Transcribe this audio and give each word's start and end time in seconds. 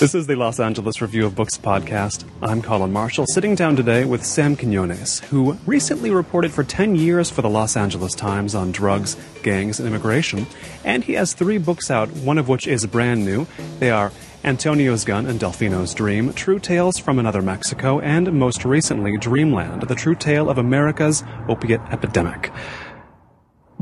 This 0.00 0.12
is 0.14 0.26
the 0.26 0.34
Los 0.34 0.58
Angeles 0.58 1.00
Review 1.00 1.24
of 1.24 1.36
Books 1.36 1.56
podcast. 1.56 2.24
I'm 2.42 2.62
Colin 2.62 2.92
Marshall, 2.92 3.26
sitting 3.28 3.54
down 3.54 3.76
today 3.76 4.04
with 4.04 4.26
Sam 4.26 4.56
Quinones, 4.56 5.20
who 5.20 5.56
recently 5.66 6.10
reported 6.10 6.50
for 6.50 6.64
10 6.64 6.96
years 6.96 7.30
for 7.30 7.42
the 7.42 7.48
Los 7.48 7.76
Angeles 7.76 8.12
Times 8.12 8.56
on 8.56 8.72
drugs, 8.72 9.16
gangs, 9.44 9.78
and 9.78 9.88
immigration. 9.88 10.48
And 10.84 11.04
he 11.04 11.12
has 11.12 11.32
three 11.32 11.58
books 11.58 11.92
out, 11.92 12.10
one 12.10 12.38
of 12.38 12.48
which 12.48 12.66
is 12.66 12.84
brand 12.86 13.24
new. 13.24 13.46
They 13.78 13.90
are 13.90 14.10
Antonio's 14.42 15.04
Gun 15.04 15.26
and 15.26 15.38
Delfino's 15.38 15.94
Dream, 15.94 16.32
True 16.32 16.58
Tales 16.58 16.98
from 16.98 17.20
Another 17.20 17.40
Mexico, 17.40 18.00
and 18.00 18.32
most 18.32 18.64
recently, 18.64 19.16
Dreamland, 19.16 19.82
the 19.82 19.94
true 19.94 20.16
tale 20.16 20.50
of 20.50 20.58
America's 20.58 21.22
opiate 21.48 21.80
epidemic. 21.92 22.50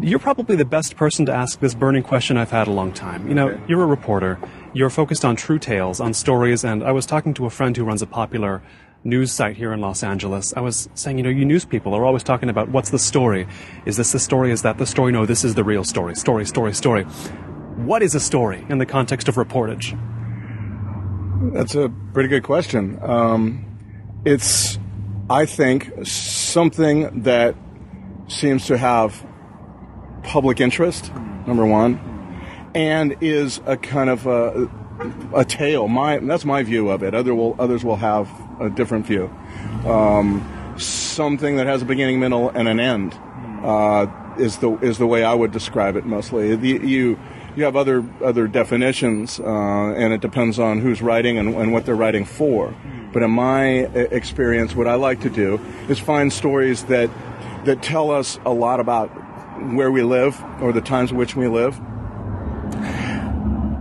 You're 0.03 0.19
probably 0.19 0.57
the 0.57 0.65
best 0.65 0.97
person 0.97 1.27
to 1.27 1.33
ask 1.33 1.61
this 1.61 1.75
burning 1.75 2.03
question 2.03 2.37
I've 2.37 2.51
had 2.51 2.67
a 2.67 2.73
long 2.73 2.93
time. 2.93 3.29
You 3.29 3.35
know, 3.35 3.51
Okay. 3.51 3.61
you're 3.69 3.83
a 3.85 3.87
reporter. 3.87 4.37
You're 4.75 4.91
focused 4.91 5.25
on 5.25 5.37
true 5.37 5.61
tales, 5.61 6.01
on 6.01 6.13
stories, 6.13 6.65
and 6.65 6.83
I 6.83 6.91
was 6.91 7.07
talking 7.07 7.33
to 7.35 7.47
a 7.47 7.51
friend 7.51 7.77
who 7.77 7.85
runs 7.85 8.03
a 8.03 8.07
popular 8.07 8.63
news 9.05 9.31
site 9.31 9.57
here 9.57 9.73
in 9.73 9.81
Los 9.81 10.03
Angeles. 10.03 10.53
I 10.57 10.61
was 10.61 10.89
saying, 10.95 11.19
you 11.19 11.23
know, 11.23 11.31
you 11.31 11.45
news 11.45 11.65
people 11.65 11.95
are 11.95 12.05
always 12.05 12.25
talking 12.25 12.49
about 12.49 12.69
what's 12.71 12.91
the 12.91 12.99
story? 12.99 13.47
Is 13.87 13.97
this 13.97 14.11
the 14.11 14.19
story? 14.19 14.51
Is 14.51 14.63
that 14.63 14.79
the 14.79 14.87
story? 14.87 15.13
No, 15.13 15.25
this 15.25 15.45
is 15.45 15.55
the 15.55 15.63
real 15.65 15.85
story. 15.85 16.17
Story, 16.17 16.47
story, 16.47 16.75
story. 16.75 17.05
What 17.77 18.03
is 18.03 18.15
a 18.17 18.21
story 18.21 18.67
in 18.69 18.79
the 18.79 18.87
context 18.87 19.29
of 19.29 19.37
reportage? 19.37 19.97
That's 21.55 21.75
a 21.77 21.93
pretty 22.13 22.29
good 22.29 22.43
question. 22.43 22.99
Um, 23.03 23.65
it's, 24.25 24.79
I 25.31 25.47
think, 25.47 25.93
something 26.07 27.23
that 27.23 27.55
seems 28.29 28.67
to 28.67 28.77
have 28.79 29.25
public 30.23 30.61
interest, 30.61 31.13
number 31.47 31.67
one, 31.67 32.01
and 32.75 33.17
is 33.21 33.61
a 33.67 33.77
kind 33.77 34.11
of 34.11 34.27
a, 34.27 34.71
a 35.35 35.45
tale. 35.45 35.89
My 35.89 36.19
that's 36.19 36.45
my 36.45 36.63
view 36.63 36.91
of 36.91 37.03
it. 37.03 37.15
Other 37.15 37.35
will, 37.35 37.57
others 37.59 37.85
will 37.85 37.97
have 37.97 38.29
a 38.61 38.71
different 38.71 39.07
view. 39.07 39.31
Um, 39.87 40.75
something 40.79 41.57
that 41.57 41.67
has 41.67 41.83
a 41.83 41.85
beginning, 41.85 42.21
middle, 42.21 42.49
and 42.51 42.69
an 42.69 42.81
end 42.81 43.19
uh, 43.63 44.07
is 44.39 44.59
the 44.59 44.73
is 44.79 44.99
the 44.99 45.07
way 45.07 45.25
I 45.25 45.35
would 45.35 45.53
describe 45.53 45.97
it 45.97 46.05
mostly. 46.05 46.57
The, 46.57 46.69
you 46.69 47.19
you 47.57 47.65
have 47.65 47.77
other 47.77 48.05
other 48.23 48.47
definitions, 48.47 49.41
uh, 49.41 49.45
and 49.45 50.13
it 50.13 50.21
depends 50.21 50.59
on 50.59 50.81
who's 50.81 51.03
writing 51.03 51.39
and, 51.39 51.55
and 51.55 51.73
what 51.73 51.85
they're 51.85 51.97
writing 51.97 52.25
for. 52.25 52.75
But 53.13 53.23
in 53.23 53.31
my 53.31 53.85
e- 53.85 53.89
experience, 54.11 54.75
what 54.75 54.89
I 54.89 54.95
like 54.95 55.21
to 55.21 55.31
do 55.31 55.61
is 55.89 55.99
find 55.99 56.33
stories 56.33 56.85
that 56.85 57.11
that 57.65 57.83
tell 57.83 58.11
us 58.11 58.39
a 58.45 58.53
lot 58.53 58.81
about 58.81 59.11
where 59.75 59.91
we 59.91 60.03
live 60.03 60.43
or 60.61 60.73
the 60.73 60.81
times 60.81 61.11
in 61.11 61.17
which 61.17 61.37
we 61.37 61.49
live. 61.49 61.79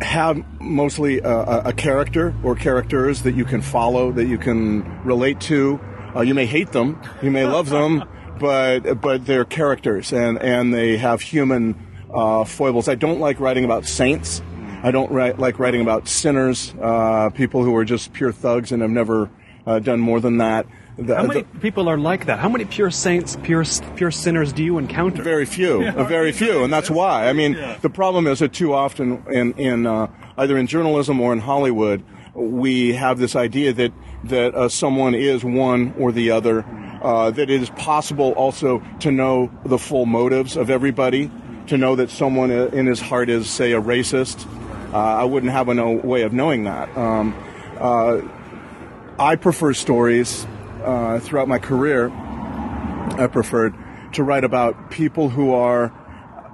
Have 0.01 0.43
mostly 0.59 1.19
a, 1.19 1.61
a, 1.67 1.73
character 1.73 2.33
or 2.43 2.55
characters 2.55 3.21
that 3.21 3.33
you 3.33 3.45
can 3.45 3.61
follow, 3.61 4.11
that 4.11 4.25
you 4.25 4.37
can 4.37 5.03
relate 5.03 5.39
to. 5.41 5.79
Uh, 6.15 6.21
you 6.21 6.33
may 6.33 6.45
hate 6.45 6.71
them, 6.71 7.01
you 7.21 7.31
may 7.31 7.45
love 7.45 7.69
them, 7.69 8.03
but 8.39 8.99
but 8.99 9.25
they're 9.25 9.45
characters 9.45 10.11
and 10.11 10.37
and 10.39 10.73
they 10.73 10.97
have 10.97 11.21
human 11.21 11.75
uh, 12.13 12.43
foibles. 12.43 12.89
I 12.89 12.95
don't 12.95 13.19
like 13.19 13.39
writing 13.39 13.63
about 13.63 13.85
saints. 13.85 14.41
I 14.83 14.89
don't 14.89 15.11
write, 15.11 15.37
like 15.37 15.59
writing 15.59 15.81
about 15.81 16.07
sinners, 16.07 16.73
uh, 16.81 17.29
people 17.29 17.63
who 17.63 17.75
are 17.75 17.85
just 17.85 18.13
pure 18.13 18.31
thugs 18.31 18.71
and 18.71 18.81
have 18.81 18.89
never 18.89 19.29
uh, 19.65 19.79
done 19.79 19.99
more 19.99 20.19
than 20.19 20.37
that. 20.37 20.65
The- 21.01 21.15
How 21.15 21.23
many 21.25 21.41
the- 21.41 21.59
people 21.59 21.89
are 21.89 21.97
like 21.97 22.25
that? 22.27 22.39
How 22.39 22.49
many 22.49 22.65
pure 22.65 22.91
saints, 22.91 23.37
pure 23.43 23.63
pure 23.95 24.11
sinners 24.11 24.53
do 24.53 24.63
you 24.63 24.77
encounter? 24.77 25.23
Very 25.23 25.45
few, 25.45 25.87
uh, 25.87 26.03
very 26.03 26.31
few, 26.31 26.63
and 26.63 26.71
that's 26.71 26.91
why. 26.91 27.27
I 27.27 27.33
mean, 27.33 27.57
the 27.81 27.89
problem 27.89 28.27
is 28.27 28.39
that 28.39 28.53
too 28.53 28.73
often 28.73 29.23
in 29.31 29.53
in 29.53 29.87
uh, 29.87 30.07
either 30.37 30.57
in 30.57 30.67
journalism 30.67 31.19
or 31.19 31.33
in 31.33 31.39
Hollywood, 31.39 32.03
we 32.35 32.93
have 32.93 33.17
this 33.19 33.35
idea 33.35 33.73
that 33.73 33.91
that 34.25 34.53
uh, 34.53 34.69
someone 34.69 35.15
is 35.15 35.43
one 35.43 35.93
or 35.97 36.11
the 36.11 36.31
other. 36.31 36.63
Uh, 37.01 37.31
that 37.31 37.49
it 37.49 37.61
is 37.63 37.71
possible 37.71 38.31
also 38.33 38.79
to 38.99 39.09
know 39.09 39.49
the 39.65 39.79
full 39.79 40.05
motives 40.05 40.55
of 40.55 40.69
everybody, 40.69 41.31
to 41.65 41.75
know 41.75 41.95
that 41.95 42.11
someone 42.11 42.51
in 42.51 42.85
his 42.85 43.01
heart 43.01 43.27
is, 43.27 43.49
say, 43.49 43.71
a 43.71 43.81
racist. 43.81 44.45
Uh, 44.93 44.97
I 44.97 45.23
wouldn't 45.23 45.51
have 45.51 45.67
a 45.67 45.73
no 45.73 45.93
way 45.93 46.21
of 46.21 46.31
knowing 46.31 46.65
that. 46.65 46.95
Um, 46.95 47.33
uh, 47.79 48.21
I 49.17 49.35
prefer 49.35 49.73
stories 49.73 50.45
uh, 50.83 51.19
throughout 51.19 51.47
my 51.47 51.59
career. 51.59 52.09
I 52.09 53.27
preferred 53.31 53.75
to 54.13 54.23
write 54.23 54.43
about 54.43 54.91
people 54.91 55.29
who 55.29 55.53
are 55.53 55.93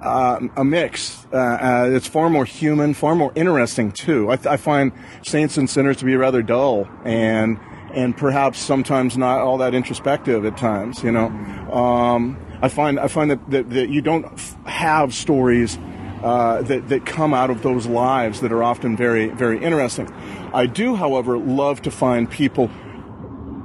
uh, 0.02 0.40
a 0.56 0.64
mix. 0.64 1.26
Uh, 1.32 1.36
uh, 1.36 1.90
it's 1.92 2.06
far 2.06 2.30
more 2.30 2.44
human, 2.44 2.94
far 2.94 3.14
more 3.14 3.32
interesting 3.34 3.92
too. 3.92 4.30
I, 4.30 4.38
I 4.48 4.56
find 4.56 4.92
saints 5.22 5.56
and 5.56 5.68
sinners 5.68 5.96
to 5.98 6.04
be 6.04 6.16
rather 6.16 6.42
dull 6.42 6.88
and 7.04 7.58
and 7.92 8.16
perhaps 8.16 8.58
sometimes 8.58 9.16
not 9.16 9.40
all 9.40 9.58
that 9.58 9.74
introspective 9.74 10.44
at 10.44 10.56
times. 10.56 11.02
You 11.02 11.12
know, 11.12 11.26
um, 11.72 12.38
I 12.62 12.68
find 12.68 13.00
I 13.00 13.08
find 13.08 13.30
that, 13.30 13.50
that, 13.50 13.70
that 13.70 13.88
you 13.88 14.02
don't 14.02 14.26
f- 14.26 14.56
have 14.66 15.14
stories. 15.14 15.78
Uh, 16.22 16.62
that, 16.62 16.88
that 16.88 17.06
come 17.06 17.32
out 17.32 17.48
of 17.48 17.62
those 17.62 17.86
lives 17.86 18.40
that 18.40 18.50
are 18.50 18.64
often 18.64 18.96
very, 18.96 19.28
very 19.28 19.62
interesting. 19.62 20.12
I 20.52 20.66
do, 20.66 20.96
however, 20.96 21.38
love 21.38 21.80
to 21.82 21.92
find 21.92 22.28
people 22.28 22.68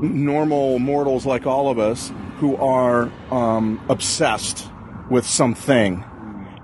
normal 0.04 0.80
mortals 0.80 1.26
like 1.26 1.46
all 1.46 1.70
of 1.70 1.80
us 1.80 2.12
who 2.38 2.56
are 2.58 3.12
um, 3.32 3.84
obsessed 3.90 4.68
with 5.10 5.26
something, 5.26 6.04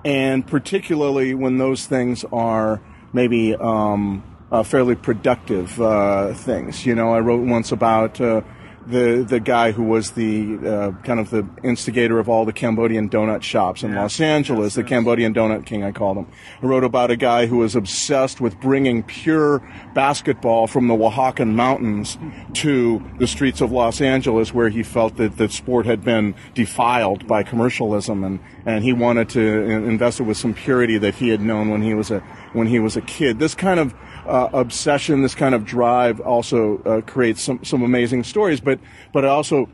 and 0.04 0.46
particularly 0.46 1.34
when 1.34 1.58
those 1.58 1.86
things 1.86 2.26
are 2.32 2.82
maybe 3.14 3.56
um, 3.56 4.24
uh, 4.52 4.64
fairly 4.64 4.96
productive 4.96 5.80
uh, 5.82 6.34
things. 6.34 6.86
You 6.86 6.96
know, 6.96 7.14
I 7.14 7.20
wrote 7.20 7.46
once 7.46 7.72
about. 7.72 8.20
Uh, 8.20 8.42
the, 8.90 9.26
the 9.28 9.40
guy 9.40 9.72
who 9.72 9.84
was 9.84 10.12
the 10.12 10.58
uh, 10.58 10.92
kind 11.04 11.20
of 11.20 11.30
the 11.30 11.48
instigator 11.64 12.20
of 12.20 12.28
all 12.28 12.46
the 12.46 12.54
Cambodian 12.54 13.10
donut 13.10 13.44
shops 13.44 13.84
in 13.84 13.94
Los 13.94 14.20
Angeles, 14.20 14.74
the 14.74 14.84
Cambodian 14.84 15.34
donut 15.34 15.66
king, 15.66 15.84
I 15.84 15.92
called 15.92 16.18
him. 16.18 16.28
I 16.62 16.66
wrote 16.66 16.84
about 16.84 17.12
a 17.12 17.16
guy 17.16 17.46
who 17.46 17.58
was 17.58 17.76
obsessed 17.76 18.42
with 18.42 18.60
bringing 18.60 19.04
pure 19.04 19.62
basketball 19.94 20.68
from 20.68 20.88
the 20.88 20.96
Oaxacan 20.96 21.54
mountains 21.54 22.18
to 22.54 23.04
the 23.20 23.28
streets 23.28 23.62
of 23.62 23.72
Los 23.72 24.02
Angeles, 24.02 24.54
where 24.54 24.70
he 24.70 24.82
felt 24.82 25.18
that 25.18 25.38
the 25.38 25.50
sport 25.50 25.86
had 25.86 26.04
been 26.04 26.34
defiled 26.56 27.28
by 27.28 27.44
commercialism, 27.44 28.24
and, 28.24 28.40
and 28.66 28.84
he 28.84 28.94
wanted 28.94 29.30
to 29.30 29.42
invest 29.42 30.20
it 30.20 30.24
with 30.24 30.38
some 30.38 30.54
purity 30.54 30.98
that 30.98 31.16
he 31.16 31.30
had 31.30 31.42
known 31.42 31.70
when 31.70 31.82
he 31.82 31.94
was 31.94 32.10
a 32.10 32.20
when 32.54 32.68
he 32.68 32.80
was 32.80 32.98
a 32.98 33.02
kid. 33.02 33.38
This 33.38 33.54
kind 33.54 33.80
of 33.80 33.94
uh, 34.26 34.50
obsession, 34.54 35.22
this 35.22 35.36
kind 35.36 35.56
of 35.56 35.66
drive, 35.66 36.20
also 36.20 36.80
uh, 36.84 37.02
creates 37.02 37.42
some 37.42 37.64
some 37.64 37.82
amazing 37.82 38.24
stories. 38.24 38.60
But 38.60 38.80
but 39.14 39.26
I 39.26 39.30
also 39.30 39.70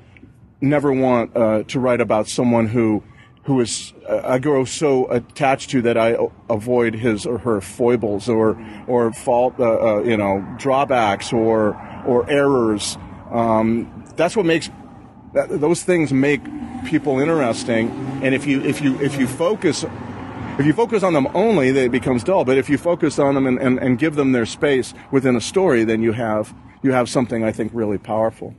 never 0.61 0.91
want 0.91 1.35
uh, 1.35 1.63
to 1.63 1.79
write 1.79 2.01
about 2.01 2.27
someone 2.27 2.67
who 2.67 3.03
who 3.43 3.59
is 3.61 3.93
uh, 4.09 4.21
I 4.23 4.39
grow 4.39 4.65
so 4.65 5.09
attached 5.11 5.69
to 5.71 5.81
that 5.83 5.97
I 5.97 6.17
avoid 6.49 6.95
his 6.95 7.25
or 7.25 7.37
her 7.39 7.61
foibles 7.61 8.27
or 8.27 8.57
or 8.87 9.11
fault 9.13 9.59
uh, 9.59 9.63
uh, 9.63 10.03
you 10.03 10.17
know 10.17 10.45
drawbacks 10.57 11.31
or 11.31 11.75
or 12.05 12.29
errors. 12.29 12.97
Um, 13.31 14.05
that's 14.15 14.35
what 14.35 14.45
makes 14.45 14.69
that, 15.33 15.59
those 15.59 15.83
things 15.83 16.11
make 16.11 16.41
people 16.85 17.19
interesting. 17.19 17.89
And 18.23 18.33
if 18.33 18.47
you 18.47 18.61
if 18.61 18.81
you 18.81 18.99
if 18.99 19.19
you 19.19 19.27
focus 19.27 19.85
if 20.57 20.65
you 20.65 20.73
focus 20.73 21.03
on 21.03 21.13
them 21.13 21.27
only, 21.33 21.71
then 21.71 21.85
it 21.85 21.91
becomes 21.91 22.23
dull. 22.23 22.45
But 22.45 22.57
if 22.57 22.69
you 22.69 22.77
focus 22.77 23.19
on 23.19 23.35
them 23.35 23.45
and, 23.45 23.59
and, 23.59 23.79
and 23.79 23.99
give 23.99 24.15
them 24.15 24.31
their 24.31 24.45
space 24.45 24.93
within 25.11 25.35
a 25.35 25.41
story, 25.41 25.83
then 25.83 26.01
you 26.01 26.13
have 26.13 26.53
you 26.81 26.91
have 26.91 27.09
something 27.09 27.43
I 27.43 27.51
think 27.51 27.71
really 27.73 27.97
powerful. 27.97 28.55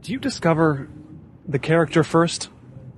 Do 0.00 0.12
you 0.12 0.18
discover 0.18 0.88
the 1.48 1.58
character 1.58 2.04
first? 2.04 2.50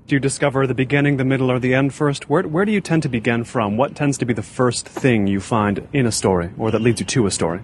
Do 0.07 0.17
you 0.17 0.21
discover 0.21 0.67
the 0.67 0.75
beginning, 0.75 1.17
the 1.17 1.25
middle, 1.25 1.51
or 1.51 1.59
the 1.59 1.75
end 1.75 1.95
first? 1.95 2.29
Where, 2.31 2.43
where 2.43 2.65
do 2.65 2.73
you 2.73 2.81
tend 2.81 3.03
to 3.03 3.09
begin 3.09 3.45
from? 3.45 3.77
What 3.77 3.95
tends 3.95 4.19
to 4.19 4.25
be 4.25 4.33
the 4.33 4.43
first 4.43 4.89
thing 4.89 5.27
you 5.27 5.39
find 5.39 5.87
in 5.93 6.07
a 6.07 6.13
story, 6.13 6.51
or 6.59 6.71
that 6.71 6.81
leads 6.81 6.99
you 7.01 7.07
to 7.07 7.27
a 7.27 7.31
story? 7.31 7.61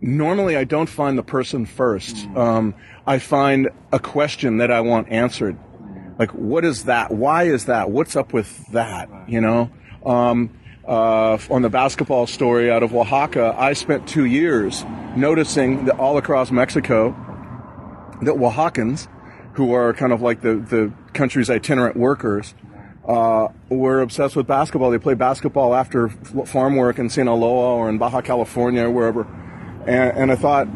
Normally, 0.00 0.56
I 0.56 0.62
don't 0.62 0.88
find 0.88 1.18
the 1.18 1.24
person 1.24 1.66
first. 1.66 2.28
Um, 2.36 2.74
I 3.06 3.18
find 3.18 3.70
a 3.90 3.98
question 3.98 4.58
that 4.58 4.70
I 4.70 4.80
want 4.80 5.08
answered. 5.08 5.58
Like, 6.18 6.32
what 6.32 6.64
is 6.64 6.84
that? 6.84 7.12
Why 7.12 7.44
is 7.44 7.66
that? 7.66 7.90
What's 7.90 8.16
up 8.16 8.32
with 8.32 8.66
that? 8.72 9.08
You 9.28 9.40
know? 9.40 9.70
Um, 10.04 10.50
uh, 10.86 11.38
on 11.50 11.62
the 11.62 11.68
basketball 11.68 12.26
story 12.26 12.70
out 12.70 12.82
of 12.82 12.94
Oaxaca, 12.94 13.54
I 13.56 13.74
spent 13.74 14.08
two 14.08 14.24
years 14.24 14.84
noticing 15.16 15.84
that 15.84 15.98
all 15.98 16.16
across 16.16 16.50
Mexico, 16.50 17.10
that 18.22 18.34
Oaxacans, 18.34 19.06
who 19.52 19.74
are 19.74 19.92
kind 19.92 20.12
of 20.12 20.22
like 20.22 20.40
the, 20.40 20.56
the 20.56 20.92
country's 21.12 21.50
itinerant 21.50 21.96
workers, 21.96 22.54
uh, 23.06 23.48
were 23.68 24.00
obsessed 24.00 24.34
with 24.34 24.46
basketball. 24.46 24.90
They 24.90 24.98
play 24.98 25.14
basketball 25.14 25.74
after 25.74 26.08
farm 26.08 26.76
work 26.76 26.98
in 26.98 27.10
Sinaloa 27.10 27.76
or 27.76 27.88
in 27.88 27.98
Baja 27.98 28.22
California 28.22 28.84
or 28.84 28.90
wherever. 28.90 29.22
And, 29.86 30.16
and 30.16 30.32
I 30.32 30.36
thought, 30.36 30.66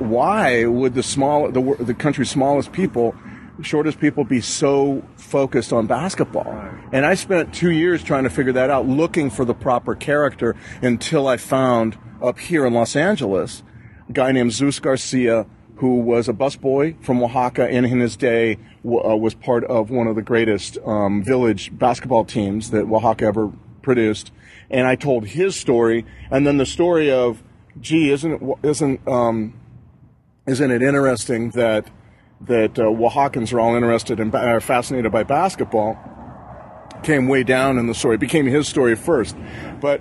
why 0.00 0.66
would 0.66 0.94
the 0.94 1.02
small, 1.02 1.50
the, 1.50 1.76
the 1.80 1.94
country's 1.94 2.30
smallest 2.30 2.72
people 2.72 3.14
shortest 3.62 4.00
people 4.00 4.24
be 4.24 4.40
so 4.40 5.02
focused 5.16 5.72
on 5.72 5.86
basketball? 5.86 6.46
And 6.92 7.06
I 7.06 7.14
spent 7.14 7.54
two 7.54 7.70
years 7.70 8.02
trying 8.02 8.24
to 8.24 8.30
figure 8.30 8.52
that 8.52 8.70
out, 8.70 8.86
looking 8.86 9.30
for 9.30 9.44
the 9.44 9.54
proper 9.54 9.94
character 9.94 10.56
until 10.82 11.26
I 11.26 11.36
found 11.36 11.98
up 12.22 12.38
here 12.38 12.66
in 12.66 12.74
Los 12.74 12.96
Angeles 12.96 13.62
a 14.08 14.12
guy 14.12 14.32
named 14.32 14.52
Zeus 14.52 14.80
Garcia, 14.80 15.46
who 15.76 16.00
was 16.00 16.28
a 16.28 16.32
busboy 16.32 17.02
from 17.02 17.22
Oaxaca 17.22 17.66
and 17.68 17.86
in 17.86 18.00
his 18.00 18.16
day 18.16 18.58
w- 18.84 19.02
uh, 19.02 19.16
was 19.16 19.34
part 19.34 19.64
of 19.64 19.90
one 19.90 20.06
of 20.06 20.14
the 20.14 20.22
greatest 20.22 20.78
um, 20.84 21.22
village 21.22 21.76
basketball 21.76 22.24
teams 22.24 22.70
that 22.70 22.84
Oaxaca 22.84 23.24
ever 23.24 23.52
produced. 23.82 24.30
And 24.70 24.86
I 24.86 24.96
told 24.96 25.26
his 25.26 25.56
story, 25.56 26.04
and 26.30 26.46
then 26.46 26.58
the 26.58 26.66
story 26.66 27.10
of, 27.10 27.42
gee, 27.80 28.10
isn't 28.10 28.32
it, 28.32 28.58
isn't 28.62 29.08
um, 29.08 29.58
isn't 30.46 30.70
it 30.70 30.82
interesting 30.82 31.50
that 31.50 31.88
that 32.46 32.78
uh, 32.78 32.82
Oaxacans 32.82 33.52
are 33.52 33.60
all 33.60 33.74
interested 33.74 34.20
and 34.20 34.34
are 34.34 34.60
fascinated 34.60 35.10
by 35.12 35.22
basketball? 35.22 35.98
Came 37.02 37.28
way 37.28 37.42
down 37.42 37.78
in 37.78 37.86
the 37.86 37.94
story. 37.94 38.14
It 38.14 38.20
became 38.20 38.46
his 38.46 38.66
story 38.66 38.94
first, 38.96 39.36
but 39.80 40.00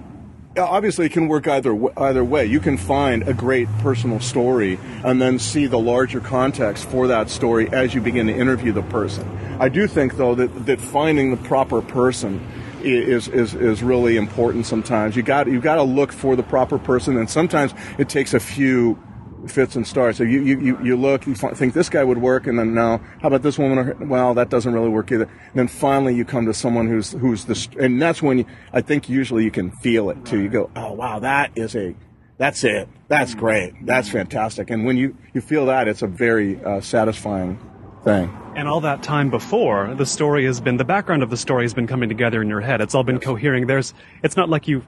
obviously 0.57 1.07
it 1.07 1.11
can 1.11 1.27
work 1.27 1.47
either 1.47 1.77
either 1.97 2.23
way. 2.23 2.45
You 2.45 2.59
can 2.59 2.77
find 2.77 3.27
a 3.27 3.33
great 3.33 3.67
personal 3.79 4.19
story 4.19 4.79
and 5.03 5.21
then 5.21 5.39
see 5.39 5.65
the 5.65 5.79
larger 5.79 6.19
context 6.19 6.85
for 6.89 7.07
that 7.07 7.29
story 7.29 7.69
as 7.73 7.93
you 7.93 8.01
begin 8.01 8.27
to 8.27 8.33
interview 8.33 8.71
the 8.71 8.83
person. 8.83 9.27
I 9.59 9.69
do 9.69 9.87
think 9.87 10.17
though 10.17 10.35
that 10.35 10.65
that 10.65 10.79
finding 10.79 11.31
the 11.31 11.37
proper 11.37 11.81
person 11.81 12.45
is 12.83 13.27
is 13.27 13.55
is 13.55 13.81
really 13.81 14.17
important 14.17 14.65
sometimes. 14.65 15.15
You 15.15 15.23
got 15.23 15.47
you 15.47 15.59
got 15.59 15.75
to 15.75 15.83
look 15.83 16.11
for 16.11 16.35
the 16.35 16.43
proper 16.43 16.77
person 16.77 17.17
and 17.17 17.29
sometimes 17.29 17.73
it 17.97 18.09
takes 18.09 18.33
a 18.33 18.39
few 18.39 19.01
fits 19.47 19.75
and 19.75 19.85
starts. 19.85 20.17
So 20.17 20.23
you, 20.23 20.41
you, 20.41 20.83
you 20.83 20.95
look, 20.95 21.27
you 21.27 21.35
think 21.35 21.73
this 21.73 21.89
guy 21.89 22.03
would 22.03 22.19
work, 22.19 22.47
and 22.47 22.57
then 22.57 22.73
no. 22.73 22.99
How 23.21 23.27
about 23.27 23.41
this 23.41 23.57
woman? 23.57 24.09
Well, 24.09 24.33
that 24.33 24.49
doesn't 24.49 24.73
really 24.73 24.89
work 24.89 25.11
either. 25.11 25.25
And 25.25 25.55
then 25.55 25.67
finally, 25.67 26.15
you 26.15 26.25
come 26.25 26.45
to 26.45 26.53
someone 26.53 26.87
who's 26.87 27.11
who's 27.11 27.45
the, 27.45 27.67
and 27.79 28.01
that's 28.01 28.21
when 28.21 28.39
you, 28.39 28.45
I 28.71 28.81
think 28.81 29.09
usually 29.09 29.43
you 29.43 29.51
can 29.51 29.71
feel 29.71 30.09
it 30.09 30.25
too. 30.25 30.41
You 30.41 30.49
go, 30.49 30.71
oh 30.75 30.93
wow, 30.93 31.19
that 31.19 31.51
is 31.55 31.75
a, 31.75 31.95
that's 32.37 32.63
it. 32.63 32.87
That's 33.07 33.35
great. 33.35 33.85
That's 33.85 34.09
fantastic. 34.09 34.69
And 34.69 34.85
when 34.85 34.97
you 34.97 35.17
you 35.33 35.41
feel 35.41 35.67
that, 35.67 35.87
it's 35.87 36.01
a 36.01 36.07
very 36.07 36.63
uh, 36.63 36.81
satisfying 36.81 37.59
thing. 38.03 38.35
And 38.55 38.67
all 38.67 38.81
that 38.81 39.01
time 39.01 39.29
before, 39.29 39.95
the 39.95 40.05
story 40.05 40.45
has 40.45 40.61
been 40.61 40.77
the 40.77 40.85
background 40.85 41.23
of 41.23 41.29
the 41.29 41.37
story 41.37 41.63
has 41.63 41.73
been 41.73 41.87
coming 41.87 42.09
together 42.09 42.41
in 42.41 42.49
your 42.49 42.61
head. 42.61 42.81
It's 42.81 42.93
all 42.93 43.03
been 43.03 43.15
yes. 43.15 43.23
cohering. 43.23 43.65
There's, 43.65 43.93
it's 44.21 44.37
not 44.37 44.49
like 44.49 44.67
you've 44.67 44.85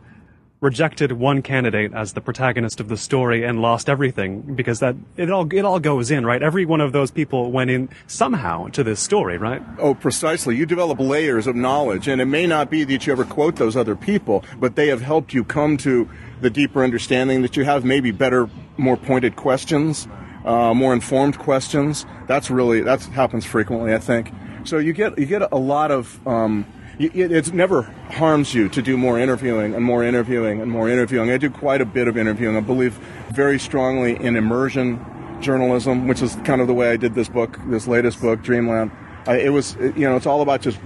rejected 0.65 1.11
one 1.13 1.41
candidate 1.41 1.93
as 1.93 2.13
the 2.13 2.21
protagonist 2.21 2.79
of 2.79 2.89
the 2.89 2.97
story 2.97 3.43
and 3.43 3.61
lost 3.61 3.87
everything 3.87 4.41
because 4.41 4.79
that 4.79 4.95
it 5.15 5.29
all 5.31 5.47
it 5.53 5.63
all 5.63 5.79
goes 5.79 6.09
in 6.09 6.25
right? 6.25 6.41
Every 6.41 6.65
one 6.65 6.81
of 6.81 6.91
those 6.91 7.11
people 7.11 7.51
went 7.51 7.69
in 7.69 7.87
somehow 8.07 8.67
to 8.69 8.83
this 8.83 8.99
story 8.99 9.37
right? 9.37 9.61
Oh 9.77 9.93
precisely. 9.93 10.55
You 10.57 10.65
develop 10.65 10.99
layers 10.99 11.45
of 11.45 11.55
knowledge 11.55 12.07
and 12.07 12.19
it 12.19 12.25
may 12.25 12.47
not 12.47 12.69
be 12.69 12.83
that 12.83 13.05
you 13.05 13.13
ever 13.13 13.23
quote 13.23 13.57
those 13.57 13.77
other 13.77 13.95
people 13.95 14.43
but 14.59 14.75
they 14.75 14.87
have 14.87 15.01
helped 15.01 15.33
you 15.33 15.43
come 15.43 15.77
to 15.77 16.09
the 16.41 16.49
deeper 16.49 16.83
understanding 16.83 17.43
that 17.43 17.55
you 17.55 17.63
have 17.63 17.85
maybe 17.85 18.11
better 18.11 18.49
more 18.77 18.97
pointed 18.97 19.35
questions 19.35 20.07
uh, 20.45 20.73
more 20.75 20.93
informed 20.93 21.39
questions. 21.39 22.05
That's 22.27 22.49
really 22.51 22.81
that 22.81 23.03
happens 23.03 23.45
frequently 23.45 23.93
i 23.93 23.99
think. 23.99 24.31
So 24.63 24.77
you 24.79 24.93
get 24.93 25.17
you 25.19 25.27
get 25.27 25.41
a 25.51 25.57
lot 25.57 25.91
of 25.91 26.25
um, 26.27 26.65
it, 26.99 27.31
it 27.31 27.53
never 27.53 27.83
harms 28.09 28.53
you 28.53 28.69
to 28.69 28.81
do 28.81 28.97
more 28.97 29.19
interviewing 29.19 29.73
and 29.73 29.83
more 29.83 30.03
interviewing 30.03 30.61
and 30.61 30.71
more 30.71 30.89
interviewing. 30.89 31.29
I 31.31 31.37
do 31.37 31.49
quite 31.49 31.81
a 31.81 31.85
bit 31.85 32.07
of 32.07 32.17
interviewing. 32.17 32.55
I 32.55 32.61
believe 32.61 32.93
very 33.31 33.59
strongly 33.59 34.15
in 34.15 34.35
immersion 34.35 35.03
journalism, 35.41 36.07
which 36.07 36.21
is 36.21 36.35
kind 36.45 36.61
of 36.61 36.67
the 36.67 36.73
way 36.73 36.91
I 36.91 36.97
did 36.97 37.13
this 37.13 37.29
book, 37.29 37.59
this 37.67 37.87
latest 37.87 38.21
book, 38.21 38.41
Dreamland. 38.41 38.91
I, 39.27 39.37
it 39.37 39.49
was, 39.49 39.75
you 39.75 40.07
know, 40.07 40.15
it's 40.15 40.25
all 40.25 40.41
about 40.41 40.61
just 40.61 40.79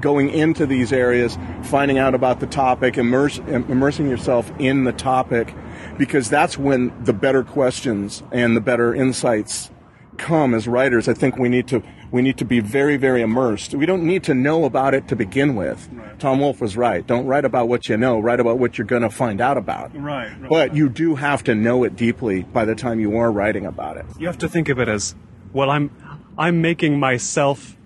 going 0.00 0.30
into 0.30 0.66
these 0.66 0.92
areas, 0.92 1.36
finding 1.64 1.98
out 1.98 2.14
about 2.14 2.40
the 2.40 2.46
topic, 2.46 2.96
immerse, 2.96 3.38
immersing 3.38 4.08
yourself 4.08 4.50
in 4.58 4.84
the 4.84 4.92
topic, 4.92 5.54
because 5.96 6.30
that's 6.30 6.56
when 6.56 6.92
the 7.04 7.12
better 7.12 7.42
questions 7.42 8.22
and 8.30 8.56
the 8.56 8.60
better 8.60 8.94
insights 8.94 9.70
come 10.18 10.54
as 10.54 10.68
writers. 10.68 11.08
I 11.08 11.14
think 11.14 11.38
we 11.38 11.48
need 11.48 11.68
to 11.68 11.82
we 12.10 12.22
need 12.22 12.38
to 12.38 12.44
be 12.44 12.60
very, 12.60 12.96
very 12.96 13.22
immersed. 13.22 13.74
We 13.74 13.86
don't 13.86 14.04
need 14.04 14.24
to 14.24 14.34
know 14.34 14.64
about 14.64 14.94
it 14.94 15.08
to 15.08 15.16
begin 15.16 15.54
with. 15.54 15.88
Right. 15.92 16.18
Tom 16.18 16.40
Wolfe 16.40 16.60
was 16.60 16.76
right. 16.76 17.06
Don't 17.06 17.26
write 17.26 17.44
about 17.44 17.68
what 17.68 17.88
you 17.88 17.96
know, 17.96 18.18
write 18.18 18.40
about 18.40 18.58
what 18.58 18.78
you're 18.78 18.86
going 18.86 19.02
to 19.02 19.10
find 19.10 19.40
out 19.40 19.58
about. 19.58 19.94
Right, 19.94 20.28
right. 20.40 20.48
But 20.48 20.74
you 20.74 20.88
do 20.88 21.16
have 21.16 21.44
to 21.44 21.54
know 21.54 21.84
it 21.84 21.96
deeply 21.96 22.44
by 22.44 22.64
the 22.64 22.74
time 22.74 22.98
you 22.98 23.16
are 23.18 23.30
writing 23.30 23.66
about 23.66 23.98
it. 23.98 24.06
You 24.18 24.26
have 24.26 24.38
to 24.38 24.48
think 24.48 24.68
of 24.68 24.78
it 24.78 24.88
as, 24.88 25.14
well, 25.52 25.70
I'm, 25.70 25.90
I'm 26.38 26.62
making 26.62 26.98
myself, 26.98 27.76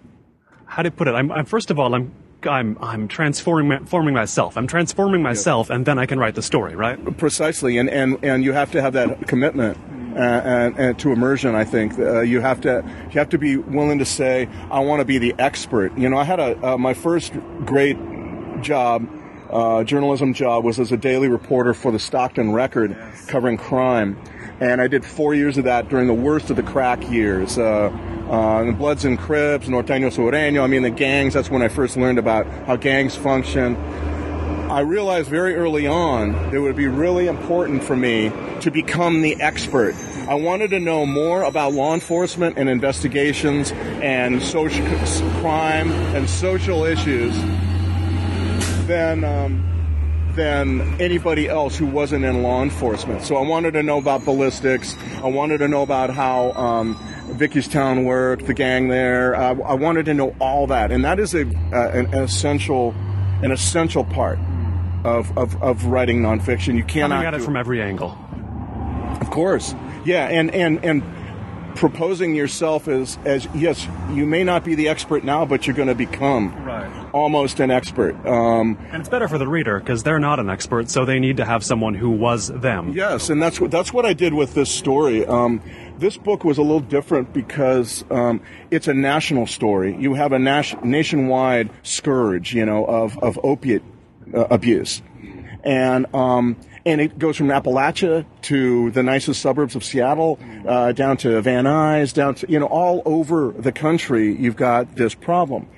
how 0.66 0.82
do 0.82 0.86
you 0.86 0.92
put 0.92 1.08
it? 1.08 1.14
I'm, 1.14 1.32
I'm 1.32 1.44
first 1.44 1.70
of 1.70 1.78
all, 1.78 1.94
I'm 1.94 2.14
I'm 2.44 2.76
I'm 2.80 3.06
transforming 3.06 3.86
forming 3.86 4.14
myself. 4.14 4.56
I'm 4.56 4.66
transforming 4.66 5.22
myself, 5.22 5.70
and 5.70 5.86
then 5.86 5.96
I 5.96 6.06
can 6.06 6.18
write 6.18 6.34
the 6.34 6.42
story, 6.42 6.74
right? 6.74 7.16
Precisely, 7.16 7.78
and 7.78 7.88
and 7.88 8.18
and 8.24 8.42
you 8.42 8.52
have 8.52 8.72
to 8.72 8.82
have 8.82 8.94
that 8.94 9.28
commitment 9.28 9.78
and, 10.16 10.78
and, 10.78 10.98
to 10.98 11.12
immersion. 11.12 11.54
I 11.54 11.64
think 11.64 11.98
uh, 11.98 12.20
you 12.20 12.40
have 12.40 12.60
to 12.62 12.84
you 13.10 13.18
have 13.18 13.28
to 13.30 13.38
be 13.38 13.56
willing 13.56 13.98
to 13.98 14.04
say, 14.04 14.48
"I 14.70 14.80
want 14.80 15.00
to 15.00 15.04
be 15.04 15.18
the 15.18 15.34
expert." 15.38 15.96
You 15.96 16.08
know, 16.08 16.16
I 16.16 16.24
had 16.24 16.40
a 16.40 16.72
uh, 16.72 16.78
my 16.78 16.94
first 16.94 17.32
great 17.64 17.96
job. 18.62 19.08
Uh, 19.50 19.84
journalism 19.84 20.32
job 20.32 20.64
was 20.64 20.80
as 20.80 20.92
a 20.92 20.96
daily 20.96 21.28
reporter 21.28 21.74
for 21.74 21.92
the 21.92 21.98
Stockton 21.98 22.52
Record, 22.52 22.96
covering 23.26 23.58
crime, 23.58 24.18
and 24.60 24.80
I 24.80 24.88
did 24.88 25.04
four 25.04 25.34
years 25.34 25.58
of 25.58 25.64
that 25.64 25.90
during 25.90 26.06
the 26.06 26.14
worst 26.14 26.48
of 26.48 26.56
the 26.56 26.62
crack 26.62 27.10
years. 27.10 27.58
Uh, 27.58 27.90
uh, 28.30 28.64
the 28.64 28.72
Bloods 28.72 29.04
and 29.04 29.18
Crips, 29.18 29.66
Norteño 29.66 30.10
Sureño, 30.10 30.62
I 30.62 30.66
mean 30.68 30.82
the 30.82 30.90
gangs. 30.90 31.34
That's 31.34 31.50
when 31.50 31.60
I 31.60 31.68
first 31.68 31.98
learned 31.98 32.18
about 32.18 32.46
how 32.66 32.76
gangs 32.76 33.14
function. 33.14 33.76
I 34.72 34.80
realized 34.80 35.28
very 35.28 35.54
early 35.54 35.86
on 35.86 36.34
it 36.54 36.58
would 36.58 36.76
be 36.76 36.86
really 36.86 37.26
important 37.26 37.84
for 37.84 37.94
me 37.94 38.32
to 38.62 38.70
become 38.70 39.20
the 39.20 39.38
expert. 39.38 39.94
I 40.26 40.32
wanted 40.32 40.70
to 40.70 40.80
know 40.80 41.04
more 41.04 41.42
about 41.42 41.74
law 41.74 41.92
enforcement 41.92 42.56
and 42.56 42.70
investigations 42.70 43.70
and 44.00 44.42
social 44.42 44.86
crime 45.42 45.92
and 46.16 46.26
social 46.26 46.84
issues 46.84 47.36
than 48.86 49.24
um, 49.24 49.62
than 50.36 50.80
anybody 50.98 51.50
else 51.50 51.76
who 51.76 51.84
wasn't 51.84 52.24
in 52.24 52.42
law 52.42 52.62
enforcement. 52.62 53.20
So 53.24 53.36
I 53.36 53.46
wanted 53.46 53.72
to 53.72 53.82
know 53.82 53.98
about 53.98 54.24
ballistics. 54.24 54.96
I 55.16 55.28
wanted 55.28 55.58
to 55.58 55.68
know 55.68 55.82
about 55.82 56.08
how 56.08 56.52
um, 56.52 56.96
Vickistown 57.32 58.06
worked, 58.06 58.46
the 58.46 58.54
gang 58.54 58.88
there. 58.88 59.34
Uh, 59.34 59.54
I 59.66 59.74
wanted 59.74 60.06
to 60.06 60.14
know 60.14 60.34
all 60.40 60.66
that, 60.68 60.90
and 60.90 61.04
that 61.04 61.20
is 61.20 61.34
a, 61.34 61.42
uh, 61.74 61.90
an 61.90 62.14
essential 62.14 62.94
an 63.42 63.50
essential 63.50 64.04
part 64.04 64.38
of, 65.04 65.36
of, 65.36 65.60
of 65.62 65.86
writing 65.86 66.22
nonfiction. 66.22 66.76
You 66.76 66.84
cannot 66.84 67.16
coming 67.16 67.26
at 67.26 67.34
it 67.34 67.42
from 67.42 67.56
every 67.56 67.82
angle. 67.82 68.16
Of 69.20 69.30
course, 69.30 69.74
yeah, 70.04 70.26
and 70.28 70.50
and 70.50 70.84
and 70.84 71.02
proposing 71.74 72.34
yourself 72.34 72.88
as 72.88 73.18
as 73.24 73.46
yes, 73.54 73.86
you 74.10 74.26
may 74.26 74.44
not 74.44 74.64
be 74.64 74.74
the 74.74 74.88
expert 74.88 75.24
now, 75.24 75.44
but 75.44 75.66
you're 75.66 75.76
going 75.76 75.88
to 75.88 75.94
become 75.94 76.54
right. 76.64 77.10
almost 77.12 77.60
an 77.60 77.70
expert. 77.70 78.14
Um, 78.26 78.78
and 78.90 79.00
it's 79.00 79.08
better 79.08 79.28
for 79.28 79.38
the 79.38 79.48
reader 79.48 79.78
because 79.78 80.02
they're 80.02 80.18
not 80.18 80.38
an 80.38 80.50
expert, 80.50 80.90
so 80.90 81.04
they 81.04 81.18
need 81.18 81.36
to 81.38 81.44
have 81.44 81.64
someone 81.64 81.94
who 81.94 82.10
was 82.10 82.48
them. 82.48 82.92
Yes, 82.92 83.30
and 83.30 83.42
that's 83.42 83.60
what 83.60 83.70
that's 83.70 83.92
what 83.92 84.04
I 84.04 84.12
did 84.12 84.34
with 84.34 84.54
this 84.54 84.70
story. 84.70 85.26
Um, 85.26 85.60
this 85.98 86.16
book 86.16 86.44
was 86.44 86.58
a 86.58 86.62
little 86.62 86.80
different 86.80 87.32
because 87.32 88.04
um, 88.10 88.40
it's 88.70 88.88
a 88.88 88.94
national 88.94 89.46
story. 89.46 89.96
You 89.96 90.14
have 90.14 90.32
a 90.32 90.38
nas- 90.38 90.74
nationwide 90.82 91.70
scourge, 91.82 92.54
you 92.54 92.66
know, 92.66 92.84
of 92.84 93.18
of 93.18 93.38
opiate 93.42 93.82
uh, 94.34 94.46
abuse, 94.50 95.02
and 95.64 96.12
um, 96.14 96.56
and 96.84 97.00
it 97.00 97.18
goes 97.18 97.36
from 97.36 97.48
Appalachia 97.48 98.24
to 98.42 98.90
the 98.90 99.02
nicest 99.02 99.40
suburbs 99.40 99.76
of 99.76 99.84
Seattle, 99.84 100.38
uh, 100.66 100.92
down 100.92 101.16
to 101.18 101.40
Van 101.40 101.64
Nuys, 101.64 102.12
down 102.12 102.34
to 102.36 102.50
you 102.50 102.58
know 102.58 102.66
all 102.66 103.02
over 103.04 103.52
the 103.52 103.72
country. 103.72 104.34
You've 104.34 104.56
got 104.56 104.96
this 104.96 105.14
problem, 105.14 105.68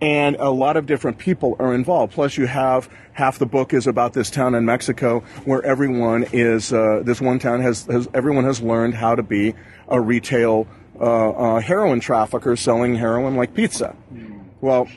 and 0.00 0.36
a 0.36 0.50
lot 0.50 0.76
of 0.76 0.86
different 0.86 1.18
people 1.18 1.56
are 1.58 1.74
involved. 1.74 2.12
Plus, 2.12 2.36
you 2.36 2.46
have 2.46 2.88
half 3.12 3.38
the 3.38 3.46
book 3.46 3.72
is 3.72 3.86
about 3.86 4.12
this 4.12 4.30
town 4.30 4.54
in 4.54 4.64
Mexico 4.64 5.20
where 5.44 5.62
everyone 5.64 6.24
is. 6.32 6.72
Uh, 6.72 7.02
this 7.04 7.20
one 7.20 7.38
town 7.38 7.60
has, 7.60 7.84
has 7.86 8.08
everyone 8.14 8.44
has 8.44 8.60
learned 8.60 8.94
how 8.94 9.14
to 9.14 9.22
be 9.22 9.54
a 9.88 10.00
retail 10.00 10.66
uh, 11.00 11.30
uh 11.30 11.60
heroin 11.60 12.00
trafficker 12.00 12.56
selling 12.56 12.94
heroin 12.94 13.36
like 13.36 13.54
pizza. 13.54 13.94
Well, 14.60 14.88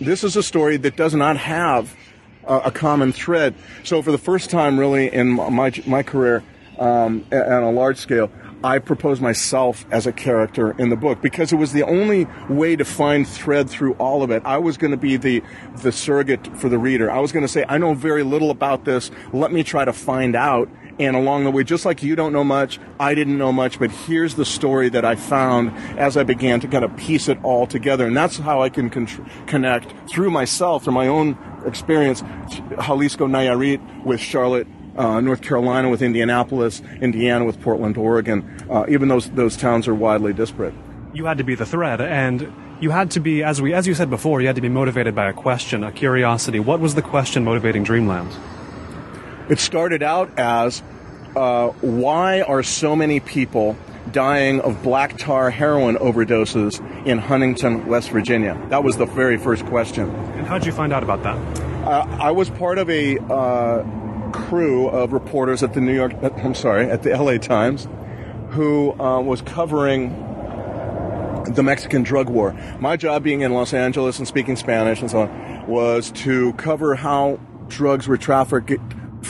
this 0.00 0.22
is 0.22 0.36
a 0.36 0.42
story 0.42 0.76
that 0.78 0.96
does 0.96 1.14
not 1.14 1.36
have 1.36 1.96
a 2.46 2.70
common 2.70 3.12
thread. 3.12 3.54
So 3.84 4.02
for 4.02 4.12
the 4.12 4.18
first 4.18 4.50
time, 4.50 4.78
really 4.78 5.12
in 5.12 5.32
my 5.32 5.72
my 5.86 6.02
career, 6.02 6.42
um, 6.78 7.24
on 7.32 7.62
a 7.62 7.70
large 7.70 7.98
scale, 7.98 8.30
I 8.64 8.78
proposed 8.78 9.20
myself 9.20 9.84
as 9.90 10.06
a 10.06 10.12
character 10.12 10.72
in 10.78 10.88
the 10.88 10.96
book 10.96 11.20
because 11.20 11.52
it 11.52 11.56
was 11.56 11.72
the 11.72 11.82
only 11.82 12.26
way 12.48 12.76
to 12.76 12.84
find 12.84 13.26
thread 13.26 13.68
through 13.68 13.94
all 13.94 14.22
of 14.22 14.30
it. 14.30 14.42
I 14.44 14.58
was 14.58 14.76
going 14.76 14.92
to 14.92 14.96
be 14.96 15.16
the 15.16 15.42
the 15.82 15.90
surrogate 15.90 16.46
for 16.56 16.68
the 16.68 16.78
reader. 16.78 17.10
I 17.10 17.18
was 17.18 17.32
going 17.32 17.44
to 17.44 17.48
say, 17.48 17.64
I 17.68 17.78
know 17.78 17.94
very 17.94 18.22
little 18.22 18.50
about 18.50 18.84
this. 18.84 19.10
Let 19.32 19.52
me 19.52 19.62
try 19.64 19.84
to 19.84 19.92
find 19.92 20.36
out. 20.36 20.68
And 20.98 21.16
along 21.16 21.44
the 21.44 21.50
way, 21.50 21.64
just 21.64 21.84
like 21.84 22.02
you 22.02 22.14
don't 22.14 22.32
know 22.32 22.44
much, 22.44 22.78
I 23.00 23.14
didn't 23.14 23.38
know 23.38 23.52
much, 23.52 23.78
but 23.78 23.90
here's 23.90 24.34
the 24.34 24.44
story 24.44 24.88
that 24.90 25.04
I 25.04 25.16
found 25.16 25.72
as 25.98 26.16
I 26.16 26.22
began 26.22 26.60
to 26.60 26.68
kind 26.68 26.84
of 26.84 26.94
piece 26.96 27.28
it 27.28 27.42
all 27.42 27.66
together. 27.66 28.06
And 28.06 28.16
that's 28.16 28.36
how 28.38 28.62
I 28.62 28.68
can 28.68 28.90
con- 28.90 29.08
connect 29.46 30.10
through 30.10 30.30
myself, 30.30 30.84
through 30.84 30.92
my 30.92 31.08
own 31.08 31.38
experience, 31.64 32.22
Xalisco 32.22 33.28
Nayarit 33.28 34.04
with 34.04 34.20
Charlotte 34.20 34.66
uh, 34.96 35.20
North 35.20 35.42
Carolina 35.42 35.88
with 35.88 36.02
Indianapolis, 36.02 36.82
Indiana 37.00 37.44
with 37.44 37.60
Portland, 37.60 37.96
Oregon. 37.96 38.66
Uh, 38.68 38.84
even 38.88 39.08
those 39.08 39.30
those 39.30 39.56
towns 39.56 39.88
are 39.88 39.94
widely 39.94 40.32
disparate. 40.32 40.74
You 41.14 41.26
had 41.26 41.38
to 41.38 41.44
be 41.44 41.54
the 41.54 41.66
thread, 41.66 42.00
and 42.00 42.52
you 42.80 42.90
had 42.90 43.10
to 43.12 43.20
be, 43.20 43.42
as 43.42 43.62
we 43.62 43.72
as 43.72 43.86
you 43.86 43.94
said 43.94 44.10
before, 44.10 44.40
you 44.40 44.46
had 44.46 44.56
to 44.56 44.62
be 44.62 44.68
motivated 44.68 45.14
by 45.14 45.28
a 45.28 45.32
question, 45.32 45.84
a 45.84 45.92
curiosity. 45.92 46.60
What 46.60 46.80
was 46.80 46.94
the 46.94 47.02
question 47.02 47.44
motivating 47.44 47.84
Dreamland? 47.84 48.32
It 49.48 49.58
started 49.58 50.02
out 50.02 50.30
as, 50.38 50.82
uh, 51.34 51.68
why 51.80 52.42
are 52.42 52.62
so 52.62 52.94
many 52.94 53.20
people 53.20 53.76
dying 54.12 54.60
of 54.60 54.82
black 54.82 55.18
tar 55.18 55.50
heroin 55.50 55.96
overdoses 55.96 56.80
in 57.06 57.18
Huntington, 57.18 57.86
West 57.86 58.10
Virginia? 58.10 58.60
That 58.70 58.84
was 58.84 58.96
the 58.96 59.06
very 59.06 59.36
first 59.36 59.66
question. 59.66 60.08
And 60.10 60.46
how 60.46 60.58
did 60.58 60.66
you 60.66 60.72
find 60.72 60.92
out 60.92 61.02
about 61.02 61.22
that? 61.24 61.36
Uh, 61.86 62.06
I 62.20 62.30
was 62.30 62.50
part 62.50 62.78
of 62.78 62.88
a 62.88 63.18
uh, 63.18 64.30
crew 64.30 64.88
of 64.88 65.12
reporters 65.12 65.62
at 65.62 65.74
the 65.74 65.80
New 65.80 65.94
York, 65.94 66.12
I'm 66.22 66.54
sorry, 66.54 66.88
at 66.88 67.02
the 67.02 67.10
LA 67.10 67.38
Times, 67.38 67.88
who 68.50 68.92
uh, 69.00 69.20
was 69.20 69.42
covering 69.42 70.10
the 71.54 71.62
Mexican 71.64 72.04
drug 72.04 72.28
war. 72.28 72.52
My 72.78 72.96
job 72.96 73.24
being 73.24 73.40
in 73.40 73.52
Los 73.52 73.74
Angeles 73.74 74.18
and 74.18 74.28
speaking 74.28 74.54
Spanish 74.54 75.00
and 75.00 75.10
so 75.10 75.22
on 75.22 75.66
was 75.66 76.12
to 76.12 76.52
cover 76.54 76.94
how 76.94 77.40
drugs 77.68 78.06
were 78.06 78.16
trafficked 78.16 78.70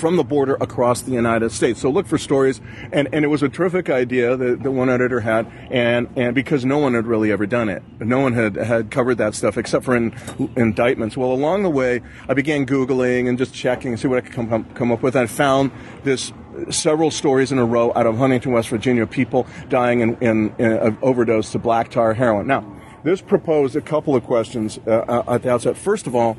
from 0.03 0.17
the 0.17 0.25
border 0.25 0.57
across 0.61 1.03
the 1.03 1.13
United 1.13 1.53
States. 1.53 1.81
So 1.81 1.89
look 1.89 2.09
for 2.09 2.19
stories, 2.19 2.61
and, 2.93 3.09
and 3.13 3.25
it 3.25 3.29
was 3.29 3.45
a 3.45 3.49
terrific 3.49 3.89
idea 3.89 4.37
that, 4.37 4.65
that 4.65 4.71
one 4.73 4.91
editor 4.91 5.21
had, 5.21 5.47
and, 5.71 6.09
and 6.17 6.35
because 6.35 6.65
no 6.65 6.79
one 6.79 6.95
had 6.95 7.07
really 7.07 7.31
ever 7.31 7.47
done 7.47 7.69
it. 7.69 7.85
No 8.01 8.19
one 8.19 8.33
had, 8.33 8.57
had 8.57 8.91
covered 8.91 9.19
that 9.19 9.37
stuff 9.37 9.57
except 9.57 9.85
for 9.85 9.95
in, 9.95 10.13
indictments. 10.57 11.17
Well, 11.17 11.31
along 11.31 11.63
the 11.63 11.71
way, 11.71 12.01
I 12.29 12.35
began 12.35 12.67
Googling 12.67 13.29
and 13.29 13.39
just 13.39 13.55
checking 13.55 13.93
and 13.93 14.01
see 14.01 14.09
what 14.09 14.19
I 14.19 14.23
could 14.23 14.33
come, 14.33 14.65
come 14.75 14.91
up 14.91 15.05
with. 15.05 15.15
I 15.15 15.27
found 15.27 15.71
this 16.03 16.33
several 16.69 17.13
stories 17.13 17.53
in 17.53 17.61
a 17.61 17.65
row 17.65 17.93
out 17.95 18.09
of 18.09 18.17
Huntington, 18.17 18.51
West 18.51 18.71
Virginia, 18.71 19.07
people 19.07 19.47
dying 19.69 20.01
in, 20.01 20.17
in, 20.17 20.53
in 20.59 20.73
of 20.73 21.05
overdose 21.05 21.53
to 21.53 21.61
black 21.61 21.93
tar 21.93 22.13
heroin. 22.13 22.49
Now, 22.49 22.67
this 23.05 23.21
proposed 23.21 23.77
a 23.77 23.81
couple 23.81 24.17
of 24.17 24.25
questions 24.25 24.81
uh, 24.85 24.91
uh 24.91 25.35
at 25.35 25.43
the 25.45 25.51
outset. 25.53 25.77
First 25.77 26.09
of 26.09 26.17
all, 26.17 26.37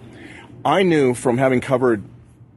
I 0.65 0.83
knew 0.83 1.13
from 1.13 1.37
having 1.37 1.61
covered 1.61 2.03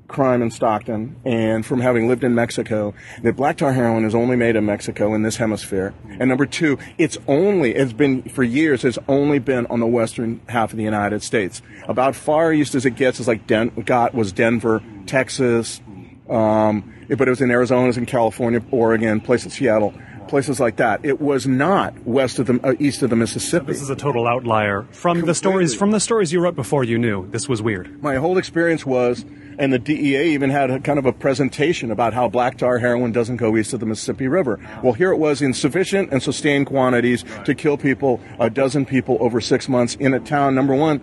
crime 0.08 0.42
in 0.42 0.50
Stockton 0.50 1.16
and 1.24 1.64
from 1.64 1.80
having 1.80 2.08
lived 2.08 2.24
in 2.24 2.34
Mexico 2.34 2.94
that 3.22 3.36
black 3.36 3.56
tar 3.56 3.72
heroin 3.72 4.04
is 4.04 4.14
only 4.14 4.36
made 4.36 4.56
in 4.56 4.64
Mexico 4.64 5.14
in 5.14 5.22
this 5.22 5.36
hemisphere. 5.36 5.94
And 6.08 6.28
number 6.28 6.46
two, 6.46 6.78
it's 6.98 7.18
only, 7.26 7.74
it's 7.74 7.92
been 7.92 8.22
for 8.22 8.42
years, 8.42 8.84
it's 8.84 8.98
only 9.08 9.38
been 9.38 9.66
on 9.66 9.80
the 9.80 9.86
western 9.86 10.40
half 10.48 10.72
of 10.72 10.76
the 10.76 10.84
United 10.84 11.22
States. 11.22 11.62
About 11.88 12.14
far 12.14 12.52
east 12.52 12.74
as 12.74 12.86
it 12.86 12.92
gets 12.92 13.20
is 13.20 13.28
like 13.28 13.46
Den- 13.46 13.70
got 13.84 14.14
was 14.14 14.32
Denver, 14.32 14.82
Texas, 15.06 15.80
um, 16.28 16.92
but 17.08 17.28
it 17.28 17.30
was 17.30 17.40
in 17.40 17.50
Arizona, 17.50 17.84
it 17.84 17.88
was 17.88 17.98
in 17.98 18.06
California, 18.06 18.62
Oregon, 18.70 19.20
places 19.20 19.54
Seattle 19.54 19.94
places 20.28 20.60
like 20.60 20.76
that. 20.76 21.04
It 21.04 21.20
was 21.20 21.46
not 21.46 21.94
west 22.06 22.38
of 22.38 22.46
the 22.46 22.60
uh, 22.62 22.74
east 22.78 23.02
of 23.02 23.10
the 23.10 23.16
Mississippi. 23.16 23.66
This 23.66 23.82
is 23.82 23.90
a 23.90 23.96
total 23.96 24.26
outlier 24.26 24.82
from 24.90 25.18
Completely. 25.18 25.26
the 25.26 25.34
stories 25.34 25.74
from 25.74 25.90
the 25.92 26.00
stories 26.00 26.32
you 26.32 26.40
wrote 26.40 26.56
before 26.56 26.84
you 26.84 26.98
knew 26.98 27.28
this 27.30 27.48
was 27.48 27.62
weird. 27.62 28.02
My 28.02 28.16
whole 28.16 28.38
experience 28.38 28.84
was 28.84 29.24
and 29.58 29.72
the 29.72 29.78
DEA 29.78 30.34
even 30.34 30.50
had 30.50 30.70
a, 30.70 30.80
kind 30.80 30.98
of 30.98 31.06
a 31.06 31.12
presentation 31.12 31.90
about 31.90 32.12
how 32.12 32.28
black 32.28 32.58
tar 32.58 32.78
heroin 32.78 33.12
doesn't 33.12 33.36
go 33.36 33.56
east 33.56 33.72
of 33.72 33.80
the 33.80 33.86
Mississippi 33.86 34.28
River. 34.28 34.60
Well, 34.82 34.92
here 34.92 35.12
it 35.12 35.16
was 35.16 35.42
in 35.42 35.54
sufficient 35.54 36.12
and 36.12 36.22
sustained 36.22 36.66
quantities 36.66 37.24
to 37.44 37.54
kill 37.54 37.76
people, 37.76 38.20
a 38.38 38.50
dozen 38.50 38.84
people 38.86 39.16
over 39.20 39.40
six 39.40 39.68
months 39.68 39.94
in 39.96 40.14
a 40.14 40.20
town, 40.20 40.54
number 40.54 40.74
one, 40.74 41.00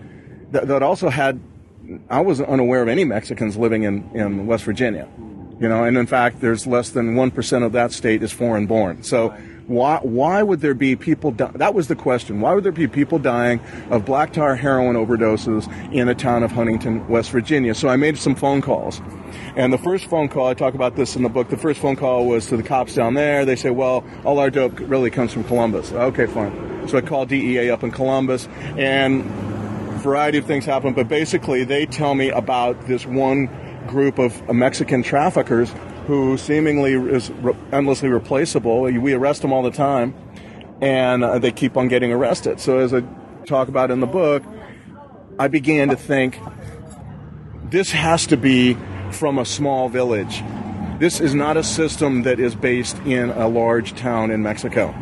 that, 0.51 0.67
that 0.67 0.83
also 0.83 1.09
had, 1.09 1.39
I 2.09 2.21
was 2.21 2.41
unaware 2.41 2.81
of 2.81 2.87
any 2.87 3.03
Mexicans 3.03 3.57
living 3.57 3.83
in, 3.83 4.09
in 4.13 4.47
West 4.47 4.63
Virginia. 4.63 5.07
You 5.59 5.69
know, 5.69 5.83
and 5.83 5.97
in 5.97 6.07
fact, 6.07 6.41
there's 6.41 6.67
less 6.67 6.89
than 6.89 7.15
1% 7.15 7.65
of 7.65 7.71
that 7.73 7.91
state 7.91 8.23
is 8.23 8.31
foreign 8.31 8.65
born. 8.65 9.03
So, 9.03 9.35
why, 9.67 9.99
why 10.01 10.43
would 10.43 10.61
there 10.61 10.73
be 10.73 10.95
people, 10.95 11.31
di- 11.31 11.51
that 11.55 11.73
was 11.73 11.87
the 11.87 11.95
question. 11.95 12.41
Why 12.41 12.53
would 12.53 12.63
there 12.63 12.71
be 12.71 12.87
people 12.87 13.19
dying 13.19 13.61
of 13.89 14.05
black 14.05 14.33
tar 14.33 14.55
heroin 14.55 14.95
overdoses 14.95 15.71
in 15.93 16.07
the 16.07 16.15
town 16.15 16.43
of 16.43 16.51
Huntington, 16.51 17.07
West 17.07 17.31
Virginia? 17.31 17.73
So 17.73 17.87
I 17.87 17.95
made 17.95 18.17
some 18.17 18.35
phone 18.35 18.61
calls. 18.61 19.01
And 19.55 19.71
the 19.71 19.77
first 19.77 20.05
phone 20.05 20.27
call, 20.27 20.47
I 20.47 20.53
talk 20.53 20.73
about 20.73 20.95
this 20.95 21.15
in 21.15 21.23
the 21.23 21.29
book, 21.29 21.49
the 21.49 21.57
first 21.57 21.79
phone 21.79 21.95
call 21.95 22.25
was 22.27 22.47
to 22.47 22.57
the 22.57 22.63
cops 22.63 22.95
down 22.95 23.13
there. 23.13 23.45
They 23.45 23.55
say, 23.55 23.69
well, 23.69 24.03
all 24.25 24.39
our 24.39 24.49
dope 24.49 24.79
really 24.79 25.09
comes 25.09 25.31
from 25.31 25.43
Columbus. 25.45 25.91
Okay, 25.91 26.25
fine. 26.25 26.87
So 26.87 26.97
I 26.97 27.01
called 27.01 27.29
DEA 27.29 27.69
up 27.69 27.83
in 27.83 27.91
Columbus 27.91 28.47
and 28.77 29.21
a 29.21 29.97
variety 29.99 30.37
of 30.37 30.45
things 30.45 30.65
happen, 30.65 30.93
but 30.93 31.07
basically 31.07 31.63
they 31.63 31.85
tell 31.85 32.15
me 32.15 32.29
about 32.29 32.87
this 32.87 33.05
one 33.05 33.49
group 33.87 34.19
of 34.19 34.53
Mexican 34.53 35.03
traffickers 35.03 35.73
who 36.07 36.37
seemingly 36.37 36.93
is 36.93 37.31
re- 37.31 37.55
endlessly 37.71 38.09
replaceable. 38.09 38.81
We 38.81 39.13
arrest 39.13 39.41
them 39.41 39.53
all 39.53 39.63
the 39.63 39.71
time, 39.71 40.13
and 40.81 41.23
uh, 41.23 41.39
they 41.39 41.51
keep 41.51 41.77
on 41.77 41.87
getting 41.87 42.11
arrested. 42.11 42.59
So, 42.59 42.79
as 42.79 42.93
I 42.93 43.03
talk 43.45 43.67
about 43.67 43.91
in 43.91 43.99
the 43.99 44.07
book, 44.07 44.43
I 45.39 45.47
began 45.47 45.89
to 45.89 45.95
think 45.95 46.39
this 47.69 47.91
has 47.91 48.27
to 48.27 48.37
be 48.37 48.77
from 49.11 49.37
a 49.37 49.45
small 49.45 49.89
village. 49.89 50.43
This 50.99 51.19
is 51.19 51.33
not 51.33 51.57
a 51.57 51.63
system 51.63 52.23
that 52.23 52.39
is 52.39 52.55
based 52.55 52.97
in 52.99 53.29
a 53.31 53.47
large 53.47 53.95
town 53.95 54.31
in 54.31 54.43
Mexico. 54.43 54.93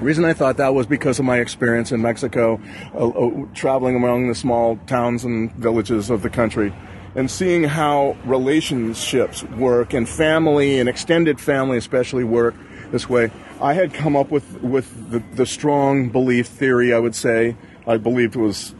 The 0.00 0.06
reason 0.06 0.24
I 0.24 0.32
thought 0.32 0.56
that 0.56 0.74
was 0.74 0.86
because 0.86 1.18
of 1.18 1.24
my 1.24 1.38
experience 1.38 1.92
in 1.92 2.00
Mexico, 2.00 2.60
uh, 2.94 3.08
uh, 3.08 3.46
traveling 3.54 3.96
among 3.96 4.28
the 4.28 4.34
small 4.34 4.78
towns 4.86 5.24
and 5.24 5.52
villages 5.52 6.08
of 6.08 6.22
the 6.22 6.30
country 6.30 6.72
and 7.14 7.30
seeing 7.30 7.64
how 7.64 8.16
relationships 8.24 9.42
work 9.42 9.92
and 9.92 10.08
family 10.08 10.78
and 10.78 10.88
extended 10.88 11.40
family 11.40 11.76
especially 11.76 12.24
work 12.24 12.54
this 12.90 13.08
way, 13.08 13.30
I 13.60 13.74
had 13.74 13.94
come 13.94 14.16
up 14.16 14.30
with, 14.30 14.60
with 14.62 15.10
the, 15.10 15.22
the 15.34 15.46
strong 15.46 16.08
belief 16.08 16.46
theory, 16.46 16.92
I 16.92 16.98
would 16.98 17.14
say, 17.14 17.56
I 17.86 17.96
believed 17.96 18.36
was 18.36 18.74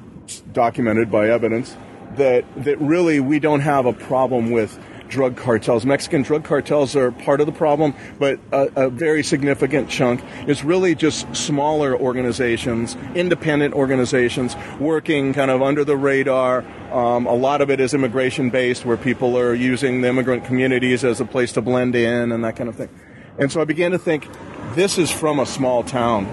documented 0.52 1.10
by 1.10 1.28
evidence, 1.28 1.76
that, 2.16 2.44
that 2.64 2.80
really 2.80 3.20
we 3.20 3.38
don't 3.38 3.60
have 3.60 3.87
a 3.87 3.92
problem 3.92 4.50
with 4.50 4.78
drug 5.11 5.37
cartels. 5.37 5.85
Mexican 5.85 6.23
drug 6.23 6.45
cartels 6.45 6.97
are 6.97 7.11
part 7.11 7.40
of 7.40 7.47
the 7.47 7.52
problem, 7.52 7.95
but 8.19 8.38
a, 8.52 8.87
a, 8.87 8.90
very 8.90 9.23
significant 9.23 9.90
chunk 9.90 10.23
is 10.47 10.64
really 10.64 10.95
just 10.95 11.35
smaller 11.37 11.95
organizations, 11.95 12.97
independent 13.14 13.75
organizations, 13.75 14.57
working 14.79 15.35
kind 15.35 15.50
of 15.50 15.61
under 15.61 15.85
the 15.85 15.97
radar. 15.97 16.64
Um, 16.93 17.26
a 17.26 17.35
lot 17.35 17.61
of 17.61 17.71
it 17.71 17.81
is 17.81 17.93
immigration 17.93 18.50
based, 18.50 18.87
where 18.87 18.97
people 18.97 19.37
are 19.37 19.55
using 19.55 20.00
the 20.00 20.09
immigrant 20.09 20.45
communities 20.45 21.05
as 21.05 21.21
a 21.21 21.25
place 21.25 21.52
to 21.52 21.61
blend 21.61 21.95
in 21.95 22.33
and 22.33 22.43
that 22.45 22.57
kind 22.57 22.69
of 22.69 22.76
thing. 22.76 22.88
And 23.38 23.50
so 23.50 23.61
I 23.61 23.64
began 23.64 23.90
to 23.90 23.99
think, 23.99 24.29
this 24.75 24.99
is 24.99 25.11
from 25.11 25.38
a 25.40 25.47
small 25.47 25.83
town. 25.83 26.26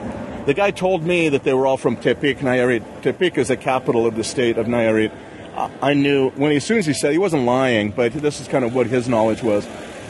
The 0.45 0.53
guy 0.53 0.71
told 0.71 1.03
me 1.03 1.27
that 1.29 1.43
they 1.43 1.53
were 1.53 1.67
all 1.67 1.75
from 1.75 1.97
Tepic, 1.97 2.37
Nayarit. 2.37 2.81
Tepic 3.01 3.37
is 3.37 3.49
the 3.49 3.57
capital 3.57 4.05
of 4.05 4.15
the 4.15 4.23
state 4.23 4.57
of 4.57 4.67
Nayarit. 4.67 5.11
I 5.57 5.93
knew 5.93 6.29
when 6.31 6.51
he, 6.51 6.57
as 6.57 6.65
soon 6.65 6.77
as 6.77 6.85
he 6.85 6.93
said 6.93 7.11
he 7.11 7.17
wasn't 7.17 7.43
lying, 7.43 7.91
but 7.91 8.13
this 8.13 8.39
is 8.39 8.47
kind 8.47 8.63
of 8.63 8.75
what 8.75 8.87
his 8.87 9.09
knowledge 9.09 9.41
was. 9.41 9.65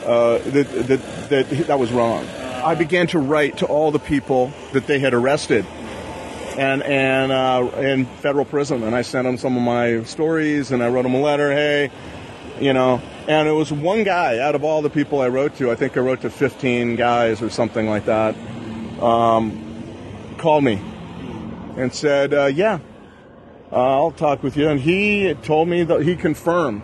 Uh, 0.06 0.40
that, 0.46 0.70
that, 0.88 1.30
that 1.30 1.50
that 1.68 1.80
was 1.80 1.92
wrong. 1.92 2.26
I 2.64 2.76
began 2.76 3.08
to 3.08 3.20
write 3.20 3.58
to 3.58 3.66
all 3.66 3.92
the 3.92 4.00
people 4.00 4.54
that 4.72 4.88
they 4.88 5.00
had 5.00 5.14
arrested 5.14 5.66
and 6.58 6.82
and 6.84 7.32
uh, 7.32 7.70
in 7.78 8.06
federal 8.06 8.44
prison, 8.44 8.84
and 8.84 8.96
I 8.96 9.04
sent 9.04 9.26
them 9.26 9.38
some 9.38 9.56
of 9.56 9.64
my 9.64 10.04
stories, 10.04 10.72
and 10.72 10.84
I 10.84 10.90
wrote 10.90 11.04
them 11.04 11.14
a 11.14 11.22
letter. 11.22 11.52
Hey, 11.52 11.92
you 12.60 12.74
know, 12.74 13.02
and 13.28 13.48
it 13.48 13.52
was 13.52 13.72
one 13.72 14.04
guy 14.04 14.40
out 14.40 14.56
of 14.56 14.64
all 14.64 14.82
the 14.82 14.90
people 14.90 15.22
I 15.22 15.28
wrote 15.28 15.56
to. 15.58 15.72
I 15.72 15.76
think 15.76 15.96
I 15.96 16.00
wrote 16.00 16.22
to 16.22 16.30
15 16.30 16.96
guys 16.96 17.42
or 17.42 17.50
something 17.50 17.88
like 17.88 18.06
that. 18.06 18.36
Um, 19.02 19.64
called 20.38 20.64
me 20.64 20.82
and 21.78 21.94
said, 21.94 22.34
uh, 22.34 22.46
"Yeah, 22.46 22.80
uh, 23.72 23.76
I'll 23.76 24.12
talk 24.12 24.44
with 24.44 24.56
you. 24.58 24.70
And 24.70 24.80
he 24.80 25.34
told 25.44 25.68
me 25.68 25.84
that 25.84 26.04
he 26.04 26.16
confirmed. 26.16 26.84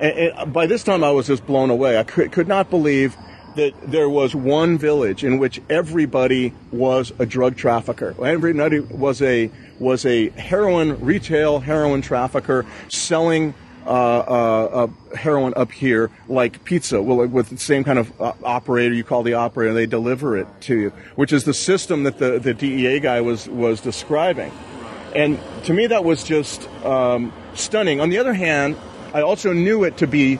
And, 0.00 0.18
and 0.18 0.52
by 0.52 0.66
this 0.66 0.84
time, 0.84 1.02
I 1.02 1.10
was 1.10 1.26
just 1.26 1.46
blown 1.46 1.70
away. 1.70 1.98
I 1.98 2.04
could, 2.04 2.32
could 2.32 2.48
not 2.48 2.70
believe 2.70 3.16
that 3.56 3.74
there 3.90 4.08
was 4.08 4.34
one 4.34 4.78
village 4.78 5.24
in 5.24 5.38
which 5.38 5.60
everybody 5.68 6.52
was 6.70 7.12
a 7.18 7.26
drug 7.26 7.56
trafficker. 7.56 8.14
Everybody 8.24 8.80
was 8.80 9.20
a 9.20 9.50
was 9.80 10.06
a 10.06 10.28
heroin 10.30 11.00
retail 11.00 11.58
heroin 11.58 12.00
trafficker 12.00 12.64
selling 12.88 13.54
uh, 13.84 13.90
uh, 13.90 14.86
uh, 15.10 15.16
heroin 15.16 15.54
up 15.56 15.72
here 15.72 16.10
like 16.28 16.62
pizza, 16.64 17.02
well, 17.02 17.26
with 17.26 17.48
the 17.48 17.56
same 17.56 17.82
kind 17.82 17.98
of 17.98 18.20
uh, 18.20 18.32
operator. 18.44 18.94
You 18.94 19.02
call 19.02 19.22
the 19.22 19.34
operator, 19.34 19.72
they 19.72 19.86
deliver 19.86 20.36
it 20.36 20.46
to 20.62 20.78
you, 20.78 20.90
which 21.16 21.32
is 21.32 21.44
the 21.44 21.54
system 21.54 22.02
that 22.04 22.18
the, 22.18 22.38
the 22.38 22.54
DEA 22.54 23.00
guy 23.00 23.20
was 23.20 23.48
was 23.48 23.80
describing. 23.80 24.52
And 25.14 25.38
to 25.64 25.72
me, 25.72 25.86
that 25.86 26.04
was 26.04 26.22
just 26.22 26.68
um, 26.84 27.32
stunning. 27.54 28.00
On 28.00 28.10
the 28.10 28.18
other 28.18 28.34
hand, 28.34 28.76
I 29.14 29.22
also 29.22 29.52
knew 29.52 29.84
it 29.84 29.96
to 29.98 30.06
be 30.06 30.38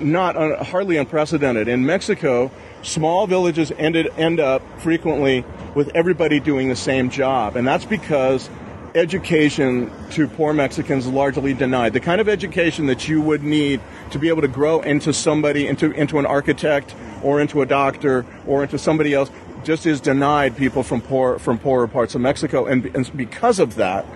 not 0.00 0.36
uh, 0.36 0.62
hardly 0.64 0.96
unprecedented. 0.96 1.68
In 1.68 1.86
Mexico, 1.86 2.50
small 2.82 3.26
villages 3.26 3.72
ended 3.78 4.08
end 4.16 4.40
up 4.40 4.62
frequently 4.80 5.44
with 5.74 5.90
everybody 5.94 6.40
doing 6.40 6.68
the 6.68 6.76
same 6.76 7.08
job, 7.08 7.56
and 7.56 7.66
that's 7.66 7.84
because 7.84 8.50
education 8.94 9.90
to 10.10 10.28
poor 10.28 10.52
Mexicans 10.52 11.06
largely 11.06 11.54
denied. 11.54 11.92
The 11.92 12.00
kind 12.00 12.20
of 12.20 12.28
education 12.28 12.86
that 12.86 13.08
you 13.08 13.22
would 13.22 13.42
need 13.42 13.80
to 14.10 14.18
be 14.18 14.28
able 14.28 14.42
to 14.42 14.48
grow 14.48 14.80
into 14.80 15.12
somebody, 15.12 15.66
into, 15.66 15.92
into 15.92 16.18
an 16.18 16.26
architect 16.26 16.94
or 17.22 17.40
into 17.40 17.62
a 17.62 17.66
doctor 17.66 18.26
or 18.46 18.62
into 18.62 18.78
somebody 18.78 19.14
else, 19.14 19.30
just 19.64 19.86
is 19.86 20.00
denied 20.00 20.56
people 20.56 20.82
from 20.82 21.00
poor, 21.00 21.38
from 21.38 21.58
poorer 21.58 21.88
parts 21.88 22.14
of 22.14 22.20
Mexico. 22.20 22.66
And, 22.66 22.84
and 22.94 23.16
because 23.16 23.58
of 23.58 23.76
that, 23.76 24.06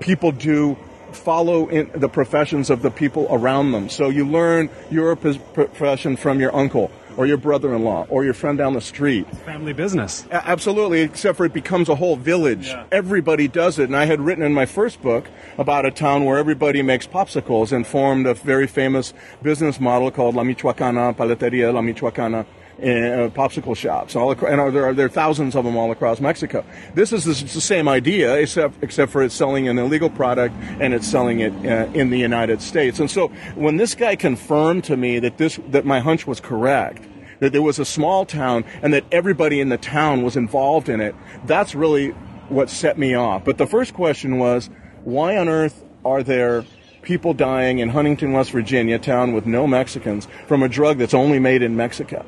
people 0.00 0.32
do 0.32 0.76
follow 1.12 1.68
in 1.68 1.90
the 1.94 2.08
professions 2.08 2.70
of 2.70 2.82
the 2.82 2.90
people 2.90 3.26
around 3.30 3.72
them. 3.72 3.88
So 3.88 4.08
you 4.08 4.26
learn 4.26 4.68
your 4.90 5.14
profession 5.16 6.16
from 6.16 6.40
your 6.40 6.54
uncle 6.54 6.90
or 7.16 7.26
your 7.26 7.36
brother-in-law 7.36 8.06
or 8.08 8.24
your 8.24 8.34
friend 8.34 8.58
down 8.58 8.72
the 8.74 8.80
street. 8.80 9.28
Family 9.44 9.72
business. 9.72 10.26
Absolutely, 10.32 11.02
except 11.02 11.36
for 11.36 11.46
it 11.46 11.52
becomes 11.52 11.88
a 11.88 11.94
whole 11.94 12.16
village. 12.16 12.66
Yeah. 12.66 12.86
Everybody 12.90 13.46
does 13.46 13.78
it. 13.78 13.84
And 13.84 13.96
I 13.96 14.06
had 14.06 14.20
written 14.20 14.42
in 14.42 14.52
my 14.52 14.66
first 14.66 15.00
book 15.00 15.26
about 15.56 15.86
a 15.86 15.92
town 15.92 16.24
where 16.24 16.38
everybody 16.38 16.82
makes 16.82 17.06
popsicles 17.06 17.70
and 17.70 17.86
formed 17.86 18.26
a 18.26 18.34
very 18.34 18.66
famous 18.66 19.14
business 19.42 19.78
model 19.78 20.10
called 20.10 20.34
La 20.34 20.42
Michoacana, 20.42 21.14
Paleteria 21.16 21.72
La 21.72 21.80
Michoacana 21.80 22.46
uh, 22.78 23.30
popsicle 23.30 23.76
shops. 23.76 24.16
All 24.16 24.30
across, 24.30 24.50
and 24.50 24.74
there 24.74 24.84
are 24.84 24.94
there 24.94 25.06
are 25.06 25.10
thousands 25.10 25.54
of 25.54 25.64
them 25.64 25.76
all 25.76 25.90
across 25.90 26.20
Mexico. 26.20 26.64
This 26.94 27.12
is 27.12 27.24
the, 27.24 27.32
the 27.32 27.60
same 27.60 27.88
idea, 27.88 28.34
except 28.36 28.82
except 28.82 29.12
for 29.12 29.22
it's 29.22 29.34
selling 29.34 29.68
an 29.68 29.78
illegal 29.78 30.10
product 30.10 30.54
and 30.80 30.94
it's 30.94 31.06
selling 31.06 31.40
it 31.40 31.52
uh, 31.66 31.90
in 31.92 32.10
the 32.10 32.18
United 32.18 32.60
States. 32.60 33.00
And 33.00 33.10
so 33.10 33.28
when 33.54 33.76
this 33.76 33.94
guy 33.94 34.16
confirmed 34.16 34.84
to 34.84 34.96
me 34.96 35.18
that 35.20 35.38
this 35.38 35.58
that 35.68 35.84
my 35.84 36.00
hunch 36.00 36.26
was 36.26 36.40
correct, 36.40 37.02
that 37.40 37.52
there 37.52 37.62
was 37.62 37.78
a 37.78 37.84
small 37.84 38.26
town 38.26 38.64
and 38.82 38.92
that 38.92 39.04
everybody 39.12 39.60
in 39.60 39.68
the 39.68 39.78
town 39.78 40.22
was 40.22 40.36
involved 40.36 40.88
in 40.88 41.00
it, 41.00 41.14
that's 41.46 41.74
really 41.74 42.10
what 42.48 42.70
set 42.70 42.98
me 42.98 43.14
off. 43.14 43.44
But 43.44 43.58
the 43.58 43.66
first 43.66 43.94
question 43.94 44.38
was, 44.38 44.68
why 45.04 45.36
on 45.36 45.48
earth 45.48 45.84
are 46.04 46.22
there 46.22 46.64
people 47.02 47.34
dying 47.34 47.78
in 47.78 47.90
Huntington, 47.90 48.32
West 48.32 48.50
Virginia, 48.50 48.96
a 48.96 48.98
town 48.98 49.32
with 49.32 49.46
no 49.46 49.66
Mexicans, 49.66 50.26
from 50.46 50.62
a 50.62 50.68
drug 50.68 50.98
that's 50.98 51.14
only 51.14 51.38
made 51.38 51.62
in 51.62 51.76
Mexico? 51.76 52.24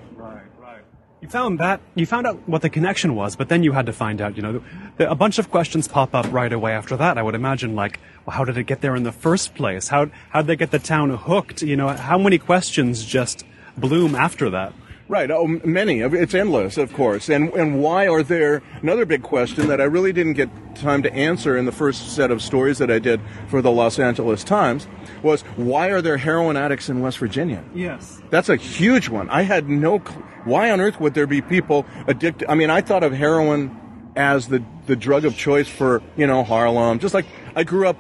You 1.27 1.31
found 1.33 1.59
that 1.59 1.81
you 1.97 2.07
found 2.07 2.25
out 2.29 2.49
what 2.49 2.63
the 2.63 2.71
connection 2.71 3.17
was, 3.17 3.35
but 3.35 3.49
then 3.49 3.65
you 3.65 3.73
had 3.73 3.87
to 3.87 3.93
find 3.93 4.21
out. 4.21 4.37
You 4.37 4.43
know, 4.45 4.63
a 5.01 5.17
bunch 5.17 5.41
of 5.41 5.51
questions 5.51 5.89
pop 5.89 6.15
up 6.15 6.31
right 6.31 6.53
away 6.53 6.71
after 6.71 6.97
that. 6.99 7.19
I 7.19 7.23
would 7.25 7.35
imagine, 7.35 7.75
like, 7.75 7.99
well, 8.25 8.37
how 8.37 8.45
did 8.45 8.57
it 8.57 8.63
get 8.63 8.81
there 8.81 8.95
in 8.95 9.03
the 9.03 9.11
first 9.11 9.57
place? 9.57 9.89
How 9.89 10.09
how 10.31 10.43
did 10.43 10.47
they 10.47 10.55
get 10.55 10.71
the 10.71 10.79
town 10.79 11.11
hooked? 11.11 11.63
You 11.63 11.75
know, 11.75 11.89
how 11.89 12.17
many 12.17 12.39
questions 12.39 13.05
just 13.05 13.45
bloom 13.77 14.15
after 14.15 14.51
that? 14.51 14.73
Right. 15.09 15.29
Oh, 15.29 15.49
many. 15.49 15.99
It's 16.01 16.33
endless, 16.33 16.79
of 16.79 16.93
course. 16.93 17.29
And 17.29 17.53
and 17.55 17.83
why 17.83 18.07
are 18.07 18.23
there 18.23 18.63
another 18.81 19.05
big 19.05 19.23
question 19.25 19.67
that 19.67 19.81
I 19.81 19.85
really 19.85 20.13
didn't 20.13 20.35
get 20.35 20.49
time 20.77 21.03
to 21.03 21.13
answer 21.13 21.57
in 21.57 21.65
the 21.65 21.73
first 21.73 22.15
set 22.15 22.31
of 22.31 22.41
stories 22.41 22.79
that 22.79 22.91
I 22.91 23.01
did 23.01 23.21
for 23.49 23.61
the 23.61 23.73
Los 23.73 23.99
Angeles 23.99 24.45
Times 24.45 24.87
was 25.27 25.43
why 25.57 25.89
are 25.89 26.01
there 26.01 26.17
heroin 26.17 26.57
addicts 26.57 26.89
in 26.89 27.01
West 27.01 27.19
Virginia? 27.19 27.63
Yes. 27.75 28.23
That's 28.31 28.49
a 28.49 28.57
huge 28.57 29.09
one. 29.09 29.29
I 29.29 29.43
had 29.43 29.69
no 29.69 29.99
cl- 29.99 30.23
why 30.45 30.71
on 30.71 30.81
earth 30.81 30.99
would 31.01 31.15
there 31.15 31.27
be 31.27 31.43
people 31.43 31.85
addicted? 32.07 32.49
I 32.49 32.55
mean, 32.55 32.71
I 32.71 32.81
thought 32.81 33.03
of 33.03 33.13
heroin 33.13 33.77
as 34.17 34.49
the 34.49 34.63
the 34.87 34.97
drug 34.97 35.25
of 35.25 35.37
choice 35.37 35.69
for, 35.69 36.03
you 36.17 36.27
know, 36.27 36.45
Harlem. 36.45 36.99
Just 36.99 37.13
like 37.13 37.27
I 37.55 37.65
grew 37.65 37.87
up 37.89 37.97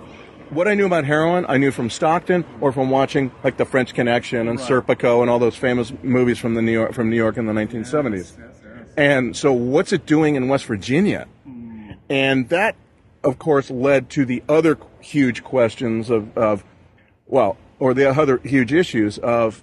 what 0.50 0.68
I 0.68 0.74
knew 0.74 0.86
about 0.86 1.04
heroin, 1.04 1.44
I 1.48 1.56
knew 1.56 1.72
from 1.72 1.90
Stockton 1.90 2.44
or 2.60 2.72
from 2.72 2.90
watching 2.90 3.32
like 3.42 3.56
The 3.56 3.64
French 3.64 3.92
Connection 3.94 4.48
and 4.48 4.58
right. 4.58 4.68
Serpico 4.68 5.20
and 5.20 5.28
all 5.28 5.38
those 5.38 5.56
famous 5.56 5.92
movies 6.02 6.38
from 6.38 6.54
the 6.54 6.62
New 6.62 6.72
York 6.72 6.92
from 6.92 7.10
New 7.10 7.16
York 7.16 7.36
in 7.36 7.46
the 7.46 7.52
1970s. 7.52 8.12
Yes, 8.12 8.36
yes, 8.38 8.60
yes. 8.62 8.94
And 8.96 9.36
so, 9.36 9.52
what's 9.52 9.92
it 9.92 10.06
doing 10.06 10.36
in 10.36 10.48
West 10.48 10.66
Virginia? 10.66 11.26
Mm. 11.46 11.96
And 12.08 12.48
that, 12.48 12.76
of 13.24 13.38
course, 13.38 13.70
led 13.70 14.08
to 14.10 14.24
the 14.24 14.42
other 14.48 14.78
huge 15.00 15.44
questions 15.44 16.10
of, 16.10 16.36
of, 16.36 16.64
well, 17.26 17.56
or 17.78 17.94
the 17.94 18.08
other 18.08 18.38
huge 18.38 18.72
issues 18.72 19.18
of, 19.18 19.62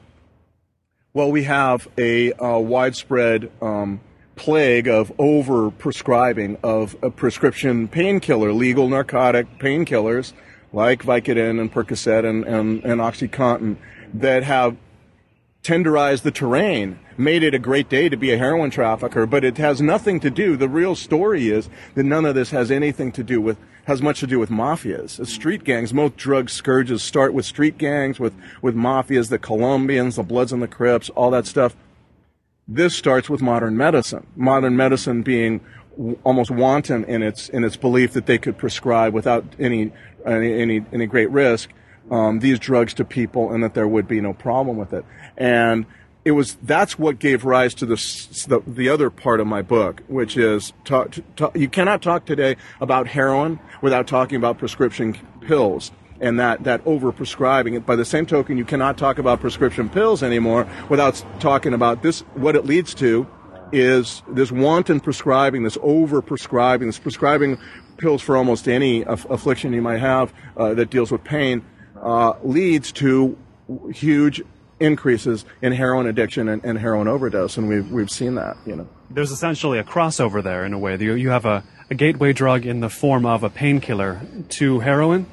well, 1.13 1.31
we 1.31 1.43
have 1.43 1.87
a, 1.97 2.33
a 2.39 2.59
widespread 2.59 3.51
um, 3.61 4.01
plague 4.35 4.87
of 4.87 5.11
over 5.17 5.71
prescribing 5.71 6.57
of 6.63 6.95
a 7.01 7.09
prescription 7.09 7.87
painkiller, 7.87 8.51
legal 8.51 8.89
narcotic 8.89 9.59
painkillers 9.59 10.33
like 10.71 11.03
Vicodin 11.03 11.59
and 11.59 11.71
Percocet 11.71 12.27
and, 12.27 12.43
and, 12.45 12.83
and 12.83 12.99
OxyContin 12.99 13.77
that 14.15 14.43
have 14.43 14.75
tenderized 15.63 16.23
the 16.23 16.31
terrain, 16.31 16.99
made 17.15 17.43
it 17.43 17.53
a 17.53 17.59
great 17.59 17.89
day 17.89 18.09
to 18.09 18.17
be 18.17 18.31
a 18.31 18.37
heroin 18.37 18.69
trafficker, 18.69 19.25
but 19.25 19.43
it 19.43 19.57
has 19.57 19.81
nothing 19.81 20.19
to 20.19 20.29
do. 20.29 20.57
The 20.57 20.67
real 20.67 20.95
story 20.95 21.49
is 21.49 21.69
that 21.95 22.03
none 22.03 22.25
of 22.25 22.35
this 22.35 22.51
has 22.51 22.69
anything 22.69 23.11
to 23.13 23.23
do 23.23 23.39
with, 23.39 23.57
has 23.85 24.01
much 24.01 24.19
to 24.21 24.27
do 24.27 24.39
with 24.39 24.49
mafias. 24.49 25.25
Street 25.27 25.63
gangs, 25.63 25.93
most 25.93 26.15
drug 26.15 26.49
scourges 26.49 27.03
start 27.03 27.33
with 27.33 27.45
street 27.45 27.77
gangs, 27.77 28.19
with, 28.19 28.33
with 28.61 28.75
mafias, 28.75 29.29
the 29.29 29.39
Colombians, 29.39 30.15
the 30.15 30.23
Bloods 30.23 30.53
and 30.53 30.61
the 30.61 30.67
Crips, 30.67 31.09
all 31.11 31.31
that 31.31 31.45
stuff. 31.45 31.75
This 32.67 32.95
starts 32.95 33.29
with 33.29 33.41
modern 33.41 33.75
medicine. 33.75 34.25
Modern 34.35 34.77
medicine 34.77 35.21
being 35.21 35.59
almost 36.23 36.49
wanton 36.49 37.03
in 37.05 37.21
its 37.21 37.49
in 37.49 37.63
its 37.63 37.75
belief 37.75 38.13
that 38.13 38.25
they 38.25 38.37
could 38.37 38.57
prescribe 38.57 39.13
without 39.13 39.45
any 39.59 39.91
any 40.25 40.53
any, 40.53 40.85
any 40.91 41.05
great 41.05 41.29
risk 41.29 41.69
um, 42.09 42.39
these 42.39 42.59
drugs 42.59 42.93
to 42.95 43.05
people, 43.05 43.51
and 43.51 43.63
that 43.63 43.73
there 43.73 43.87
would 43.87 44.07
be 44.07 44.21
no 44.21 44.33
problem 44.33 44.77
with 44.77 44.93
it. 44.93 45.05
And 45.37 45.85
it 46.25 46.31
was 46.31 46.55
that's 46.61 46.97
what 46.97 47.19
gave 47.19 47.43
rise 47.43 47.73
to 47.75 47.85
the 47.85 48.61
the 48.65 48.89
other 48.89 49.09
part 49.09 49.39
of 49.39 49.47
my 49.47 49.61
book, 49.61 50.01
which 50.07 50.37
is 50.37 50.73
talk, 50.85 51.15
talk, 51.35 51.55
you 51.55 51.67
cannot 51.67 52.01
talk 52.01 52.25
today 52.25 52.55
about 52.79 53.07
heroin 53.07 53.59
without 53.81 54.07
talking 54.07 54.37
about 54.37 54.57
prescription 54.57 55.17
pills 55.41 55.91
and 56.21 56.39
that 56.39 56.63
that 56.63 56.83
overprescribing. 56.85 57.85
By 57.85 57.95
the 57.95 58.05
same 58.05 58.25
token, 58.25 58.57
you 58.57 58.65
cannot 58.65 58.97
talk 58.97 59.17
about 59.17 59.41
prescription 59.41 59.89
pills 59.89 60.23
anymore 60.23 60.67
without 60.89 61.23
talking 61.39 61.73
about 61.73 62.03
this. 62.03 62.21
What 62.35 62.55
it 62.55 62.65
leads 62.65 62.93
to 62.95 63.27
is 63.73 64.21
this 64.29 64.51
wanton 64.51 64.99
prescribing, 64.99 65.63
this 65.63 65.77
over 65.81 66.21
prescribing, 66.21 66.87
this 66.87 66.99
prescribing 66.99 67.57
pills 67.97 68.21
for 68.21 68.37
almost 68.37 68.67
any 68.67 69.03
aff- 69.03 69.25
affliction 69.29 69.73
you 69.73 69.81
might 69.81 69.99
have 69.99 70.31
uh, 70.55 70.73
that 70.75 70.89
deals 70.89 71.11
with 71.11 71.23
pain, 71.23 71.65
uh, 72.01 72.33
leads 72.43 72.91
to 72.91 73.37
huge 73.91 74.43
increases 74.83 75.45
in 75.61 75.71
heroin 75.71 76.07
addiction 76.07 76.49
and, 76.49 76.63
and, 76.63 76.77
heroin 76.77 77.07
overdose, 77.07 77.57
and 77.57 77.67
we've 77.67 77.89
we've 77.91 78.11
seen 78.11 78.35
that. 78.35 78.57
You 78.65 78.75
know, 78.75 78.87
there's 79.09 79.31
essentially 79.31 79.79
a 79.79 79.83
crossover 79.83 80.43
there 80.43 80.65
in 80.65 80.73
a 80.73 80.79
way. 80.79 80.97
You 80.97 81.13
you 81.13 81.29
have 81.29 81.45
a, 81.45 81.63
a 81.89 81.95
gateway 81.95 82.33
drug 82.33 82.65
in 82.65 82.81
the 82.81 82.89
form 82.89 83.25
of 83.25 83.43
a 83.43 83.49
painkiller 83.49 84.21
to 84.49 84.79
heroin. 84.79 85.25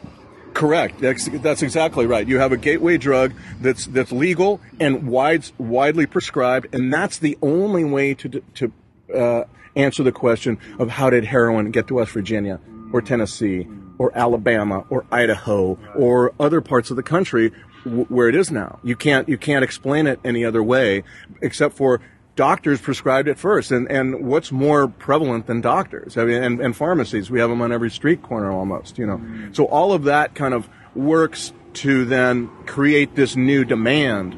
Correct. 0.55 1.01
That's, 1.01 1.29
that's 1.29 1.63
exactly 1.63 2.07
right. 2.07 2.27
You 2.27 2.41
have 2.41 2.51
a 2.53 2.57
gateway 2.57 2.99
drug 2.99 3.35
that's 3.61 3.87
that's 3.87 4.11
legal 4.11 4.61
and 4.81 5.07
wide, 5.07 5.45
widely 5.59 6.07
prescribed, 6.07 6.75
and 6.75 6.93
that's 6.93 7.19
the 7.19 7.39
only 7.43 7.85
way 7.85 8.15
to 8.15 8.43
to 8.55 8.73
uh, 9.15 9.45
answer 9.77 10.03
the 10.03 10.13
question 10.13 10.59
of 10.79 10.91
how 10.91 11.11
did 11.11 11.25
heroin 11.25 11.71
get 11.71 11.87
to 11.89 11.95
West 11.95 12.13
Virginia 12.13 12.61
or 12.93 13.01
Tennessee 13.01 13.67
or 13.99 14.17
Alabama 14.17 14.85
or 14.91 15.05
Idaho 15.13 15.79
or 15.95 16.33
other 16.41 16.61
parts 16.61 16.91
of 16.91 16.97
the 16.97 17.03
country 17.03 17.53
w- 17.85 18.05
where 18.07 18.29
it 18.29 18.35
is 18.35 18.51
now. 18.51 18.79
You 18.83 18.97
can't 18.97 19.29
you 19.29 19.39
can't 19.39 19.65
explain 19.65 20.07
it 20.07 20.21
any 20.25 20.45
other 20.45 20.63
way 20.63 21.03
except 21.41 21.77
for 21.77 22.01
doctors 22.37 22.81
prescribed 22.81 23.29
it 23.29 23.39
first. 23.39 23.71
And, 23.71 23.91
and 23.91 24.27
what's 24.27 24.51
more 24.51 24.89
prevalent 24.89 25.47
than 25.47 25.61
doctors? 25.61 26.17
I 26.17 26.25
mean, 26.25 26.43
and, 26.43 26.61
and 26.61 26.75
pharmacies, 26.75 27.31
we 27.31 27.39
have 27.41 27.51
them 27.51 27.61
on 27.61 27.71
every 27.71 27.91
street 27.91 28.23
corner 28.23 28.51
almost, 28.51 28.97
you 28.97 29.07
know. 29.07 29.19
Mm-hmm. 29.19 29.53
So 29.53 29.67
all 29.67 29.93
of 29.93 30.05
that 30.05 30.35
kind 30.35 30.55
of 30.55 30.67
works 30.95 31.53
to 31.75 32.05
then 32.07 32.49
create 32.67 33.15
this 33.15 33.37
new 33.37 33.65
demand 33.65 34.37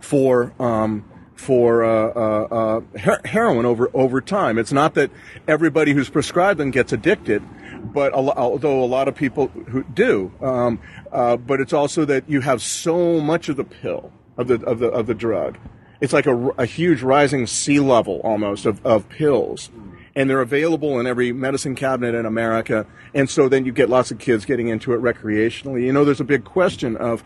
for, 0.00 0.52
um, 0.60 1.10
for 1.34 1.84
uh, 1.84 1.90
uh, 1.90 2.80
uh, 2.94 3.18
heroin 3.24 3.64
over 3.64 3.90
over 3.94 4.20
time. 4.20 4.58
It's 4.58 4.72
not 4.72 4.94
that 4.94 5.10
everybody 5.48 5.92
who's 5.92 6.10
prescribed 6.10 6.60
them 6.60 6.70
gets 6.70 6.92
addicted, 6.92 7.42
but 7.92 8.12
a 8.12 8.16
although 8.16 8.82
a 8.82 8.86
lot 8.86 9.08
of 9.08 9.14
people 9.14 9.48
who 9.48 9.84
do, 9.84 10.32
um, 10.40 10.78
uh, 11.12 11.36
but 11.36 11.60
it's 11.60 11.72
also 11.72 12.04
that 12.04 12.28
you 12.28 12.40
have 12.40 12.62
so 12.62 13.20
much 13.20 13.48
of 13.48 13.56
the 13.56 13.64
pill 13.64 14.12
of 14.36 14.48
the 14.48 14.60
of 14.64 14.78
the 14.78 14.88
of 14.88 15.06
the 15.06 15.14
drug 15.14 15.58
it's 16.00 16.12
like 16.12 16.26
a, 16.26 16.48
a 16.58 16.66
huge 16.66 17.02
rising 17.02 17.46
sea 17.46 17.80
level 17.80 18.20
almost 18.24 18.66
of, 18.66 18.84
of 18.84 19.08
pills. 19.08 19.70
and 20.16 20.28
they're 20.28 20.42
available 20.42 21.00
in 21.00 21.06
every 21.06 21.32
medicine 21.32 21.74
cabinet 21.74 22.14
in 22.14 22.26
America. 22.26 22.86
And 23.14 23.28
so 23.28 23.48
then 23.48 23.64
you 23.64 23.72
get 23.72 23.88
lots 23.88 24.10
of 24.10 24.18
kids 24.18 24.44
getting 24.44 24.68
into 24.68 24.92
it 24.92 25.00
recreationally. 25.00 25.84
You 25.84 25.92
know, 25.92 26.04
there's 26.04 26.20
a 26.20 26.24
big 26.24 26.44
question 26.44 26.96
of 26.96 27.24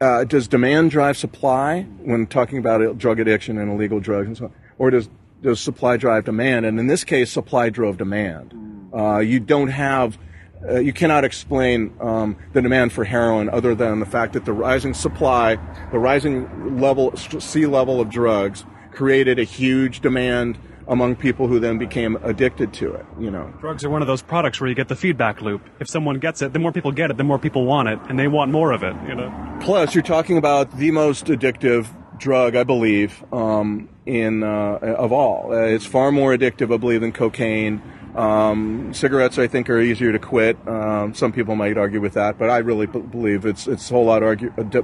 uh, 0.00 0.24
does 0.24 0.48
demand 0.48 0.90
drive 0.90 1.16
supply 1.16 1.82
when 2.02 2.26
talking 2.26 2.58
about 2.58 2.98
drug 2.98 3.20
addiction 3.20 3.58
and 3.58 3.70
illegal 3.70 4.00
drugs 4.00 4.26
and 4.26 4.36
so 4.36 4.44
on, 4.46 4.52
or 4.76 4.90
does 4.90 5.08
does 5.42 5.60
supply 5.60 5.96
drive 5.96 6.24
demand? 6.24 6.66
And 6.66 6.78
in 6.80 6.88
this 6.88 7.04
case, 7.04 7.30
supply 7.30 7.70
drove 7.70 7.96
demand. 7.96 8.65
Uh, 8.96 9.18
you 9.18 9.38
don't 9.38 9.68
have 9.68 10.18
uh, 10.66 10.78
you 10.78 10.92
cannot 10.92 11.24
explain 11.24 11.94
um, 12.00 12.36
the 12.52 12.62
demand 12.62 12.92
for 12.92 13.04
heroin 13.04 13.48
other 13.50 13.74
than 13.74 14.00
the 14.00 14.06
fact 14.06 14.32
that 14.32 14.44
the 14.44 14.52
rising 14.52 14.94
supply, 14.94 15.56
the 15.92 15.98
rising 15.98 16.80
level, 16.80 17.14
sea 17.16 17.66
level 17.66 18.00
of 18.00 18.08
drugs, 18.08 18.64
created 18.90 19.38
a 19.38 19.44
huge 19.44 20.00
demand 20.00 20.58
among 20.88 21.16
people 21.16 21.48
who 21.48 21.58
then 21.58 21.78
became 21.78 22.16
addicted 22.22 22.72
to 22.72 22.92
it. 22.94 23.04
You 23.18 23.30
know, 23.30 23.52
drugs 23.60 23.84
are 23.84 23.90
one 23.90 24.02
of 24.02 24.08
those 24.08 24.22
products 24.22 24.60
where 24.60 24.68
you 24.68 24.74
get 24.74 24.88
the 24.88 24.96
feedback 24.96 25.42
loop. 25.42 25.62
If 25.80 25.88
someone 25.88 26.18
gets 26.18 26.42
it, 26.42 26.52
the 26.52 26.58
more 26.58 26.72
people 26.72 26.92
get 26.92 27.10
it, 27.10 27.16
the 27.16 27.24
more 27.24 27.38
people 27.38 27.64
want 27.64 27.88
it, 27.88 27.98
and 28.08 28.18
they 28.18 28.28
want 28.28 28.50
more 28.50 28.72
of 28.72 28.82
it. 28.82 28.94
You 29.06 29.14
know. 29.14 29.58
Plus, 29.60 29.94
you're 29.94 30.02
talking 30.02 30.38
about 30.38 30.78
the 30.78 30.90
most 30.90 31.26
addictive 31.26 31.86
drug, 32.18 32.56
I 32.56 32.64
believe, 32.64 33.22
um, 33.32 33.88
in 34.06 34.42
uh, 34.42 34.78
of 34.80 35.12
all. 35.12 35.52
Uh, 35.52 35.58
it's 35.58 35.86
far 35.86 36.12
more 36.12 36.34
addictive, 36.34 36.72
I 36.72 36.78
believe, 36.78 37.00
than 37.00 37.12
cocaine. 37.12 37.82
Um, 38.16 38.94
cigarettes, 38.94 39.38
I 39.38 39.46
think, 39.46 39.68
are 39.68 39.78
easier 39.78 40.10
to 40.10 40.18
quit. 40.18 40.56
Um, 40.66 41.14
some 41.14 41.32
people 41.32 41.54
might 41.54 41.76
argue 41.76 42.00
with 42.00 42.14
that, 42.14 42.38
but 42.38 42.48
I 42.48 42.58
really 42.58 42.86
b- 42.86 43.00
believe 43.00 43.44
it's 43.44 43.66
it's 43.66 43.90
a 43.90 43.94
whole 43.94 44.06
lot 44.06 44.22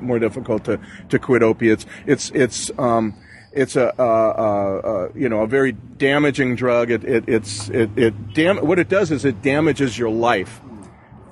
more 0.03 0.19
difficult 0.19 0.65
to, 0.65 0.79
to 1.09 1.19
quit 1.19 1.43
opiates. 1.43 1.87
It's 2.07 2.31
it's 2.35 2.71
um, 2.79 3.15
it's 3.53 3.77
a, 3.77 3.93
a, 3.99 4.03
a, 4.03 4.81
a, 4.81 5.13
you 5.15 5.29
know 5.29 5.41
a 5.41 5.47
very 5.47 5.73
damaging 5.73 6.57
drug. 6.57 6.91
It, 6.91 7.05
it 7.05 7.25
it's 7.27 7.69
it, 7.71 7.91
it 7.97 8.35
dam- 8.35 8.67
what 8.67 8.79
it 8.79 8.89
does 8.89 9.11
is 9.11 9.25
it 9.25 9.41
damages 9.41 9.99
your 9.99 10.11
life 10.11 10.61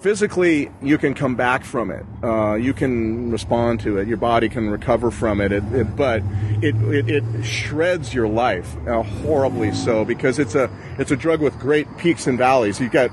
physically 0.01 0.71
you 0.83 0.99
can 0.99 1.15
come 1.15 1.37
back 1.37 1.65
from 1.65 1.91
it. 1.91 2.05
Uh, 2.23 2.55
you 2.55 2.73
can 2.73 3.31
respond 3.31 3.81
to 3.81 3.99
it. 3.99 4.09
Your 4.09 4.17
body 4.17 4.49
can 4.49 4.71
recover 4.71 5.11
from 5.11 5.41
it. 5.41 5.53
it, 5.53 5.63
it 5.73 5.97
but 5.97 6.23
it, 6.63 6.75
it, 7.09 7.45
shreds 7.45 8.13
your 8.13 8.29
life 8.29 8.77
uh, 8.87 9.03
horribly 9.03 9.73
so 9.73 10.05
because 10.05 10.39
it's 10.39 10.55
a 10.55 10.71
it's 10.99 11.11
a 11.11 11.17
drug 11.17 11.41
with 11.41 11.59
great 11.59 11.87
peaks 11.99 12.27
and 12.27 12.39
valleys. 12.39 12.81
You 12.81 12.89
got 12.89 13.11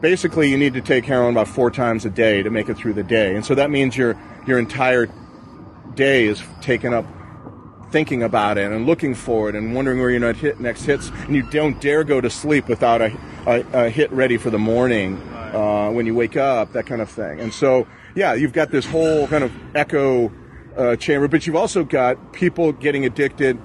basically 0.00 0.50
you 0.50 0.56
need 0.56 0.74
to 0.74 0.80
take 0.80 1.04
heroin 1.04 1.34
about 1.34 1.48
four 1.48 1.70
times 1.70 2.04
a 2.04 2.10
day 2.10 2.42
to 2.42 2.50
make 2.50 2.68
it 2.68 2.76
through 2.76 2.94
the 2.94 3.04
day, 3.04 3.34
and 3.34 3.44
so 3.44 3.54
that 3.54 3.70
means 3.70 3.96
your 3.96 4.16
your 4.46 4.58
entire 4.58 5.06
day 5.94 6.26
is 6.26 6.42
taken 6.60 6.94
up 6.94 7.04
thinking 7.90 8.22
about 8.22 8.58
it 8.58 8.70
and 8.70 8.86
looking 8.86 9.14
for 9.14 9.48
it 9.48 9.54
and 9.54 9.74
wondering 9.74 9.98
where 9.98 10.10
your 10.10 10.20
next 10.58 10.84
hits, 10.84 11.08
and 11.08 11.34
you 11.34 11.42
don't 11.42 11.80
dare 11.80 12.04
go 12.04 12.20
to 12.20 12.28
sleep 12.28 12.68
without 12.68 13.00
a, 13.00 13.16
a, 13.46 13.86
a 13.86 13.90
hit 13.90 14.12
ready 14.12 14.36
for 14.36 14.50
the 14.50 14.58
morning 14.58 15.18
uh, 15.54 15.90
when 15.90 16.06
you 16.06 16.14
wake 16.14 16.36
up, 16.36 16.72
that 16.72 16.86
kind 16.86 17.00
of 17.00 17.10
thing. 17.10 17.40
And 17.40 17.52
so, 17.52 17.86
yeah, 18.14 18.34
you've 18.34 18.52
got 18.52 18.70
this 18.70 18.86
whole 18.86 19.26
kind 19.28 19.44
of 19.44 19.52
echo 19.74 20.32
uh, 20.76 20.96
chamber, 20.96 21.28
but 21.28 21.46
you've 21.46 21.56
also 21.56 21.84
got 21.84 22.32
people 22.32 22.72
getting 22.72 23.04
addicted, 23.04 23.58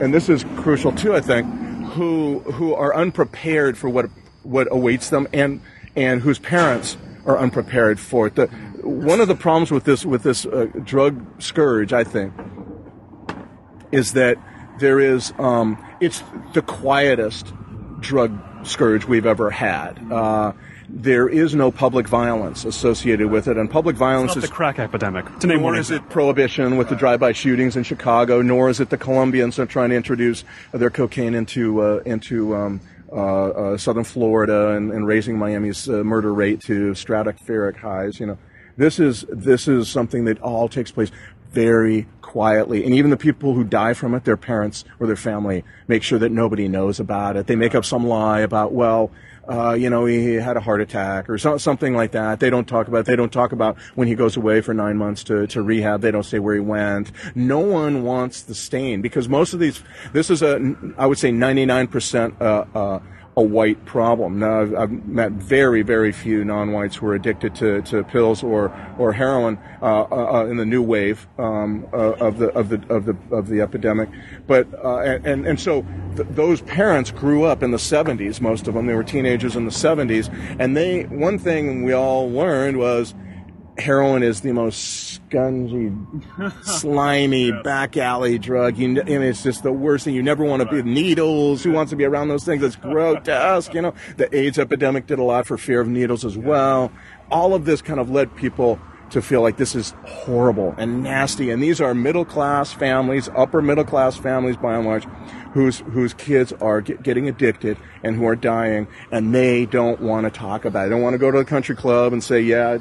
and 0.00 0.12
this 0.12 0.28
is 0.28 0.44
crucial 0.56 0.92
too, 0.92 1.14
I 1.14 1.20
think, 1.20 1.46
who 1.92 2.40
who 2.40 2.74
are 2.74 2.94
unprepared 2.94 3.76
for 3.76 3.88
what 3.88 4.06
what 4.42 4.68
awaits 4.70 5.10
them, 5.10 5.28
and 5.32 5.60
and 5.96 6.20
whose 6.20 6.38
parents 6.38 6.96
are 7.26 7.38
unprepared 7.38 8.00
for 8.00 8.26
it. 8.26 8.34
The, 8.34 8.46
one 8.82 9.20
of 9.20 9.28
the 9.28 9.34
problems 9.34 9.70
with 9.70 9.84
this 9.84 10.04
with 10.04 10.22
this 10.22 10.46
uh, 10.46 10.66
drug 10.82 11.42
scourge, 11.42 11.92
I 11.92 12.04
think, 12.04 12.32
is 13.92 14.12
that 14.12 14.36
there 14.78 15.00
is 15.00 15.32
um, 15.38 15.82
it's 16.00 16.22
the 16.52 16.62
quietest 16.62 17.52
drug 18.00 18.38
scourge 18.64 19.04
we've 19.04 19.26
ever 19.26 19.50
had. 19.50 20.00
Uh, 20.10 20.52
there 20.88 21.28
is 21.28 21.54
no 21.54 21.70
public 21.70 22.06
violence 22.06 22.64
associated 22.64 23.30
with 23.30 23.48
it, 23.48 23.56
and 23.56 23.70
public 23.70 23.96
violence 23.96 24.36
is 24.36 24.42
the 24.42 24.48
crack 24.48 24.78
epidemic. 24.78 25.24
To 25.38 25.46
name 25.46 25.58
nor 25.58 25.72
one 25.72 25.78
is 25.78 25.90
it 25.90 26.08
prohibition 26.10 26.76
with 26.76 26.88
the 26.88 26.96
drive-by 26.96 27.32
shootings 27.32 27.76
in 27.76 27.84
Chicago, 27.84 28.42
nor 28.42 28.68
is 28.68 28.80
it 28.80 28.90
the 28.90 28.98
Colombians 28.98 29.58
are 29.58 29.66
trying 29.66 29.90
to 29.90 29.96
introduce 29.96 30.44
their 30.72 30.90
cocaine 30.90 31.34
into 31.34 31.82
uh, 31.82 32.02
into 32.04 32.54
um, 32.54 32.80
uh, 33.10 33.16
uh, 33.16 33.78
southern 33.78 34.04
Florida 34.04 34.70
and, 34.70 34.92
and 34.92 35.06
raising 35.06 35.38
Miami's 35.38 35.88
uh, 35.88 36.04
murder 36.04 36.34
rate 36.34 36.60
to 36.62 36.92
stratospheric 36.92 37.76
highs. 37.76 38.18
You 38.18 38.26
know, 38.26 38.38
this 38.76 38.98
is 38.98 39.24
this 39.28 39.68
is 39.68 39.88
something 39.88 40.24
that 40.24 40.40
all 40.40 40.68
takes 40.68 40.90
place 40.90 41.10
very 41.54 42.06
quietly. 42.20 42.84
And 42.84 42.92
even 42.94 43.10
the 43.10 43.16
people 43.16 43.54
who 43.54 43.64
die 43.64 43.94
from 43.94 44.14
it, 44.14 44.24
their 44.24 44.36
parents 44.36 44.84
or 44.98 45.06
their 45.06 45.16
family, 45.16 45.64
make 45.86 46.02
sure 46.02 46.18
that 46.18 46.32
nobody 46.32 46.68
knows 46.68 47.00
about 47.00 47.36
it. 47.36 47.46
They 47.46 47.56
make 47.56 47.74
up 47.74 47.84
some 47.84 48.06
lie 48.06 48.40
about, 48.40 48.72
well, 48.72 49.10
uh, 49.48 49.74
you 49.74 49.90
know, 49.90 50.04
he 50.06 50.34
had 50.34 50.56
a 50.56 50.60
heart 50.60 50.80
attack 50.80 51.28
or 51.28 51.38
so, 51.38 51.58
something 51.58 51.94
like 51.94 52.12
that. 52.12 52.40
They 52.40 52.50
don't 52.50 52.66
talk 52.66 52.88
about. 52.88 53.00
It. 53.00 53.06
They 53.06 53.16
don't 53.16 53.32
talk 53.32 53.52
about 53.52 53.76
when 53.94 54.08
he 54.08 54.14
goes 54.14 54.36
away 54.36 54.62
for 54.62 54.72
nine 54.74 54.96
months 54.96 55.22
to, 55.24 55.46
to 55.48 55.62
rehab. 55.62 56.00
They 56.00 56.10
don't 56.10 56.24
say 56.24 56.38
where 56.38 56.54
he 56.54 56.60
went. 56.60 57.12
No 57.34 57.60
one 57.60 58.04
wants 58.04 58.42
the 58.42 58.54
stain 58.54 59.02
because 59.02 59.28
most 59.28 59.52
of 59.52 59.60
these. 59.60 59.82
This 60.12 60.30
is 60.30 60.42
a, 60.42 60.74
I 60.96 61.06
would 61.06 61.18
say, 61.18 61.30
ninety 61.30 61.66
nine 61.66 61.88
percent 61.88 62.40
uh, 62.40 62.64
uh, 62.74 63.00
a 63.36 63.42
white 63.42 63.84
problem. 63.84 64.38
Now, 64.38 64.60
I've, 64.60 64.74
I've, 64.74 65.06
met 65.06 65.32
very, 65.32 65.82
very 65.82 66.12
few 66.12 66.44
non-whites 66.44 66.96
who 66.96 67.06
are 67.08 67.14
addicted 67.14 67.54
to, 67.56 67.82
to 67.82 68.04
pills 68.04 68.42
or 68.42 68.72
or 68.98 69.12
heroin 69.12 69.58
uh, 69.82 70.02
uh, 70.02 70.42
uh 70.42 70.46
in 70.46 70.56
the 70.56 70.64
new 70.64 70.82
wave 70.82 71.26
um, 71.38 71.86
uh, 71.92 72.12
of 72.12 72.38
the 72.38 72.48
of 72.50 72.68
the 72.68 72.80
of 72.88 73.06
the 73.06 73.16
of 73.30 73.48
the 73.48 73.60
epidemic. 73.60 74.08
But 74.46 74.68
uh, 74.84 75.18
and 75.24 75.46
and 75.46 75.58
so 75.58 75.84
th- 76.16 76.28
those 76.30 76.60
parents 76.62 77.10
grew 77.10 77.44
up 77.44 77.62
in 77.62 77.72
the 77.72 77.76
70s. 77.76 78.40
Most 78.40 78.68
of 78.68 78.74
them, 78.74 78.86
they 78.86 78.94
were 78.94 79.04
teenagers 79.04 79.56
in 79.56 79.64
the 79.64 79.72
70s, 79.72 80.32
and 80.58 80.76
they 80.76 81.04
one 81.04 81.38
thing 81.38 81.82
we 81.82 81.92
all 81.92 82.30
learned 82.30 82.78
was 82.78 83.14
heroin 83.78 84.22
is 84.22 84.40
the 84.40 84.52
most 84.52 85.20
scungy, 85.30 85.94
slimy 86.64 87.52
back 87.62 87.96
alley 87.96 88.38
drug. 88.38 88.76
You, 88.76 89.00
and 89.00 89.08
it's 89.08 89.42
just 89.42 89.62
the 89.62 89.72
worst 89.72 90.04
thing. 90.04 90.14
You 90.14 90.22
never 90.22 90.44
want 90.44 90.62
to 90.62 90.68
be 90.68 90.82
needles. 90.82 91.62
Who 91.62 91.72
wants 91.72 91.90
to 91.90 91.96
be 91.96 92.04
around 92.04 92.28
those 92.28 92.44
things? 92.44 92.62
It's 92.62 92.76
grotesque. 92.92 93.74
You 93.74 93.82
know, 93.82 93.94
the 94.16 94.34
AIDS 94.36 94.58
epidemic 94.58 95.06
did 95.06 95.18
a 95.18 95.24
lot 95.24 95.46
for 95.46 95.58
fear 95.58 95.80
of 95.80 95.88
needles 95.88 96.24
as 96.24 96.38
well. 96.38 96.92
All 97.30 97.54
of 97.54 97.64
this 97.64 97.82
kind 97.82 98.00
of 98.00 98.10
led 98.10 98.34
people 98.36 98.78
to 99.10 99.22
feel 99.22 99.42
like 99.42 99.56
this 99.58 99.74
is 99.74 99.94
horrible 100.06 100.74
and 100.78 101.02
nasty. 101.02 101.50
And 101.50 101.62
these 101.62 101.80
are 101.80 101.94
middle 101.94 102.24
class 102.24 102.72
families, 102.72 103.28
upper 103.36 103.62
middle 103.62 103.84
class 103.84 104.16
families 104.16 104.56
by 104.56 104.76
and 104.76 104.86
large, 104.86 105.04
whose 105.52 105.80
whose 105.80 106.14
kids 106.14 106.52
are 106.54 106.80
get, 106.80 107.02
getting 107.02 107.28
addicted 107.28 107.76
and 108.02 108.16
who 108.16 108.26
are 108.26 108.36
dying, 108.36 108.88
and 109.12 109.34
they 109.34 109.66
don't 109.66 110.00
want 110.00 110.24
to 110.24 110.30
talk 110.30 110.64
about 110.64 110.86
it. 110.86 110.88
They 110.88 110.94
don't 110.94 111.02
want 111.02 111.14
to 111.14 111.18
go 111.18 111.30
to 111.30 111.38
the 111.38 111.44
country 111.44 111.76
club 111.76 112.12
and 112.12 112.24
say, 112.24 112.40
"Yeah, 112.40 112.78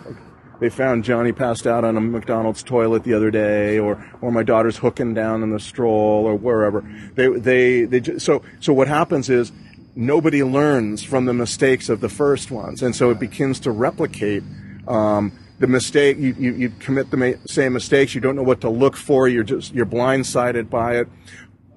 they 0.63 0.69
found 0.69 1.03
Johnny 1.03 1.33
passed 1.33 1.67
out 1.67 1.83
on 1.83 1.97
a 1.97 1.99
McDonald's 1.99 2.63
toilet 2.63 3.03
the 3.03 3.13
other 3.13 3.29
day, 3.29 3.77
or 3.77 4.01
or 4.21 4.31
my 4.31 4.43
daughter's 4.43 4.77
hooking 4.77 5.13
down 5.13 5.43
in 5.43 5.49
the 5.49 5.59
stroll, 5.59 6.25
or 6.25 6.35
wherever. 6.35 6.85
They 7.15 7.27
they 7.27 7.83
they 7.83 8.17
so 8.17 8.43
so 8.61 8.71
what 8.71 8.87
happens 8.87 9.29
is 9.29 9.51
nobody 9.93 10.41
learns 10.41 11.03
from 11.03 11.25
the 11.25 11.33
mistakes 11.33 11.89
of 11.89 11.99
the 11.99 12.07
first 12.07 12.49
ones, 12.49 12.81
and 12.81 12.95
so 12.95 13.09
it 13.09 13.19
begins 13.19 13.59
to 13.61 13.71
replicate. 13.71 14.41
Um, 14.87 15.37
the 15.59 15.67
mistake 15.67 16.17
you, 16.17 16.35
you, 16.37 16.53
you 16.53 16.69
commit 16.79 17.11
the 17.11 17.15
ma- 17.15 17.37
same 17.45 17.73
mistakes. 17.73 18.15
You 18.15 18.21
don't 18.21 18.35
know 18.35 18.43
what 18.43 18.61
to 18.61 18.69
look 18.69 18.95
for. 18.95 19.27
You're 19.27 19.43
just 19.43 19.73
you're 19.73 19.85
blindsided 19.85 20.69
by 20.69 20.95
it. 20.95 21.09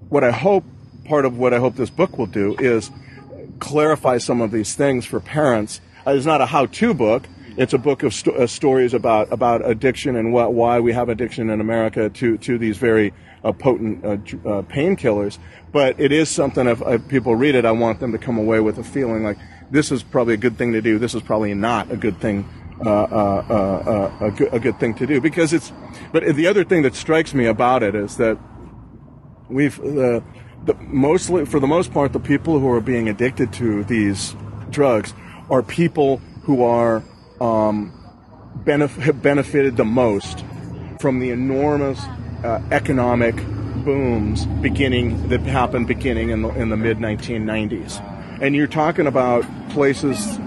What 0.08 0.22
I 0.22 0.30
hope 0.30 0.64
part 1.04 1.24
of 1.24 1.38
what 1.38 1.52
I 1.52 1.58
hope 1.58 1.74
this 1.74 1.90
book 1.90 2.18
will 2.18 2.26
do 2.26 2.54
is 2.60 2.90
clarify 3.58 4.18
some 4.18 4.40
of 4.40 4.52
these 4.52 4.74
things 4.74 5.04
for 5.06 5.18
parents. 5.18 5.80
Uh, 6.06 6.12
it's 6.12 6.26
not 6.26 6.40
a 6.40 6.46
how-to 6.46 6.94
book 6.94 7.28
it's 7.56 7.72
a 7.72 7.78
book 7.78 8.02
of 8.02 8.12
sto- 8.12 8.32
uh, 8.32 8.46
stories 8.46 8.94
about 8.94 9.32
about 9.32 9.68
addiction 9.68 10.16
and 10.16 10.32
what 10.32 10.52
why 10.52 10.80
we 10.80 10.92
have 10.92 11.08
addiction 11.08 11.50
in 11.50 11.60
America 11.60 12.10
to 12.10 12.38
to 12.38 12.58
these 12.58 12.76
very 12.76 13.12
uh, 13.44 13.52
potent 13.52 14.04
uh, 14.04 14.10
uh 14.10 14.62
painkillers. 14.62 15.38
But 15.72 15.98
it 15.98 16.12
is 16.12 16.28
something. 16.28 16.66
If, 16.66 16.82
if, 16.82 17.08
people 17.08 17.34
read 17.34 17.54
it, 17.54 17.64
I 17.64 17.72
want 17.72 18.00
them 18.00 18.12
to 18.12 18.18
come 18.18 18.38
away 18.38 18.60
with 18.60 18.78
a 18.78 18.84
feeling 18.84 19.24
like 19.24 19.38
this 19.70 19.90
is 19.90 20.02
probably 20.02 20.34
a 20.34 20.38
good 20.38 20.58
thing 20.58 20.72
to 20.72 20.82
do. 20.82 20.98
This 20.98 21.14
is 21.14 21.22
probably 21.22 21.54
not 21.54 21.90
a 21.90 21.96
good 21.96 22.20
thing. 22.20 22.48
Uh, 22.84 22.90
uh, 22.90 24.18
a, 24.20 24.30
good, 24.30 24.52
a 24.52 24.60
good 24.60 24.78
thing 24.78 24.94
to 24.94 25.06
do 25.06 25.18
because 25.18 25.54
it's. 25.54 25.72
But 26.12 26.36
the 26.36 26.46
other 26.46 26.62
thing 26.62 26.82
that 26.82 26.94
strikes 26.94 27.32
me 27.32 27.46
about 27.46 27.82
it 27.82 27.94
is 27.94 28.18
that 28.18 28.36
we've 29.48 29.76
the 29.78 30.22
mostly 30.80 31.46
for 31.46 31.58
the 31.58 31.66
most 31.66 31.92
part 31.92 32.12
the 32.12 32.20
people 32.20 32.58
who 32.58 32.68
are 32.68 32.82
being 32.82 33.08
addicted 33.08 33.52
to 33.54 33.84
these 33.84 34.36
drugs 34.68 35.14
are 35.48 35.62
people 35.62 36.18
who 36.42 36.62
are 36.62 37.02
um, 37.40 37.92
benef- 38.64 38.98
have 38.98 39.22
benefited 39.22 39.76
the 39.76 39.84
most 39.84 40.44
from 41.00 41.20
the 41.20 41.30
enormous 41.30 42.00
uh, 42.44 42.62
economic 42.70 43.36
booms 43.84 44.46
beginning 44.60 45.28
that 45.28 45.40
happened 45.40 45.86
beginning 45.86 46.30
in 46.30 46.42
the, 46.42 46.48
in 46.50 46.70
the 46.70 46.76
mid 46.76 46.98
1990s. 46.98 48.02
And 48.40 48.54
you're 48.54 48.66
talking 48.66 49.06
about 49.06 49.44
places 49.70 50.38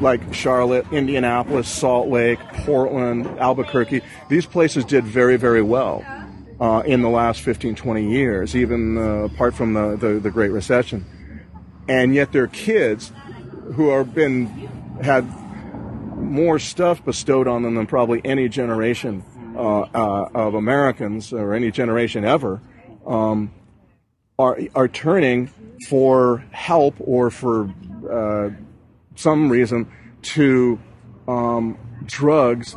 like 0.00 0.34
Charlotte, 0.34 0.86
Indianapolis, 0.92 1.68
Salt 1.68 2.08
Lake, 2.08 2.38
Portland, 2.64 3.26
Albuquerque. 3.38 4.02
These 4.28 4.46
places 4.46 4.84
did 4.84 5.04
very, 5.04 5.36
very 5.36 5.62
well 5.62 6.04
uh, 6.58 6.82
in 6.86 7.02
the 7.02 7.08
last 7.08 7.42
15, 7.42 7.74
20 7.74 8.10
years, 8.10 8.56
even 8.56 8.98
uh, 8.98 9.24
apart 9.24 9.54
from 9.54 9.74
the, 9.74 9.96
the, 9.96 10.20
the 10.20 10.30
Great 10.30 10.50
Recession 10.50 11.04
and 11.90 12.14
yet 12.14 12.30
their 12.30 12.46
kids 12.46 13.12
who 13.74 13.88
have 13.88 14.14
been 14.14 14.46
had 15.02 15.24
more 16.20 16.58
stuff 16.58 17.04
bestowed 17.04 17.48
on 17.48 17.62
them 17.62 17.74
than 17.74 17.86
probably 17.86 18.20
any 18.24 18.48
generation 18.48 19.24
uh, 19.56 19.80
uh, 19.80 20.28
of 20.34 20.54
Americans 20.54 21.32
or 21.32 21.54
any 21.54 21.70
generation 21.70 22.24
ever 22.24 22.60
um, 23.06 23.52
are 24.38 24.58
are 24.74 24.88
turning 24.88 25.50
for 25.88 26.44
help 26.52 26.94
or 26.98 27.30
for 27.30 27.72
uh, 28.10 28.50
some 29.16 29.50
reason 29.50 29.90
to 30.22 30.78
um, 31.28 31.78
drugs, 32.06 32.76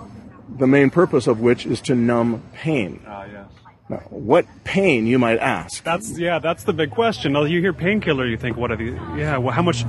the 0.58 0.68
main 0.68 0.90
purpose 0.90 1.28
of 1.28 1.40
which 1.40 1.66
is 1.66 1.82
to 1.82 1.96
numb 1.96 2.44
pain. 2.54 3.02
Ah, 3.08 3.26
yes. 3.26 3.48
Now, 3.90 3.98
what 4.10 4.46
pain, 4.64 5.08
you 5.08 5.20
might 5.20 5.40
ask? 5.40 5.84
That's 5.84 6.18
yeah. 6.18 6.40
That's 6.40 6.64
the 6.64 6.74
big 6.74 6.92
question. 6.92 7.34
Now, 7.34 7.44
You 7.44 7.60
hear 7.60 7.74
painkiller, 7.74 8.26
you 8.26 8.38
think, 8.38 8.56
what 8.56 8.72
are 8.72 8.78
these? 8.78 8.94
Yeah. 9.18 9.38
Well, 9.38 9.54
how 9.54 9.62
much? 9.62 9.84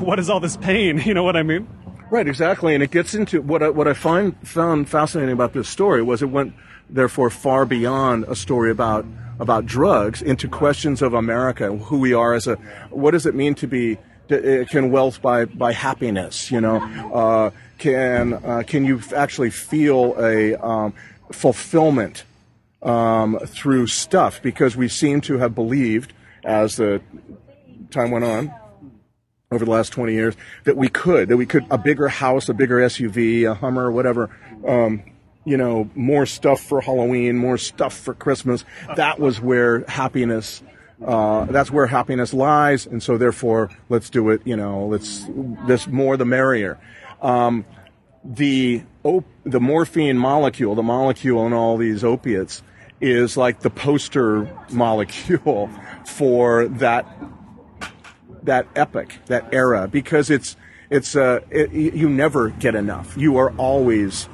What 0.00 0.18
is 0.18 0.30
all 0.30 0.40
this 0.40 0.56
pain? 0.56 0.98
You 1.04 1.12
know 1.12 1.22
what 1.24 1.36
I 1.36 1.42
mean? 1.42 1.68
Right, 2.10 2.26
exactly, 2.26 2.74
and 2.74 2.82
it 2.82 2.90
gets 2.90 3.14
into 3.14 3.40
what 3.40 3.62
I, 3.62 3.68
what 3.68 3.86
I 3.86 3.94
find 3.94 4.36
found 4.46 4.88
fascinating 4.88 5.32
about 5.32 5.52
this 5.52 5.68
story 5.68 6.02
was 6.02 6.22
it 6.22 6.26
went 6.26 6.54
therefore 6.88 7.30
far 7.30 7.64
beyond 7.64 8.24
a 8.24 8.34
story 8.34 8.72
about 8.72 9.06
about 9.38 9.64
drugs 9.64 10.20
into 10.20 10.48
questions 10.48 11.02
of 11.02 11.14
America, 11.14 11.72
who 11.72 12.00
we 12.00 12.12
are 12.12 12.34
as 12.34 12.48
a, 12.48 12.56
what 12.90 13.12
does 13.12 13.26
it 13.26 13.34
mean 13.34 13.54
to 13.54 13.66
be, 13.66 13.96
can 14.28 14.90
wealth 14.90 15.22
buy 15.22 15.44
by 15.44 15.72
happiness? 15.72 16.50
You 16.50 16.60
know, 16.60 16.76
uh, 17.14 17.50
can 17.78 18.34
uh, 18.34 18.64
can 18.66 18.84
you 18.84 19.00
actually 19.14 19.50
feel 19.50 20.16
a 20.18 20.56
um, 20.56 20.92
fulfillment 21.30 22.24
um, 22.82 23.38
through 23.46 23.86
stuff? 23.86 24.42
Because 24.42 24.76
we 24.76 24.88
seem 24.88 25.20
to 25.22 25.38
have 25.38 25.54
believed 25.54 26.12
as 26.44 26.74
the 26.74 27.00
time 27.92 28.10
went 28.10 28.24
on 28.24 28.52
over 29.52 29.64
the 29.64 29.70
last 29.72 29.92
20 29.92 30.12
years 30.12 30.36
that 30.62 30.76
we 30.76 30.88
could, 30.88 31.28
that 31.28 31.36
we 31.36 31.44
could, 31.44 31.66
a 31.72 31.78
bigger 31.78 32.06
house, 32.06 32.48
a 32.48 32.54
bigger 32.54 32.76
SUV, 32.76 33.50
a 33.50 33.54
Hummer, 33.54 33.90
whatever, 33.90 34.30
um, 34.64 35.02
you 35.44 35.56
know, 35.56 35.90
more 35.96 36.24
stuff 36.24 36.60
for 36.60 36.80
Halloween, 36.80 37.36
more 37.36 37.58
stuff 37.58 37.92
for 37.92 38.14
Christmas. 38.14 38.64
That 38.94 39.18
was 39.18 39.40
where 39.40 39.80
happiness, 39.88 40.62
uh, 41.04 41.46
that's 41.46 41.68
where 41.68 41.86
happiness 41.86 42.32
lies. 42.32 42.86
And 42.86 43.02
so 43.02 43.18
therefore, 43.18 43.70
let's 43.88 44.08
do 44.08 44.30
it, 44.30 44.40
you 44.44 44.56
know, 44.56 44.86
let's, 44.86 45.26
this 45.66 45.88
more 45.88 46.16
the 46.16 46.24
merrier. 46.24 46.78
Um, 47.20 47.64
the, 48.22 48.84
op- 49.02 49.24
the 49.42 49.58
morphine 49.58 50.16
molecule, 50.16 50.76
the 50.76 50.84
molecule 50.84 51.44
in 51.48 51.52
all 51.52 51.76
these 51.76 52.04
opiates 52.04 52.62
is 53.00 53.36
like 53.36 53.62
the 53.62 53.70
poster 53.70 54.48
molecule 54.70 55.68
for 56.06 56.68
that 56.68 57.04
that 58.44 58.66
epic, 58.76 59.18
that 59.26 59.52
era, 59.52 59.88
because 59.88 60.30
it's 60.30 60.56
it's 60.90 61.14
uh, 61.14 61.40
it, 61.50 61.72
you 61.72 62.08
never 62.08 62.50
get 62.50 62.74
enough. 62.74 63.16
You 63.16 63.36
are 63.36 63.52
always 63.56 64.28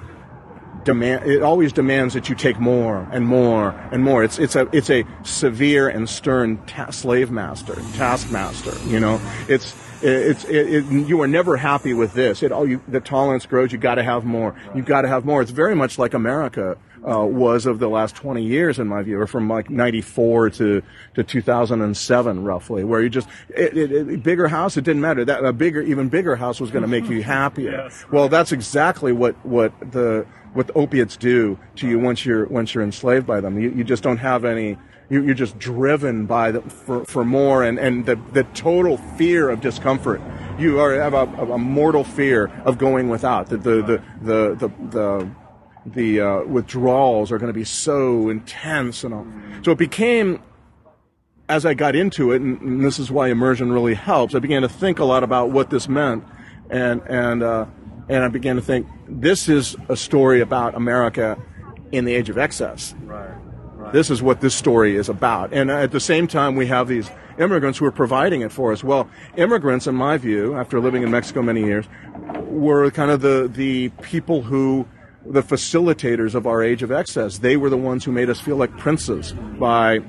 demand. 0.84 1.26
It 1.26 1.42
always 1.42 1.72
demands 1.72 2.14
that 2.14 2.30
you 2.30 2.34
take 2.34 2.58
more 2.58 3.06
and 3.12 3.26
more 3.26 3.70
and 3.92 4.02
more. 4.02 4.24
It's 4.24 4.38
it's 4.38 4.56
a 4.56 4.68
it's 4.74 4.88
a 4.88 5.04
severe 5.22 5.88
and 5.88 6.08
stern 6.08 6.64
ta- 6.66 6.90
slave 6.90 7.30
master, 7.30 7.74
taskmaster. 7.94 8.72
You 8.88 9.00
know, 9.00 9.20
it's 9.48 9.74
it's 10.02 10.44
it, 10.44 10.74
it, 10.74 10.84
you 10.86 11.20
are 11.20 11.28
never 11.28 11.56
happy 11.56 11.92
with 11.92 12.14
this. 12.14 12.42
It 12.42 12.52
all 12.52 12.66
you, 12.66 12.82
the 12.88 13.00
tolerance 13.00 13.44
grows. 13.44 13.72
You 13.72 13.78
got 13.78 13.96
to 13.96 14.02
have 14.02 14.24
more. 14.24 14.54
You 14.74 14.82
got 14.82 15.02
to 15.02 15.08
have 15.08 15.24
more. 15.24 15.42
It's 15.42 15.50
very 15.50 15.74
much 15.74 15.98
like 15.98 16.14
America 16.14 16.78
uh, 17.06 17.24
was 17.24 17.66
of 17.66 17.78
the 17.78 17.88
last 17.88 18.16
20 18.16 18.42
years, 18.42 18.78
in 18.78 18.88
my 18.88 19.02
view, 19.02 19.20
or 19.20 19.26
from 19.26 19.48
like 19.48 19.70
94 19.70 20.50
to, 20.50 20.82
to 21.14 21.22
2007, 21.22 22.44
roughly, 22.44 22.84
where 22.84 23.00
you 23.00 23.08
just, 23.08 23.28
it, 23.48 23.76
it, 23.76 23.92
it, 23.92 24.22
bigger 24.22 24.48
house, 24.48 24.76
it 24.76 24.82
didn't 24.82 25.02
matter. 25.02 25.24
That 25.24 25.44
A 25.44 25.52
bigger, 25.52 25.80
even 25.82 26.08
bigger 26.08 26.34
house 26.34 26.60
was 26.60 26.70
going 26.70 26.82
to 26.82 26.88
make 26.88 27.08
you 27.08 27.22
happier. 27.22 27.70
Yes. 27.70 28.04
Well, 28.10 28.28
that's 28.28 28.50
exactly 28.50 29.12
what, 29.12 29.34
what 29.46 29.72
the, 29.92 30.26
what 30.52 30.66
the 30.66 30.72
opiates 30.72 31.16
do 31.16 31.58
to 31.76 31.88
you 31.88 31.98
once 31.98 32.26
you're, 32.26 32.46
once 32.46 32.74
you're 32.74 32.84
enslaved 32.84 33.26
by 33.26 33.40
them. 33.40 33.60
You, 33.60 33.70
you 33.70 33.84
just 33.84 34.02
don't 34.02 34.18
have 34.18 34.44
any, 34.44 34.76
you, 35.08 35.30
are 35.30 35.34
just 35.34 35.58
driven 35.60 36.26
by 36.26 36.50
the, 36.50 36.62
for, 36.62 37.04
for 37.04 37.24
more 37.24 37.62
and, 37.62 37.78
and 37.78 38.04
the, 38.04 38.16
the 38.32 38.42
total 38.54 38.96
fear 38.96 39.48
of 39.48 39.60
discomfort. 39.60 40.20
You 40.58 40.80
are, 40.80 40.94
have 40.94 41.14
a, 41.14 41.26
a 41.52 41.58
mortal 41.58 42.02
fear 42.02 42.46
of 42.64 42.78
going 42.78 43.08
without. 43.08 43.48
The, 43.48 43.58
the, 43.58 43.82
the, 43.82 44.02
the, 44.22 44.54
the, 44.54 44.68
the 44.90 45.30
the 45.94 46.20
uh, 46.20 46.44
withdrawals 46.44 47.30
are 47.30 47.38
going 47.38 47.52
to 47.52 47.58
be 47.58 47.64
so 47.64 48.28
intense 48.28 49.04
and 49.04 49.14
all. 49.14 49.26
So 49.62 49.72
it 49.72 49.78
became, 49.78 50.42
as 51.48 51.64
I 51.64 51.74
got 51.74 51.94
into 51.94 52.32
it, 52.32 52.42
and, 52.42 52.60
and, 52.60 52.84
this 52.84 52.98
is 52.98 53.10
why 53.10 53.28
immersion 53.28 53.72
really 53.72 53.94
helps. 53.94 54.34
I 54.34 54.40
began 54.40 54.62
to 54.62 54.68
think 54.68 54.98
a 54.98 55.04
lot 55.04 55.22
about 55.22 55.50
what 55.50 55.70
this 55.70 55.88
meant, 55.88 56.24
and 56.70 57.02
and 57.08 57.42
uh, 57.42 57.66
and 58.08 58.24
I 58.24 58.28
began 58.28 58.56
to 58.56 58.62
think 58.62 58.86
this 59.08 59.48
is 59.48 59.76
a 59.88 59.96
story 59.96 60.40
about 60.40 60.74
America 60.74 61.38
in 61.92 62.04
the 62.04 62.14
age 62.14 62.28
of 62.28 62.38
excess. 62.38 62.94
Right. 63.04 63.30
Right. 63.76 63.92
This 63.92 64.10
is 64.10 64.20
what 64.22 64.40
this 64.40 64.54
story 64.54 64.96
is 64.96 65.08
about, 65.08 65.52
and 65.52 65.70
at 65.70 65.92
the 65.92 66.00
same 66.00 66.26
time, 66.26 66.56
we 66.56 66.66
have 66.66 66.88
these 66.88 67.08
immigrants 67.38 67.78
who 67.78 67.84
are 67.84 67.92
providing 67.92 68.40
it 68.40 68.50
for 68.50 68.72
us. 68.72 68.82
Well, 68.82 69.08
immigrants, 69.36 69.86
in 69.86 69.94
my 69.94 70.16
view, 70.16 70.56
after 70.56 70.80
living 70.80 71.02
in 71.02 71.10
Mexico 71.10 71.42
many 71.42 71.62
years, 71.62 71.86
were 72.46 72.90
kind 72.90 73.10
of 73.10 73.20
the 73.20 73.48
the 73.52 73.90
people 74.02 74.42
who 74.42 74.88
the 75.28 75.42
facilitators 75.42 76.34
of 76.34 76.46
our 76.46 76.62
age 76.62 76.82
of 76.82 76.92
excess. 76.92 77.38
They 77.38 77.56
were 77.56 77.70
the 77.70 77.76
ones 77.76 78.04
who 78.04 78.12
made 78.12 78.30
us 78.30 78.40
feel 78.40 78.56
like 78.56 78.76
princes 78.76 79.32
by 79.58 80.00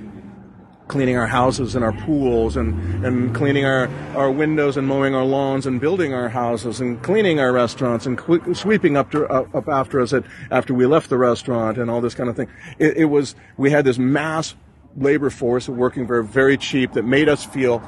cleaning 0.88 1.18
our 1.18 1.28
houses 1.28 1.76
and 1.76 1.84
our 1.84 1.92
pools 1.92 2.56
and, 2.56 3.06
and 3.06 3.36
cleaning 3.36 3.66
our, 3.66 3.90
our 4.16 4.32
windows 4.32 4.78
and 4.78 4.88
mowing 4.88 5.14
our 5.14 5.26
lawns 5.26 5.66
and 5.66 5.82
building 5.82 6.14
our 6.14 6.30
houses 6.30 6.80
and 6.80 7.02
cleaning 7.04 7.40
our 7.40 7.52
restaurants 7.52 8.06
and 8.06 8.18
qu- 8.18 8.54
sweeping 8.54 8.96
up, 8.96 9.12
to, 9.12 9.26
up, 9.28 9.54
up, 9.54 9.68
after 9.68 10.00
us 10.00 10.14
at, 10.14 10.24
after 10.50 10.74
we 10.74 10.86
left 10.86 11.10
the 11.10 11.18
restaurant 11.18 11.78
and 11.78 11.92
all 11.92 12.00
this 12.00 12.16
kind 12.16 12.30
of 12.30 12.36
thing. 12.36 12.48
It, 12.80 12.98
it 12.98 13.06
was, 13.06 13.36
we 13.58 13.70
had 13.70 13.84
this 13.84 13.98
mass 13.98 14.56
labor 14.96 15.30
force 15.30 15.68
working 15.68 16.08
very, 16.08 16.24
very 16.24 16.58
cheap 16.58 16.94
that 16.94 17.04
made 17.04 17.28
us 17.28 17.46
feel 17.46 17.84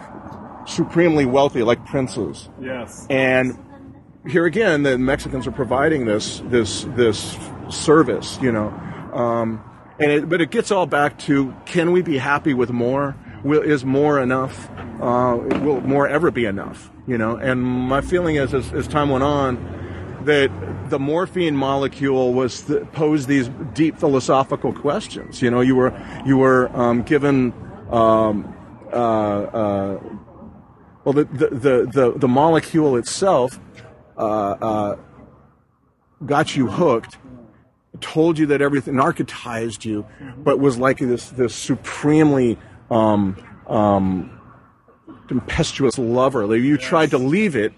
supremely 0.68 1.26
wealthy 1.26 1.64
like 1.64 1.84
princes. 1.86 2.50
Yes. 2.62 3.08
And 3.10 3.58
here 4.28 4.46
again, 4.46 4.84
the 4.84 4.98
Mexicans 4.98 5.48
are 5.48 5.52
providing 5.52 6.06
this 6.06 6.42
this 6.46 6.84
this 6.96 7.38
service, 7.70 8.38
you 8.42 8.52
know, 8.52 8.68
um, 9.14 9.64
and 10.00 10.12
it, 10.12 10.30
but 10.30 10.42
it 10.42 10.52
gets 10.52 10.72
all 10.72 10.86
back 10.86 11.18
to 11.20 11.54
can 11.66 11.92
we 11.92 12.02
be 12.02 12.18
happy 12.18 12.54
with 12.54 12.72
more? 12.72 13.16
Will, 13.44 13.62
is 13.62 13.86
more 13.86 14.20
enough? 14.20 14.70
Uh, 15.00 15.38
will 15.62 15.82
more 15.82 16.08
ever 16.08 16.30
be 16.32 16.46
enough? 16.46 16.92
You 17.08 17.18
know, 17.18 17.38
and 17.38 17.62
my 17.62 18.02
feeling 18.02 18.36
is 18.36 18.54
as, 18.54 18.74
as 18.74 18.88
time 18.88 19.10
went 19.10 19.24
on 19.24 19.78
that 20.26 20.52
the 20.90 21.00
morphine 21.00 21.56
molecule 21.56 22.34
was 22.34 22.70
posed 22.92 23.30
these 23.30 23.50
deep 23.74 23.98
philosophical 23.98 24.74
questions. 24.74 25.42
You 25.42 25.50
know, 25.50 25.62
you 25.62 25.76
were 25.76 25.94
you 26.26 26.38
were 26.38 26.70
um, 26.76 27.04
given. 27.04 27.54
Um, 27.90 28.56
uh, 28.92 28.96
uh, 28.96 30.00
well, 31.06 31.14
the, 31.14 31.24
the, 31.26 31.90
the, 31.92 32.14
the 32.18 32.28
molecule 32.28 32.98
itself 32.98 33.60
uh, 34.20 34.58
uh, 34.62 34.96
got 36.26 36.56
you 36.56 36.68
hooked, 36.68 37.18
told 38.02 38.38
you 38.38 38.48
that 38.48 38.62
everything, 38.62 38.96
narcotized 38.96 39.86
you, 39.86 40.06
but 40.38 40.60
was 40.60 40.78
like 40.78 41.00
this 41.00 41.30
this 41.30 41.56
supremely 41.56 42.58
um, 42.92 43.38
um, 43.68 44.40
tempestuous 45.30 45.98
lover. 45.98 46.46
Like 46.46 46.62
you 46.62 46.78
tried 46.78 47.12
to 47.12 47.18
leave 47.18 47.56
it, 47.56 47.74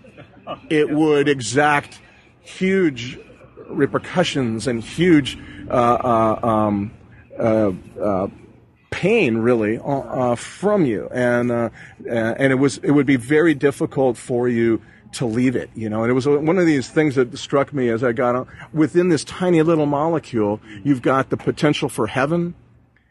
it 0.69 0.89
would 0.89 1.29
exact 1.29 1.99
huge 2.41 3.19
repercussions 3.67 4.67
and 4.67 4.83
huge 4.83 5.37
uh, 5.69 5.73
uh, 5.73 6.47
um, 6.47 6.91
uh, 7.39 7.71
uh 8.01 8.27
pain, 8.89 9.37
really, 9.37 9.79
uh, 9.85 10.35
from 10.35 10.85
you, 10.85 11.07
and 11.13 11.51
and 11.51 12.51
it 12.51 12.59
was 12.59 12.79
it 12.79 12.91
would 12.91 13.05
be 13.05 13.15
very 13.15 13.53
difficult 13.53 14.17
for 14.17 14.49
you 14.49 14.81
to 15.13 15.25
leave 15.25 15.55
it, 15.55 15.69
you 15.75 15.89
know. 15.89 16.03
And 16.03 16.11
it 16.11 16.13
was 16.13 16.27
one 16.27 16.57
of 16.57 16.65
these 16.65 16.89
things 16.89 17.15
that 17.15 17.37
struck 17.37 17.73
me 17.73 17.89
as 17.89 18.03
I 18.03 18.11
got 18.11 18.35
on. 18.35 18.47
Within 18.73 19.09
this 19.09 19.23
tiny 19.23 19.61
little 19.61 19.85
molecule, 19.85 20.59
you've 20.83 21.01
got 21.01 21.29
the 21.29 21.37
potential 21.37 21.89
for 21.89 22.07
heaven 22.07 22.53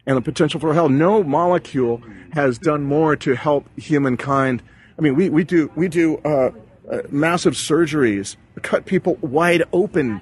and 0.06 0.16
the 0.16 0.22
potential 0.22 0.60
for 0.60 0.74
hell. 0.74 0.88
No 0.88 1.22
molecule 1.22 2.02
has 2.32 2.58
done 2.58 2.82
more 2.82 3.16
to 3.16 3.34
help 3.34 3.68
humankind. 3.78 4.62
I 4.98 5.02
mean, 5.02 5.14
we, 5.14 5.28
we 5.28 5.44
do, 5.44 5.70
we 5.76 5.88
do, 5.88 6.18
uh, 6.18 6.50
uh, 6.90 7.02
massive 7.10 7.54
surgeries, 7.54 8.36
cut 8.62 8.84
people 8.84 9.16
wide 9.20 9.62
open 9.72 10.20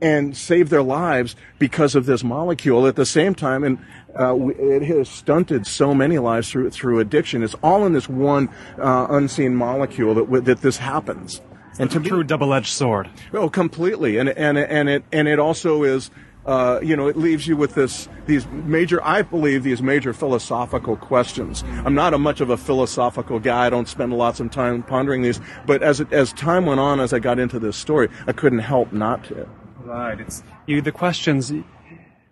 and 0.00 0.36
save 0.36 0.68
their 0.70 0.82
lives 0.82 1.36
because 1.58 1.94
of 1.94 2.06
this 2.06 2.22
molecule. 2.22 2.86
At 2.86 2.96
the 2.96 3.06
same 3.06 3.34
time, 3.34 3.64
and 3.64 3.78
uh, 4.18 4.36
it 4.58 4.82
has 4.82 5.08
stunted 5.08 5.66
so 5.66 5.94
many 5.94 6.18
lives 6.18 6.50
through 6.50 6.70
through 6.70 7.00
addiction. 7.00 7.42
It's 7.42 7.56
all 7.62 7.84
in 7.86 7.92
this 7.92 8.08
one 8.08 8.48
uh, 8.78 9.06
unseen 9.10 9.54
molecule 9.56 10.14
that 10.14 10.44
that 10.44 10.60
this 10.60 10.78
happens. 10.78 11.40
and 11.78 11.90
to 11.90 12.00
true 12.00 12.24
double-edged 12.24 12.72
sword. 12.72 13.08
Oh, 13.32 13.48
completely. 13.48 14.18
And 14.18 14.28
and 14.30 14.58
and 14.58 14.88
it 14.88 15.04
and 15.12 15.28
it 15.28 15.38
also 15.38 15.82
is. 15.84 16.10
uh, 16.46 16.80
you 16.82 16.96
know, 16.96 17.08
it 17.08 17.16
leaves 17.16 17.46
you 17.46 17.56
with 17.56 17.74
this 17.74 18.08
these 18.26 18.46
major, 18.48 19.04
I 19.04 19.20
believe, 19.22 19.64
these 19.64 19.82
major 19.82 20.14
philosophical 20.14 20.96
questions. 20.96 21.62
I'm 21.84 21.94
not 21.94 22.14
a 22.14 22.18
much 22.18 22.40
of 22.40 22.48
a 22.50 22.56
philosophical 22.56 23.38
guy. 23.38 23.66
I 23.66 23.70
don't 23.70 23.86
spend 23.88 24.14
lots 24.14 24.40
of 24.40 24.50
time 24.50 24.82
pondering 24.82 25.20
these. 25.22 25.40
But 25.66 25.82
as 25.82 26.00
it, 26.00 26.10
as 26.12 26.32
time 26.32 26.64
went 26.64 26.80
on, 26.80 27.00
as 27.00 27.12
I 27.12 27.18
got 27.18 27.38
into 27.38 27.58
this 27.58 27.76
story, 27.76 28.08
I 28.26 28.32
couldn't 28.32 28.60
help 28.60 28.92
not 28.92 29.24
to. 29.24 29.46
It's 30.20 30.42
you. 30.66 30.82
The 30.82 30.92
questions. 30.92 31.52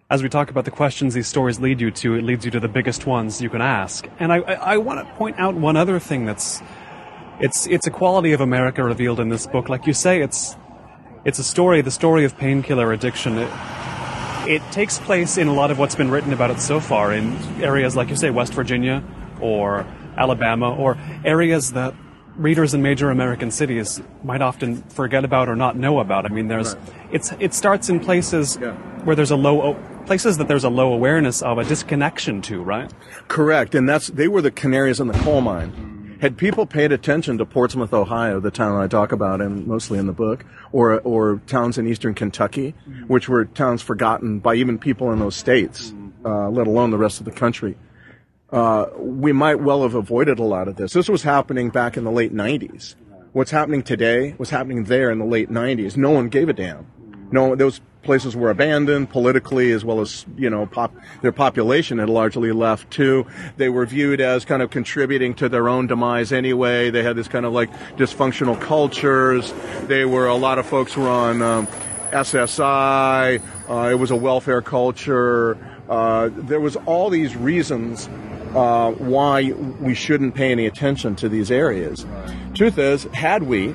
As 0.08 0.22
we 0.22 0.28
talk 0.28 0.50
about 0.50 0.64
the 0.64 0.70
questions 0.70 1.14
these 1.14 1.26
stories 1.26 1.58
lead 1.58 1.80
you 1.80 1.90
to, 1.90 2.14
it 2.14 2.22
leads 2.22 2.44
you 2.44 2.50
to 2.52 2.60
the 2.60 2.68
biggest 2.68 3.06
ones 3.06 3.40
you 3.40 3.50
can 3.50 3.60
ask. 3.60 4.06
And 4.20 4.32
I, 4.32 4.36
I, 4.36 4.52
I 4.52 4.76
want 4.76 5.04
to 5.04 5.14
point 5.14 5.36
out 5.38 5.56
one 5.56 5.76
other 5.76 5.98
thing 5.98 6.26
that's 6.26 6.62
it's 7.40 7.66
it's 7.66 7.86
a 7.86 7.90
quality 7.90 8.32
of 8.32 8.40
America 8.40 8.84
revealed 8.84 9.20
in 9.20 9.30
this 9.30 9.46
book. 9.46 9.68
Like 9.68 9.86
you 9.86 9.94
say, 9.94 10.20
it's 10.20 10.56
it's 11.24 11.38
a 11.38 11.44
story, 11.44 11.80
the 11.80 11.90
story 11.90 12.24
of 12.24 12.36
painkiller 12.36 12.92
addiction. 12.92 13.38
It, 13.38 13.50
it 14.46 14.62
takes 14.70 14.98
place 14.98 15.38
in 15.38 15.48
a 15.48 15.52
lot 15.52 15.70
of 15.70 15.78
what's 15.78 15.96
been 15.96 16.10
written 16.10 16.32
about 16.32 16.50
it 16.50 16.60
so 16.60 16.78
far 16.78 17.12
in 17.12 17.34
areas 17.60 17.96
like 17.96 18.10
you 18.10 18.16
say, 18.16 18.30
West 18.30 18.54
Virginia 18.54 19.02
or 19.40 19.86
Alabama, 20.16 20.74
or 20.74 20.96
areas 21.24 21.72
that 21.72 21.94
readers 22.36 22.74
in 22.74 22.82
major 22.82 23.10
American 23.10 23.50
cities 23.50 24.00
might 24.22 24.42
often 24.42 24.82
forget 24.82 25.24
about 25.24 25.48
or 25.48 25.56
not 25.56 25.76
know 25.76 26.00
about. 26.00 26.26
I 26.26 26.28
mean, 26.28 26.48
there's 26.48 26.74
right. 26.74 26.94
it's 27.12 27.32
it 27.38 27.54
starts 27.54 27.88
in 27.88 28.00
places 28.00 28.58
yeah. 28.60 28.72
where 29.04 29.16
there's 29.16 29.30
a 29.30 29.36
low 29.36 29.74
places 30.06 30.38
that 30.38 30.48
there's 30.48 30.64
a 30.64 30.70
low 30.70 30.92
awareness 30.92 31.42
of 31.42 31.58
a 31.58 31.64
disconnection 31.64 32.42
to, 32.42 32.62
right? 32.62 32.92
Correct, 33.28 33.74
and 33.74 33.88
that's 33.88 34.08
they 34.08 34.28
were 34.28 34.42
the 34.42 34.50
canaries 34.50 35.00
in 35.00 35.08
the 35.08 35.18
coal 35.20 35.40
mine 35.40 35.96
had 36.20 36.36
people 36.36 36.66
paid 36.66 36.92
attention 36.92 37.38
to 37.38 37.44
Portsmouth, 37.44 37.92
Ohio, 37.92 38.40
the 38.40 38.50
town 38.50 38.80
I 38.80 38.86
talk 38.86 39.12
about, 39.12 39.40
and 39.40 39.66
mostly 39.66 39.98
in 39.98 40.06
the 40.06 40.12
book, 40.12 40.44
or 40.72 41.00
or 41.00 41.40
towns 41.46 41.78
in 41.78 41.86
eastern 41.86 42.14
Kentucky, 42.14 42.74
which 43.06 43.28
were 43.28 43.44
towns 43.44 43.82
forgotten 43.82 44.38
by 44.38 44.54
even 44.54 44.78
people 44.78 45.12
in 45.12 45.18
those 45.18 45.36
states, 45.36 45.92
uh, 46.24 46.48
let 46.48 46.66
alone 46.66 46.90
the 46.90 46.98
rest 46.98 47.18
of 47.18 47.24
the 47.24 47.32
country, 47.32 47.76
uh, 48.50 48.86
we 48.96 49.32
might 49.32 49.56
well 49.56 49.82
have 49.82 49.94
avoided 49.94 50.38
a 50.38 50.44
lot 50.44 50.68
of 50.68 50.76
this. 50.76 50.92
This 50.92 51.08
was 51.08 51.22
happening 51.22 51.70
back 51.70 51.96
in 51.96 52.04
the 52.04 52.12
late 52.12 52.34
'90s. 52.34 52.94
What's 53.32 53.50
happening 53.50 53.82
today 53.82 54.34
was 54.38 54.50
happening 54.50 54.84
there 54.84 55.10
in 55.10 55.18
the 55.18 55.24
late 55.24 55.50
'90s. 55.50 55.96
No 55.96 56.10
one 56.10 56.28
gave 56.28 56.48
a 56.48 56.52
damn. 56.52 56.86
No, 57.32 57.56
those 57.56 57.80
places 58.06 58.36
were 58.36 58.50
abandoned 58.50 59.10
politically 59.10 59.72
as 59.72 59.84
well 59.84 60.00
as, 60.00 60.24
you 60.38 60.48
know, 60.48 60.64
pop, 60.64 60.94
their 61.20 61.32
population 61.32 61.98
had 61.98 62.08
largely 62.08 62.52
left 62.52 62.90
too. 62.90 63.26
They 63.56 63.68
were 63.68 63.84
viewed 63.84 64.20
as 64.20 64.44
kind 64.44 64.62
of 64.62 64.70
contributing 64.70 65.34
to 65.34 65.48
their 65.48 65.68
own 65.68 65.88
demise 65.88 66.32
anyway. 66.32 66.90
They 66.90 67.02
had 67.02 67.16
this 67.16 67.28
kind 67.28 67.44
of 67.44 67.52
like 67.52 67.70
dysfunctional 67.96 68.58
cultures. 68.58 69.52
They 69.82 70.04
were, 70.04 70.28
a 70.28 70.36
lot 70.36 70.58
of 70.58 70.66
folks 70.66 70.96
were 70.96 71.08
on 71.08 71.42
um, 71.42 71.66
SSI. 72.12 73.42
Uh, 73.68 73.90
it 73.90 73.96
was 73.96 74.12
a 74.12 74.16
welfare 74.16 74.62
culture. 74.62 75.58
Uh, 75.88 76.30
there 76.32 76.60
was 76.60 76.76
all 76.86 77.10
these 77.10 77.36
reasons 77.36 78.08
uh, 78.56 78.90
why 78.92 79.52
we 79.52 79.94
shouldn't 79.94 80.34
pay 80.34 80.50
any 80.50 80.66
attention 80.66 81.14
to 81.16 81.28
these 81.28 81.50
areas. 81.50 82.06
Truth 82.54 82.78
is, 82.78 83.04
had 83.12 83.42
we, 83.42 83.74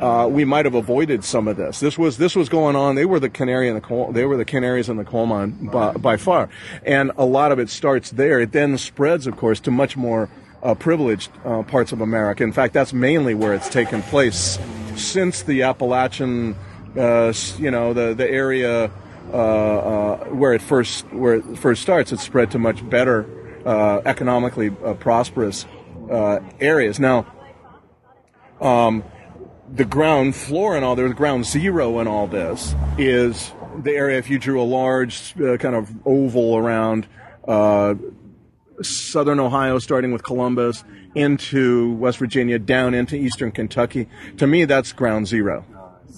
uh, 0.00 0.26
we 0.26 0.44
might 0.44 0.64
have 0.64 0.74
avoided 0.74 1.22
some 1.22 1.46
of 1.46 1.56
this. 1.56 1.78
This 1.78 1.96
was 1.96 2.16
this 2.16 2.34
was 2.34 2.48
going 2.48 2.74
on. 2.74 2.96
They 2.96 3.04
were 3.04 3.20
the 3.20 3.30
canary 3.30 3.68
in 3.68 3.74
the 3.74 3.80
coal. 3.80 4.10
They 4.10 4.24
were 4.24 4.36
the 4.36 4.44
canaries 4.44 4.88
in 4.88 4.96
the 4.96 5.04
coal 5.04 5.26
mine 5.26 5.66
by, 5.66 5.92
by 5.92 6.16
far, 6.16 6.48
and 6.84 7.12
a 7.16 7.24
lot 7.24 7.52
of 7.52 7.58
it 7.60 7.70
starts 7.70 8.10
there. 8.10 8.40
It 8.40 8.52
then 8.52 8.78
spreads, 8.78 9.26
of 9.28 9.36
course, 9.36 9.60
to 9.60 9.70
much 9.70 9.96
more 9.96 10.28
uh, 10.62 10.74
privileged 10.74 11.30
uh, 11.44 11.62
parts 11.62 11.92
of 11.92 12.00
America. 12.00 12.42
In 12.42 12.52
fact, 12.52 12.74
that's 12.74 12.92
mainly 12.92 13.34
where 13.34 13.54
it's 13.54 13.68
taken 13.68 14.02
place 14.02 14.58
since 14.96 15.42
the 15.42 15.62
Appalachian, 15.62 16.56
uh, 16.96 17.32
you 17.58 17.70
know, 17.70 17.92
the 17.92 18.14
the 18.14 18.28
area 18.28 18.90
uh, 19.32 19.36
uh, 19.36 20.16
where 20.26 20.52
it 20.52 20.62
first 20.62 21.04
where 21.12 21.34
it 21.34 21.58
first 21.58 21.82
starts. 21.82 22.12
It's 22.12 22.24
spread 22.24 22.50
to 22.52 22.58
much 22.58 22.88
better, 22.90 23.24
economically 23.66 24.70
prosperous 24.70 25.66
areas 26.60 26.98
now. 27.00 27.26
Um, 28.60 29.02
the 29.72 29.84
ground 29.84 30.36
floor 30.36 30.76
and 30.76 30.84
all 30.84 30.94
there, 30.94 31.08
the 31.08 31.14
ground 31.14 31.46
zero 31.46 31.98
and 31.98 32.08
all 32.08 32.26
this 32.26 32.74
is 32.98 33.52
the 33.82 33.92
area. 33.92 34.18
If 34.18 34.28
you 34.28 34.38
drew 34.38 34.60
a 34.60 34.64
large 34.64 35.34
uh, 35.40 35.56
kind 35.56 35.74
of 35.74 35.90
oval 36.06 36.56
around 36.56 37.06
uh, 37.48 37.94
southern 38.82 39.40
Ohio, 39.40 39.78
starting 39.78 40.12
with 40.12 40.22
Columbus, 40.22 40.84
into 41.14 41.92
West 41.94 42.18
Virginia, 42.18 42.58
down 42.58 42.94
into 42.94 43.16
eastern 43.16 43.50
Kentucky, 43.50 44.08
to 44.36 44.46
me 44.46 44.64
that's 44.64 44.92
ground 44.92 45.26
zero. 45.26 45.64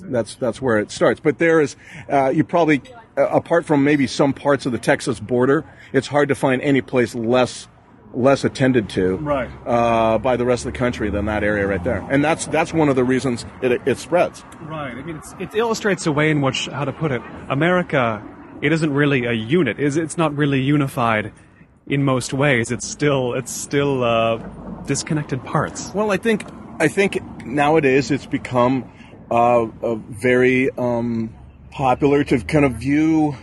That's 0.02 0.34
that's 0.34 0.60
where 0.60 0.78
it 0.78 0.90
starts. 0.90 1.20
But 1.20 1.38
there 1.38 1.60
is 1.60 1.76
uh, 2.10 2.30
you 2.34 2.42
probably 2.44 2.80
uh, 2.80 3.00
apart 3.16 3.64
from 3.64 3.84
maybe 3.84 4.06
some 4.06 4.32
parts 4.32 4.66
of 4.66 4.72
the 4.72 4.78
Texas 4.78 5.20
border, 5.20 5.64
it's 5.92 6.06
hard 6.06 6.28
to 6.28 6.34
find 6.34 6.62
any 6.62 6.80
place 6.80 7.14
less 7.14 7.68
less 8.12 8.44
attended 8.44 8.88
to 8.88 9.16
right. 9.16 9.50
uh, 9.66 10.18
by 10.18 10.36
the 10.36 10.44
rest 10.44 10.64
of 10.64 10.72
the 10.72 10.78
country 10.78 11.10
than 11.10 11.24
that 11.26 11.42
area 11.42 11.66
right 11.66 11.82
there, 11.82 12.06
and 12.10 12.24
that's 12.24 12.46
that's 12.46 12.72
one 12.72 12.88
of 12.88 12.96
the 12.96 13.04
reasons 13.04 13.44
it, 13.62 13.80
it 13.86 13.98
spreads. 13.98 14.44
Right. 14.60 14.92
I 14.92 15.02
mean, 15.02 15.20
it 15.40 15.54
illustrates 15.54 16.06
a 16.06 16.12
way 16.12 16.30
in 16.30 16.40
which 16.40 16.66
how 16.66 16.84
to 16.84 16.92
put 16.92 17.12
it. 17.12 17.22
America, 17.48 18.22
it 18.62 18.72
isn't 18.72 18.92
really 18.92 19.24
a 19.24 19.32
unit. 19.32 19.80
Is 19.80 19.96
it's 19.96 20.16
not 20.16 20.36
really 20.36 20.60
unified 20.60 21.32
in 21.86 22.04
most 22.04 22.32
ways. 22.32 22.70
It's 22.70 22.86
still 22.86 23.34
it's 23.34 23.52
still 23.52 24.04
uh, 24.04 24.38
disconnected 24.86 25.44
parts. 25.44 25.92
Well, 25.94 26.10
I 26.10 26.16
think 26.16 26.44
I 26.78 26.88
think 26.88 27.44
nowadays 27.44 28.10
it's 28.10 28.26
become 28.26 28.90
uh, 29.30 29.66
a 29.82 29.96
very 29.96 30.70
um, 30.70 31.34
popular 31.74 32.22
to 32.22 32.38
kind 32.44 32.64
of 32.64 32.74
view 32.74 33.36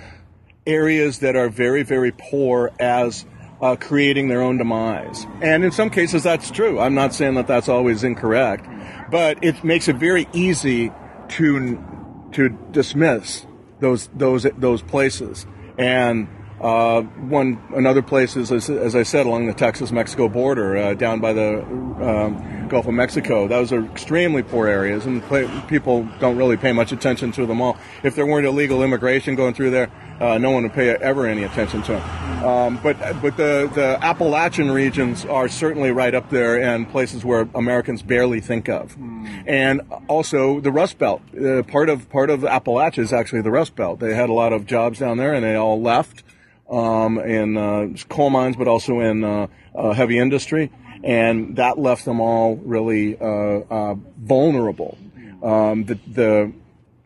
areas 0.66 1.20
that 1.20 1.36
are 1.36 1.50
very 1.50 1.84
very 1.84 2.14
poor 2.14 2.72
as 2.80 3.26
uh, 3.62 3.76
creating 3.76 4.28
their 4.28 4.42
own 4.42 4.58
demise. 4.58 5.28
And 5.42 5.64
in 5.64 5.72
some 5.72 5.90
cases, 5.90 6.24
that's 6.24 6.50
true. 6.50 6.80
I'm 6.80 6.96
not 6.96 7.14
saying 7.14 7.36
that 7.36 7.46
that's 7.46 7.70
always 7.70 8.04
incorrect, 8.04 8.66
but 9.12 9.44
it 9.44 9.64
makes 9.64 9.88
it 9.88 9.98
very 9.98 10.28
easy 10.34 10.92
to 11.30 11.84
to 12.32 12.50
dismiss 12.72 13.46
those 13.80 14.08
those 14.16 14.48
those 14.58 14.82
places. 14.82 15.46
And 15.78 16.28
uh, 16.62 17.02
one 17.02 17.62
another 17.76 18.02
place 18.02 18.36
is, 18.36 18.52
as, 18.52 18.70
as, 18.70 18.96
I 18.96 19.04
said, 19.04 19.26
along 19.26 19.48
the 19.48 19.54
Texas-Mexico 19.54 20.30
border, 20.30 20.78
uh, 20.78 20.94
down 20.94 21.20
by 21.20 21.34
the 21.34 21.64
um, 21.64 22.61
Gulf 22.72 22.88
of 22.88 22.94
Mexico. 22.94 23.48
Those 23.48 23.74
are 23.74 23.84
extremely 23.84 24.42
poor 24.42 24.66
areas, 24.68 25.06
and 25.06 25.22
people 25.68 26.08
don't 26.20 26.38
really 26.38 26.58
pay 26.58 26.72
much 26.72 26.92
attention 26.92 27.32
to 27.34 27.46
them 27.46 27.62
all. 27.62 27.78
If 28.02 28.16
there 28.16 28.26
weren't 28.26 28.48
illegal 28.48 28.82
immigration 28.82 29.36
going 29.36 29.54
through 29.54 29.72
there, 29.72 29.92
uh, 30.22 30.38
no 30.38 30.52
one 30.52 30.64
would 30.64 30.74
pay 30.74 30.90
ever 30.90 31.28
any 31.28 31.44
attention 31.44 31.82
to 31.84 31.92
them. 31.94 32.44
Um, 32.46 32.80
but 32.82 32.98
but 33.22 33.36
the 33.36 33.70
the 33.76 34.00
Appalachian 34.02 34.72
regions 34.72 35.26
are 35.26 35.48
certainly 35.48 35.92
right 35.92 36.16
up 36.16 36.30
there, 36.30 36.62
and 36.62 36.90
places 36.90 37.26
where 37.26 37.50
Americans 37.54 38.02
barely 38.02 38.40
think 38.40 38.70
of. 38.70 38.96
Mm. 38.96 39.44
And 39.48 39.82
also 40.08 40.62
the 40.62 40.72
Rust 40.72 40.98
Belt. 40.98 41.22
Uh, 41.36 41.64
part 41.64 41.90
of 41.90 42.10
part 42.10 42.30
of 42.30 42.42
Appalachia 42.42 43.00
is 43.00 43.12
actually 43.12 43.42
the 43.42 43.52
Rust 43.52 43.76
Belt. 43.76 44.00
They 44.00 44.16
had 44.16 44.30
a 44.30 44.34
lot 44.34 44.54
of 44.54 44.66
jobs 44.66 45.00
down 45.00 45.18
there, 45.18 45.34
and 45.34 45.44
they 45.44 45.56
all 45.56 45.82
left 45.82 46.24
um, 46.72 47.20
in 47.20 47.58
uh, 47.58 47.88
coal 48.08 48.30
mines, 48.30 48.56
but 48.56 48.68
also 48.68 49.02
in 49.02 49.24
uh, 49.24 49.48
uh, 49.76 49.92
heavy 49.94 50.18
industry, 50.18 50.72
and 51.04 51.56
that 51.56 51.80
left 51.80 52.06
them 52.06 52.20
all 52.20 52.56
really 52.58 53.20
uh, 53.20 53.26
uh, 53.26 53.96
vulnerable. 54.18 54.98
Um, 55.44 55.86
the, 55.86 56.00
the 56.08 56.54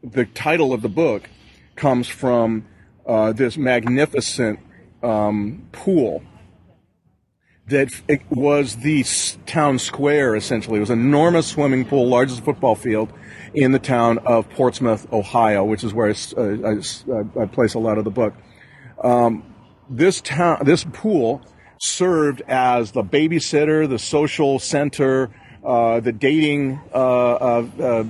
the 0.03 0.25
title 0.25 0.73
of 0.73 0.81
the 0.81 0.89
book 0.89 1.29
comes 1.75 2.07
from 2.07 2.65
uh, 3.05 3.33
this 3.33 3.57
magnificent 3.57 4.59
um, 5.01 5.67
pool 5.71 6.23
that 7.67 7.89
was 8.29 8.77
the 8.77 9.03
town 9.45 9.79
square 9.79 10.35
essentially. 10.35 10.77
It 10.77 10.81
was 10.81 10.89
an 10.89 10.99
enormous 10.99 11.47
swimming 11.47 11.85
pool, 11.85 12.07
largest 12.07 12.43
football 12.43 12.75
field 12.75 13.11
in 13.53 13.71
the 13.71 13.79
town 13.79 14.19
of 14.19 14.49
Portsmouth, 14.51 15.11
Ohio, 15.11 15.63
which 15.63 15.83
is 15.83 15.93
where 15.93 16.09
I, 16.09 16.41
I, 16.41 17.41
I 17.41 17.45
place 17.47 17.73
a 17.73 17.79
lot 17.79 17.97
of 17.97 18.03
the 18.03 18.11
book. 18.11 18.33
Um, 19.03 19.55
this 19.89 20.21
town, 20.21 20.59
this 20.63 20.85
pool 20.93 21.41
served 21.85 22.41
as 22.47 22.91
the 22.91 23.03
babysitter, 23.03 23.87
the 23.87 23.99
social 23.99 24.59
center, 24.59 25.29
uh, 25.63 25.99
the 25.99 26.11
dating 26.11 26.79
uh, 26.93 26.97
uh, 26.97 27.67
uh 27.79 28.03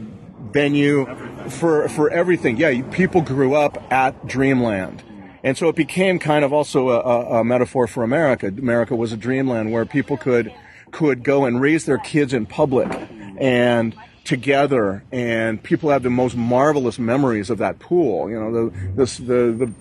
venue 0.51 1.05
for 1.49 1.87
for 1.89 2.09
everything. 2.09 2.57
Yeah, 2.57 2.81
people 2.91 3.21
grew 3.21 3.55
up 3.55 3.91
at 3.91 4.27
Dreamland. 4.27 5.03
And 5.43 5.55
so 5.55 5.69
it 5.69 5.75
became 5.75 6.17
kind 6.17 6.43
of 6.43 6.51
also 6.53 6.89
a, 6.89 7.39
a, 7.39 7.43
metaphor 7.43 7.85
for 7.85 8.03
America. 8.03 8.47
America 8.47 8.95
was 8.95 9.11
a 9.11 9.17
dreamland 9.17 9.71
where 9.71 9.85
people 9.85 10.17
could 10.17 10.51
could 10.89 11.23
go 11.23 11.45
and 11.45 11.61
raise 11.61 11.85
their 11.85 11.99
kids 11.99 12.33
in 12.33 12.47
public 12.47 12.91
and 13.37 13.95
together 14.23 15.03
and 15.11 15.61
people 15.61 15.91
have 15.91 16.01
the 16.01 16.09
most 16.09 16.35
marvelous 16.35 16.97
memories 16.97 17.51
of 17.51 17.59
that 17.59 17.77
pool 17.77 18.29
you 18.29 18.39
know 18.39 18.51
the 18.51 18.77
this 18.95 19.17
the 19.17 19.51
the 19.51 19.73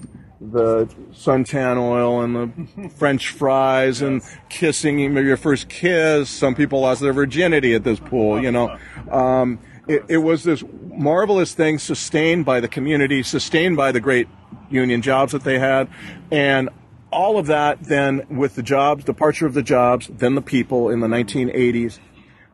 the 0.52 0.86
suntan 1.12 1.78
oil 1.78 2.22
and 2.22 2.34
the 2.34 2.88
French 2.96 3.30
fries 3.30 4.02
and 4.02 4.22
kissing 4.48 4.98
your 4.98 5.36
first 5.36 5.68
kiss. 5.68 6.28
Some 6.28 6.54
people 6.54 6.80
lost 6.80 7.00
their 7.00 7.12
virginity 7.12 7.74
at 7.74 7.84
this 7.84 7.98
pool, 7.98 8.42
you 8.42 8.50
know. 8.50 8.76
Um, 9.10 9.58
it, 9.86 10.04
it, 10.08 10.18
was 10.18 10.44
this 10.44 10.64
marvelous 10.94 11.54
thing 11.54 11.78
sustained 11.78 12.44
by 12.44 12.60
the 12.60 12.68
community, 12.68 13.22
sustained 13.22 13.76
by 13.76 13.92
the 13.92 14.00
great 14.00 14.28
union 14.70 15.02
jobs 15.02 15.32
that 15.32 15.44
they 15.44 15.58
had, 15.58 15.88
and 16.30 16.70
all 17.10 17.38
of 17.38 17.46
that 17.46 17.82
then 17.82 18.26
with 18.28 18.56
the 18.56 18.62
jobs, 18.62 19.04
departure 19.04 19.46
of 19.46 19.54
the 19.54 19.62
jobs, 19.62 20.08
then 20.08 20.34
the 20.34 20.42
people 20.42 20.90
in 20.90 21.00
the 21.00 21.06
1980s, 21.06 21.98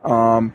um, 0.03 0.53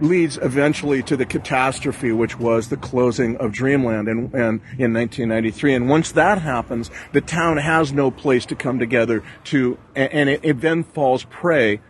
leads 0.00 0.38
eventually 0.38 1.02
to 1.04 1.16
the 1.16 1.26
catastrophe, 1.26 2.12
which 2.12 2.38
was 2.38 2.68
the 2.68 2.76
closing 2.76 3.36
of 3.36 3.52
Dreamland 3.52 4.08
in, 4.08 4.18
in, 4.32 4.60
in 4.78 4.94
1993. 4.94 5.74
And 5.74 5.88
once 5.88 6.12
that 6.12 6.40
happens, 6.40 6.90
the 7.12 7.20
town 7.20 7.56
has 7.56 7.92
no 7.92 8.10
place 8.10 8.46
to 8.46 8.54
come 8.54 8.78
together 8.78 9.22
to, 9.44 9.78
and 9.94 10.28
it, 10.28 10.40
it 10.42 10.60
then 10.60 10.84
falls 10.84 11.24
prey 11.24 11.80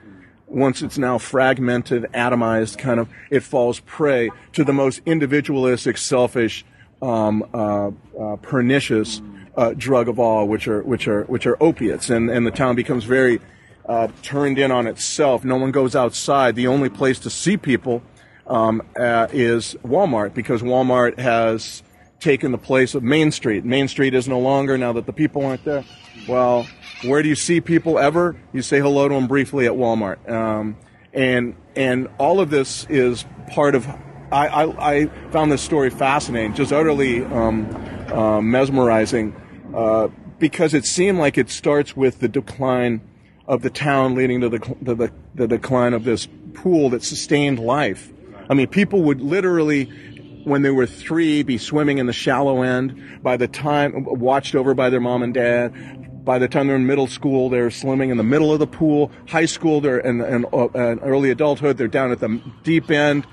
once 0.47 0.81
it's 0.81 0.97
now 0.97 1.19
fragmented, 1.19 2.05
atomized, 2.15 2.79
kind 2.79 2.99
of, 2.99 3.09
it 3.31 3.41
falls 3.41 3.81
prey 3.81 4.31
to 4.53 4.65
the 4.65 4.73
most 4.73 5.01
individualistic, 5.05 5.99
selfish, 5.99 6.65
um, 7.03 7.45
uh, 7.53 7.91
uh, 8.19 8.37
pernicious 8.37 9.21
uh, 9.57 9.75
drug 9.77 10.09
of 10.09 10.19
all, 10.19 10.47
which 10.47 10.69
are 10.69 10.83
which 10.83 11.09
are 11.09 11.25
which 11.25 11.47
are 11.47 11.63
opiates, 11.63 12.11
and 12.11 12.31
and 12.31 12.47
the 12.47 12.51
town 12.51 12.77
becomes 12.77 13.05
very 13.05 13.41
uh, 13.89 14.09
turned 14.23 14.59
in 14.59 14.71
on 14.71 14.87
itself. 14.87 15.45
No 15.45 15.57
one 15.57 15.71
goes 15.71 15.97
outside. 15.97 16.55
The 16.55 16.67
only 16.67 16.89
place 16.89 17.19
to 17.21 17.31
see 17.31 17.57
people 17.57 18.03
um, 18.47 18.83
uh, 18.99 19.29
is 19.33 19.75
Walmart 19.85 20.35
because 20.35 20.63
Walmart 20.63 21.19
has 21.19 21.83
taken 22.21 22.53
the 22.53 22.59
place 22.59 22.95
of 22.95 23.03
Main 23.03 23.31
Street. 23.31 23.65
Main 23.65 23.89
Street 23.89 24.15
is 24.15 24.29
no 24.29 24.39
longer 24.39 24.77
now 24.77 24.93
that 24.93 25.07
the 25.07 25.13
people 25.13 25.45
aren't 25.45 25.65
there. 25.65 25.85
Well, 26.29 26.67
where 27.05 27.23
do 27.23 27.29
you 27.29 27.35
see 27.35 27.61
people 27.61 27.99
ever? 27.99 28.37
You 28.53 28.63
say 28.63 28.81
hello 28.81 29.09
to 29.09 29.15
them 29.15 29.27
briefly 29.27 29.67
at 29.67 29.73
Walmart, 29.73 30.29
um, 30.29 30.77
and 31.13 31.55
and 31.77 32.09
all 32.19 32.41
of 32.41 32.51
this 32.51 32.87
is 32.91 33.25
part 33.51 33.75
of. 33.75 33.87
I, 34.31 34.49
I, 34.49 34.97
I 34.97 35.07
found 35.31 35.51
this 35.51 35.63
story 35.63 35.89
fascinating, 35.89 36.53
just 36.53 36.71
utterly 36.71 37.25
um, 37.25 37.67
uh, 38.13 38.43
mesmerizing 38.43 39.35
uh, 39.75 40.09
because 40.39 40.75
it 40.75 40.85
seemed 40.85 41.19
like 41.19 41.39
it 41.39 41.49
starts 41.49 41.97
with 41.97 42.19
the 42.19 42.29
decline 42.29 43.01
of 43.49 43.63
the 43.63 43.71
town 43.71 44.15
leading 44.15 44.43
to 44.43 44.49
the, 44.49 44.77
the, 44.83 45.13
the, 45.35 45.49
decline 45.49 45.95
of 45.95 46.05
this 46.05 46.29
pool 46.55 46.91
that 46.91 47.03
sustained 47.03 47.59
life. 47.59 48.13
I 48.49 48.55
mean, 48.55 48.69
people 48.69 49.03
would 49.05 49.21
literally, 49.21 49.85
when 50.45 50.63
they 50.63 50.71
were 50.71 50.87
three, 50.87 51.43
be 51.43 51.59
swimming 51.59 51.99
in 51.99 52.07
the 52.07 52.13
shallow 52.13 52.63
end. 52.63 53.23
By 53.23 53.37
the 53.37 53.49
time, 53.49 54.05
watched 54.05 54.55
over 54.55 54.75
by 54.75 54.91
their 54.91 55.01
mom 55.01 55.23
and 55.23 55.33
dad. 55.33 56.25
By 56.25 56.39
the 56.39 56.47
time 56.47 56.67
they're 56.67 56.77
in 56.77 56.87
middle 56.87 57.07
school, 57.07 57.49
they're 57.49 57.71
swimming 57.71 58.11
in 58.11 58.19
the 58.19 58.23
middle 58.23 58.53
of 58.53 58.59
the 58.59 58.67
pool. 58.67 59.11
High 59.29 59.47
school, 59.47 59.81
they're 59.81 59.99
in, 59.99 60.21
in, 60.21 60.45
uh, 60.53 60.69
in 60.69 60.99
early 61.01 61.31
adulthood, 61.31 61.79
they're 61.79 61.89
down 61.89 62.13
at 62.13 62.21
the 62.21 62.41
deep 62.63 62.91
end 62.91 63.27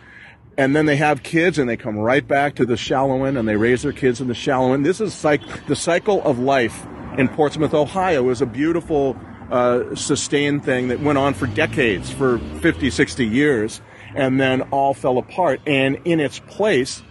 and 0.58 0.76
then 0.76 0.86
they 0.86 0.96
have 0.96 1.24
kids 1.24 1.60
and 1.60 1.70
they 1.70 1.78
come 1.78 1.98
right 1.98 2.26
back 2.26 2.56
to 2.56 2.66
the 2.66 2.78
shallow 2.78 3.26
end 3.26 3.38
and 3.38 3.48
they 3.48 3.58
raise 3.58 3.82
their 3.84 3.92
kids 3.92 4.22
in 4.22 4.28
the 4.28 4.34
shallow 4.34 4.74
end. 4.74 4.86
This 4.86 5.02
is 5.02 5.14
psych- 5.14 5.66
the 5.68 5.76
cycle 5.76 6.22
of 6.24 6.40
life 6.40 6.86
in 7.18 7.28
Portsmouth, 7.28 7.74
Ohio. 7.74 8.24
Was 8.24 8.42
a 8.42 8.46
beautiful, 8.46 9.18
uh, 9.52 9.96
sustained 9.96 10.64
thing 10.64 10.88
that 10.90 11.00
went 11.00 11.18
on 11.18 11.34
for 11.34 11.48
decades, 11.48 12.12
for 12.12 12.40
50, 12.62 12.90
60 12.90 13.26
years, 13.26 13.82
and 14.16 14.40
then 14.40 14.62
all 14.64 14.94
fell 14.94 15.18
apart. 15.18 15.62
And 15.66 16.00
in 16.06 16.20
its 16.20 16.40
place 16.40 17.04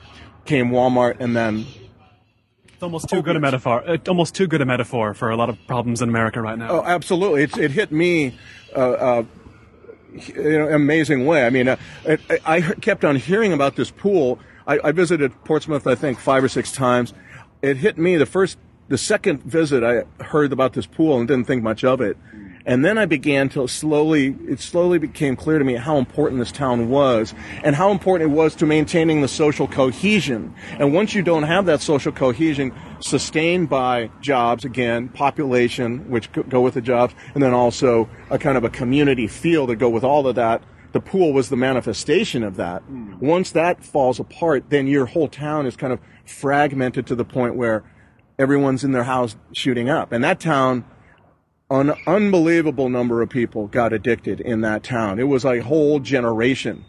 came 0.44 0.70
Walmart 0.70 1.16
and 1.20 1.34
then 1.34 1.66
it's 2.74 2.82
almost 2.82 3.08
too 3.08 3.22
good 3.22 3.36
a 3.36 3.40
metaphor. 3.40 3.84
It's 3.86 4.08
almost 4.08 4.34
too 4.34 4.46
good 4.46 4.60
a 4.60 4.66
metaphor 4.66 5.14
for 5.14 5.30
a 5.30 5.36
lot 5.36 5.48
of 5.48 5.58
problems 5.66 6.02
in 6.02 6.08
America 6.08 6.40
right 6.42 6.58
now. 6.58 6.70
Oh, 6.70 6.82
absolutely! 6.84 7.44
It, 7.44 7.56
it 7.56 7.70
hit 7.70 7.92
me 7.92 8.36
uh, 8.74 8.80
uh, 8.80 9.24
in 10.34 10.60
an 10.60 10.74
amazing 10.74 11.24
way. 11.24 11.46
I 11.46 11.50
mean, 11.50 11.68
uh, 11.68 11.76
I, 12.06 12.18
I, 12.44 12.60
kept 12.60 13.04
on 13.04 13.16
hearing 13.16 13.52
about 13.52 13.76
this 13.76 13.92
pool. 13.92 14.40
I, 14.66 14.80
I, 14.82 14.92
visited 14.92 15.32
Portsmouth, 15.44 15.86
I 15.86 15.94
think, 15.94 16.18
five 16.18 16.42
or 16.42 16.48
six 16.48 16.72
times. 16.72 17.14
It 17.62 17.76
hit 17.76 17.96
me 17.96 18.16
the 18.16 18.26
first, 18.26 18.58
the 18.88 18.98
second 18.98 19.42
visit. 19.42 19.82
I 19.82 20.04
heard 20.22 20.52
about 20.52 20.72
this 20.72 20.86
pool 20.86 21.18
and 21.18 21.26
didn't 21.26 21.46
think 21.46 21.62
much 21.62 21.84
of 21.84 22.00
it. 22.00 22.16
And 22.66 22.82
then 22.82 22.96
I 22.96 23.04
began 23.04 23.50
to 23.50 23.68
slowly, 23.68 24.34
it 24.48 24.58
slowly 24.58 24.98
became 24.98 25.36
clear 25.36 25.58
to 25.58 25.64
me 25.64 25.74
how 25.74 25.98
important 25.98 26.38
this 26.38 26.50
town 26.50 26.88
was 26.88 27.34
and 27.62 27.76
how 27.76 27.90
important 27.90 28.30
it 28.30 28.34
was 28.34 28.54
to 28.56 28.66
maintaining 28.66 29.20
the 29.20 29.28
social 29.28 29.68
cohesion. 29.68 30.54
And 30.78 30.94
once 30.94 31.14
you 31.14 31.22
don't 31.22 31.42
have 31.42 31.66
that 31.66 31.82
social 31.82 32.10
cohesion 32.10 32.72
sustained 33.00 33.68
by 33.68 34.10
jobs, 34.22 34.64
again, 34.64 35.10
population, 35.10 36.08
which 36.08 36.32
go 36.32 36.62
with 36.62 36.72
the 36.72 36.80
jobs, 36.80 37.14
and 37.34 37.42
then 37.42 37.52
also 37.52 38.08
a 38.30 38.38
kind 38.38 38.56
of 38.56 38.64
a 38.64 38.70
community 38.70 39.26
feel 39.26 39.66
to 39.66 39.76
go 39.76 39.90
with 39.90 40.04
all 40.04 40.26
of 40.26 40.34
that, 40.36 40.62
the 40.92 41.00
pool 41.00 41.34
was 41.34 41.50
the 41.50 41.56
manifestation 41.56 42.42
of 42.42 42.56
that. 42.56 42.82
Mm. 42.84 43.18
Once 43.18 43.50
that 43.50 43.84
falls 43.84 44.20
apart, 44.20 44.70
then 44.70 44.86
your 44.86 45.04
whole 45.04 45.28
town 45.28 45.66
is 45.66 45.76
kind 45.76 45.92
of 45.92 45.98
fragmented 46.24 47.06
to 47.08 47.14
the 47.14 47.24
point 47.24 47.56
where 47.56 47.84
everyone's 48.38 48.84
in 48.84 48.92
their 48.92 49.04
house 49.04 49.36
shooting 49.52 49.88
up. 49.88 50.12
And 50.12 50.22
that 50.24 50.40
town 50.40 50.84
an 51.70 51.94
unbelievable 52.06 52.88
number 52.88 53.22
of 53.22 53.30
people 53.30 53.66
got 53.68 53.92
addicted 53.92 54.40
in 54.40 54.60
that 54.60 54.82
town. 54.82 55.18
It 55.18 55.24
was 55.24 55.44
a 55.44 55.60
whole 55.60 55.98
generation, 55.98 56.84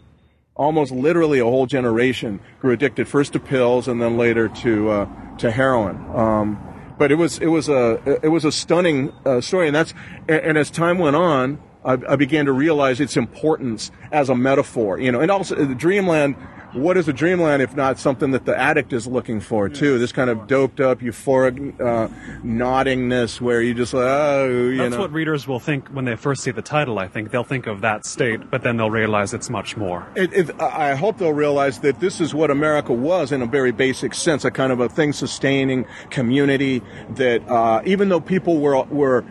almost 0.54 0.92
literally 0.92 1.38
a 1.38 1.44
whole 1.44 1.66
generation, 1.66 2.40
grew 2.60 2.72
addicted 2.72 3.08
first 3.08 3.32
to 3.32 3.40
pills 3.40 3.88
and 3.88 4.00
then 4.00 4.16
later 4.16 4.48
to 4.48 4.90
uh, 4.90 5.36
to 5.38 5.50
heroin. 5.50 5.96
Um, 6.14 6.94
but 6.98 7.10
it 7.10 7.16
was 7.16 7.38
it 7.38 7.46
was 7.46 7.68
a 7.68 8.20
it 8.22 8.28
was 8.28 8.44
a 8.44 8.52
stunning 8.52 9.12
uh, 9.24 9.40
story, 9.40 9.66
and 9.66 9.74
that's 9.74 9.94
and 10.28 10.58
as 10.58 10.70
time 10.70 10.98
went 10.98 11.16
on, 11.16 11.58
I, 11.86 11.98
I 12.08 12.16
began 12.16 12.46
to 12.46 12.52
realize 12.52 13.00
its 13.00 13.16
importance 13.16 13.90
as 14.12 14.28
a 14.28 14.34
metaphor. 14.34 14.98
You 14.98 15.12
know, 15.12 15.20
and 15.20 15.30
also 15.30 15.54
the 15.54 15.74
Dreamland 15.74 16.36
what 16.76 16.96
is 16.96 17.08
a 17.08 17.12
dreamland 17.12 17.62
if 17.62 17.74
not 17.74 17.98
something 17.98 18.32
that 18.32 18.44
the 18.44 18.56
addict 18.56 18.92
is 18.92 19.06
looking 19.06 19.40
for 19.40 19.68
too? 19.68 19.98
This 19.98 20.12
kind 20.12 20.28
of 20.28 20.46
doped 20.46 20.80
up, 20.80 21.00
euphoric 21.00 21.80
uh, 21.80 22.08
noddingness 22.44 23.40
where 23.40 23.62
you 23.62 23.74
just 23.74 23.94
oh, 23.94 24.48
you 24.48 24.76
know, 24.76 24.82
That's 24.82 24.94
know. 24.94 25.00
what 25.00 25.12
readers 25.12 25.48
will 25.48 25.58
think 25.58 25.88
when 25.88 26.04
they 26.04 26.16
first 26.16 26.42
see 26.42 26.50
the 26.50 26.62
title. 26.62 26.98
I 26.98 27.08
think 27.08 27.30
they'll 27.30 27.44
think 27.44 27.66
of 27.66 27.80
that 27.80 28.04
state, 28.04 28.50
but 28.50 28.62
then 28.62 28.76
they'll 28.76 28.90
realize 28.90 29.32
it's 29.32 29.50
much 29.50 29.76
more. 29.76 30.06
It, 30.14 30.32
it, 30.32 30.60
I 30.60 30.94
hope 30.94 31.18
they'll 31.18 31.32
realize 31.32 31.80
that 31.80 32.00
this 32.00 32.20
is 32.20 32.34
what 32.34 32.50
America 32.50 32.92
was 32.92 33.32
in 33.32 33.42
a 33.42 33.46
very 33.46 33.72
basic 33.72 34.14
sense, 34.14 34.44
a 34.44 34.50
kind 34.50 34.72
of 34.72 34.80
a 34.80 34.88
thing-sustaining 34.88 35.86
community 36.10 36.82
that 37.10 37.48
uh, 37.48 37.82
even 37.86 38.08
though 38.08 38.20
people 38.20 38.58
were 38.58 38.82
were 38.84 39.24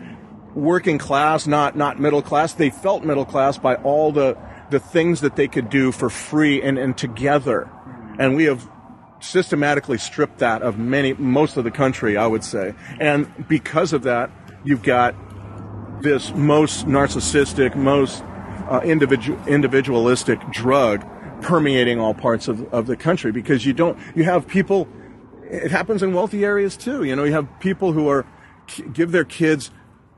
working 0.56 0.98
class, 0.98 1.46
not 1.46 1.76
not 1.76 2.00
middle 2.00 2.22
class, 2.22 2.54
they 2.54 2.70
felt 2.70 3.04
middle 3.04 3.26
class 3.26 3.58
by 3.58 3.76
all 3.76 4.10
the 4.10 4.36
the 4.70 4.80
things 4.80 5.20
that 5.20 5.36
they 5.36 5.46
could 5.46 5.70
do 5.70 5.92
for 5.92 6.10
free 6.10 6.60
and, 6.60 6.78
and 6.78 6.98
together. 6.98 7.70
And 8.18 8.34
we 8.34 8.44
have 8.44 8.68
systematically 9.20 9.98
stripped 9.98 10.38
that 10.38 10.62
of 10.62 10.78
many, 10.78 11.12
most 11.14 11.56
of 11.56 11.64
the 11.64 11.70
country, 11.70 12.16
I 12.16 12.26
would 12.26 12.42
say. 12.42 12.74
And 12.98 13.46
because 13.48 13.92
of 13.92 14.02
that, 14.02 14.30
you've 14.64 14.82
got 14.82 15.14
this 16.02 16.32
most 16.34 16.86
narcissistic, 16.86 17.76
most 17.76 18.22
uh, 18.68 18.80
individual, 18.84 19.38
individualistic 19.46 20.40
drug 20.50 21.06
permeating 21.42 22.00
all 22.00 22.14
parts 22.14 22.48
of, 22.48 22.72
of 22.72 22.86
the 22.86 22.96
country 22.96 23.30
because 23.30 23.64
you 23.64 23.72
don't, 23.72 23.98
you 24.14 24.24
have 24.24 24.46
people, 24.46 24.88
it 25.44 25.70
happens 25.70 26.02
in 26.02 26.12
wealthy 26.12 26.44
areas 26.44 26.76
too. 26.76 27.04
You 27.04 27.14
know, 27.14 27.24
you 27.24 27.32
have 27.32 27.48
people 27.60 27.92
who 27.92 28.08
are, 28.08 28.26
give 28.92 29.12
their 29.12 29.24
kids 29.24 29.70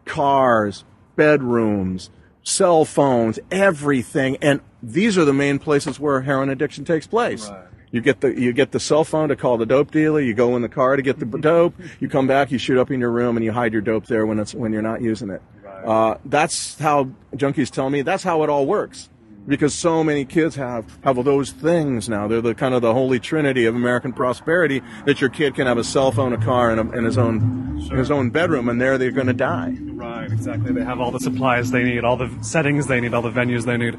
cars, 0.08 0.84
bedrooms, 1.16 2.10
cell 2.42 2.84
phones, 2.84 3.38
everything. 3.50 4.36
And 4.42 4.60
these 4.82 5.16
are 5.16 5.24
the 5.24 5.32
main 5.32 5.58
places 5.58 6.00
where 6.00 6.22
heroin 6.22 6.48
addiction 6.48 6.84
takes 6.84 7.06
place. 7.06 7.48
Right. 7.48 7.64
You 7.90 8.00
get 8.02 8.20
the 8.20 8.38
you 8.38 8.52
get 8.52 8.72
the 8.72 8.80
cell 8.80 9.04
phone 9.04 9.30
to 9.30 9.36
call 9.36 9.56
the 9.56 9.64
dope 9.64 9.90
dealer. 9.90 10.20
You 10.20 10.34
go 10.34 10.56
in 10.56 10.62
the 10.62 10.68
car 10.68 10.96
to 10.96 11.02
get 11.02 11.18
the 11.18 11.24
dope. 11.40 11.74
You 12.00 12.08
come 12.08 12.26
back. 12.26 12.50
You 12.50 12.58
shoot 12.58 12.78
up 12.78 12.90
in 12.90 13.00
your 13.00 13.10
room 13.10 13.36
and 13.36 13.44
you 13.44 13.52
hide 13.52 13.72
your 13.72 13.80
dope 13.82 14.06
there 14.06 14.26
when 14.26 14.38
it's 14.38 14.54
when 14.54 14.72
you're 14.72 14.82
not 14.82 15.00
using 15.00 15.30
it. 15.30 15.40
Right. 15.62 15.84
Uh, 15.84 16.18
that's 16.24 16.78
how 16.78 17.10
junkies 17.34 17.70
tell 17.70 17.88
me. 17.88 18.02
That's 18.02 18.22
how 18.22 18.42
it 18.42 18.50
all 18.50 18.66
works 18.66 19.08
because 19.46 19.74
so 19.74 20.04
many 20.04 20.24
kids 20.24 20.56
have 20.56 20.98
have 21.02 21.22
those 21.24 21.52
things 21.52 22.08
now. 22.08 22.28
They're 22.28 22.40
the 22.40 22.54
kind 22.54 22.74
of 22.74 22.82
the 22.82 22.92
holy 22.92 23.18
trinity 23.18 23.64
of 23.64 23.74
American 23.74 24.12
prosperity 24.12 24.82
that 25.06 25.20
your 25.20 25.30
kid 25.30 25.54
can 25.54 25.66
have 25.66 25.78
a 25.78 25.84
cell 25.84 26.12
phone, 26.12 26.32
a 26.32 26.38
car, 26.38 26.70
and, 26.70 26.80
a, 26.80 26.96
and 26.96 27.06
his 27.06 27.18
own 27.18 27.82
sure. 27.86 27.96
his 27.96 28.10
own 28.10 28.30
bedroom, 28.30 28.68
and 28.68 28.80
there 28.80 28.98
they're 28.98 29.10
going 29.10 29.26
to 29.26 29.32
die. 29.32 29.76
Right, 29.80 30.30
exactly. 30.30 30.72
They 30.72 30.84
have 30.84 31.00
all 31.00 31.10
the 31.10 31.20
supplies 31.20 31.70
they 31.70 31.82
need, 31.82 32.04
all 32.04 32.16
the 32.16 32.30
settings 32.42 32.86
they 32.86 33.00
need, 33.00 33.14
all 33.14 33.22
the 33.22 33.30
venues 33.30 33.64
they 33.64 33.76
need. 33.76 33.98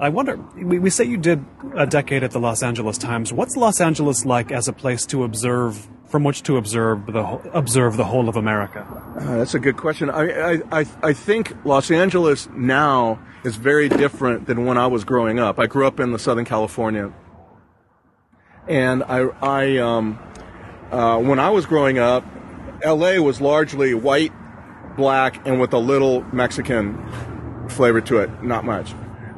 I 0.00 0.10
wonder. 0.10 0.36
We, 0.56 0.78
we 0.78 0.90
say 0.90 1.04
you 1.04 1.16
did 1.16 1.44
a 1.74 1.86
decade 1.86 2.22
at 2.22 2.30
the 2.30 2.38
Los 2.38 2.62
Angeles 2.62 2.98
Times. 2.98 3.32
What's 3.32 3.56
Los 3.56 3.80
Angeles 3.80 4.24
like 4.24 4.52
as 4.52 4.68
a 4.68 4.72
place 4.72 5.04
to 5.06 5.24
observe 5.24 5.88
from 6.08 6.24
which 6.24 6.42
to 6.44 6.56
observe 6.56 7.06
the 7.06 7.22
observe 7.52 7.96
the 7.96 8.04
whole 8.04 8.28
of 8.28 8.36
America? 8.36 8.86
Uh, 9.18 9.36
that's 9.36 9.54
a 9.54 9.58
good 9.58 9.76
question. 9.76 10.10
I, 10.10 10.62
I 10.72 10.86
I 11.02 11.12
think 11.12 11.54
Los 11.64 11.90
Angeles 11.90 12.48
now 12.54 13.20
is 13.44 13.56
very 13.56 13.88
different 13.88 14.46
than 14.46 14.64
when 14.64 14.78
I 14.78 14.86
was 14.86 15.04
growing 15.04 15.38
up. 15.38 15.58
I 15.58 15.66
grew 15.66 15.86
up 15.86 16.00
in 16.00 16.12
the 16.12 16.18
Southern 16.18 16.44
California, 16.44 17.12
and 18.66 19.02
I 19.04 19.28
I 19.42 19.76
um, 19.78 20.18
uh, 20.90 21.18
when 21.18 21.38
I 21.38 21.50
was 21.50 21.66
growing 21.66 21.98
up, 21.98 22.24
L.A. 22.82 23.18
was 23.18 23.40
largely 23.40 23.94
white, 23.94 24.32
black, 24.96 25.46
and 25.46 25.60
with 25.60 25.72
a 25.72 25.78
little 25.78 26.22
Mexican 26.32 26.96
flavor 27.68 28.00
to 28.02 28.18
it. 28.18 28.42
Not 28.42 28.64
much. 28.64 28.92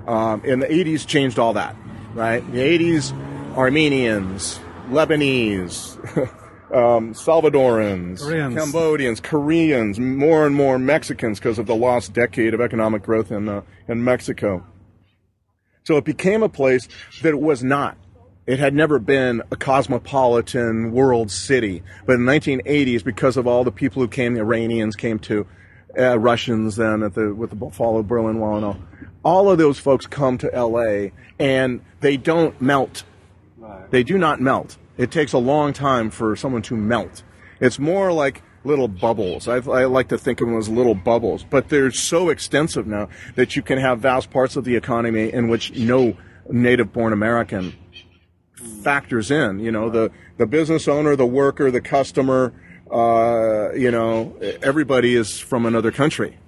Um, 0.07 0.41
the 0.43 0.67
80s 0.67 1.07
changed 1.07 1.39
all 1.39 1.53
that, 1.55 1.77
right? 2.15 2.41
The 2.53 2.59
80s, 2.59 3.13
Armenians, 3.57 4.61
Lebanese, 4.89 5.97
um, 6.73 7.15
Salvadorans, 7.15 8.21
Koreans. 8.21 8.55
Cambodians, 8.55 9.21
Koreans, 9.21 9.99
more 9.99 10.47
and 10.47 10.55
more 10.55 10.79
Mexicans 10.79 11.39
because 11.39 11.59
of 11.59 11.67
the 11.67 11.75
lost 11.75 12.13
decade 12.13 12.55
of 12.55 12.61
economic 12.61 13.03
growth 13.03 13.31
in 13.31 13.49
uh, 13.49 13.63
in 13.89 14.05
Mexico. 14.05 14.65
So 15.85 15.97
it 15.97 16.05
became 16.05 16.43
a 16.43 16.49
place 16.49 16.89
that 17.23 17.31
it 17.31 17.41
was 17.41 17.65
not. 17.65 17.97
It 18.47 18.59
had 18.59 18.75
never 18.75 18.99
been 18.99 19.43
a 19.51 19.57
cosmopolitan 19.57 20.93
world 20.93 21.31
city, 21.31 21.83
but 22.07 22.15
in 22.15 22.25
the 22.25 22.33
1980s, 22.33 23.05
because 23.05 23.37
of 23.37 23.47
all 23.47 23.65
the 23.65 23.73
people 23.73 24.03
who 24.03 24.09
came, 24.09 24.35
the 24.35 24.41
Iranians 24.41 24.97
came 24.97 25.19
to, 25.21 25.47
uh, 25.99 26.19
Russians 26.19 26.77
then 26.77 27.03
at 27.03 27.15
the 27.15 27.35
with 27.35 27.51
the 27.51 27.71
fall 27.71 27.99
of 27.99 28.09
Berlin 28.09 28.39
Wall 28.39 28.57
and 28.57 28.65
all, 28.65 28.77
all 29.25 29.51
of 29.51 29.59
those 29.59 29.79
folks 29.79 30.07
come 30.07 30.39
to 30.39 30.53
L.A. 30.55 31.13
and 31.39 31.81
they 32.01 32.17
don't 32.17 32.61
melt. 32.61 33.05
They 33.91 34.03
do 34.03 34.19
not 34.19 34.41
melt. 34.41 34.79
It 35.01 35.11
takes 35.11 35.33
a 35.33 35.39
long 35.39 35.73
time 35.73 36.11
for 36.11 36.37
someone 36.37 36.61
to 36.63 36.77
melt. 36.77 37.23
It's 37.59 37.79
more 37.79 38.13
like 38.13 38.43
little 38.65 38.87
bubbles. 38.87 39.49
I, 39.49 39.57
I 39.57 39.87
like 39.87 40.09
to 40.09 40.19
think 40.19 40.43
of 40.43 40.49
them 40.49 40.59
as 40.59 40.69
little 40.69 40.95
bubbles, 40.95 41.43
but 41.43 41.71
they're 41.71 41.91
so 41.91 42.29
extensive 42.29 42.87
now 42.87 43.09
that 43.35 43.57
you 43.57 43.63
can 43.63 43.79
have 43.79 44.01
vast 44.01 44.31
parts 44.31 44.57
of 44.57 44.65
the 44.65 44.77
economy 44.77 45.33
in 45.33 45.49
which 45.49 45.75
no 45.75 46.19
native-born 46.51 47.15
American 47.15 47.73
factors 48.83 49.31
in. 49.31 49.61
You 49.61 49.73
know, 49.73 49.89
the 49.89 50.11
the 50.37 50.47
business 50.47 50.87
owner, 50.87 51.17
the 51.17 51.25
worker, 51.25 51.71
the 51.71 51.81
customer. 51.81 52.53
Uh, 52.93 53.73
you 53.73 53.91
know, 53.91 54.37
everybody 54.63 55.15
is 55.15 55.39
from 55.39 55.65
another 55.65 55.91
country, 55.91 56.39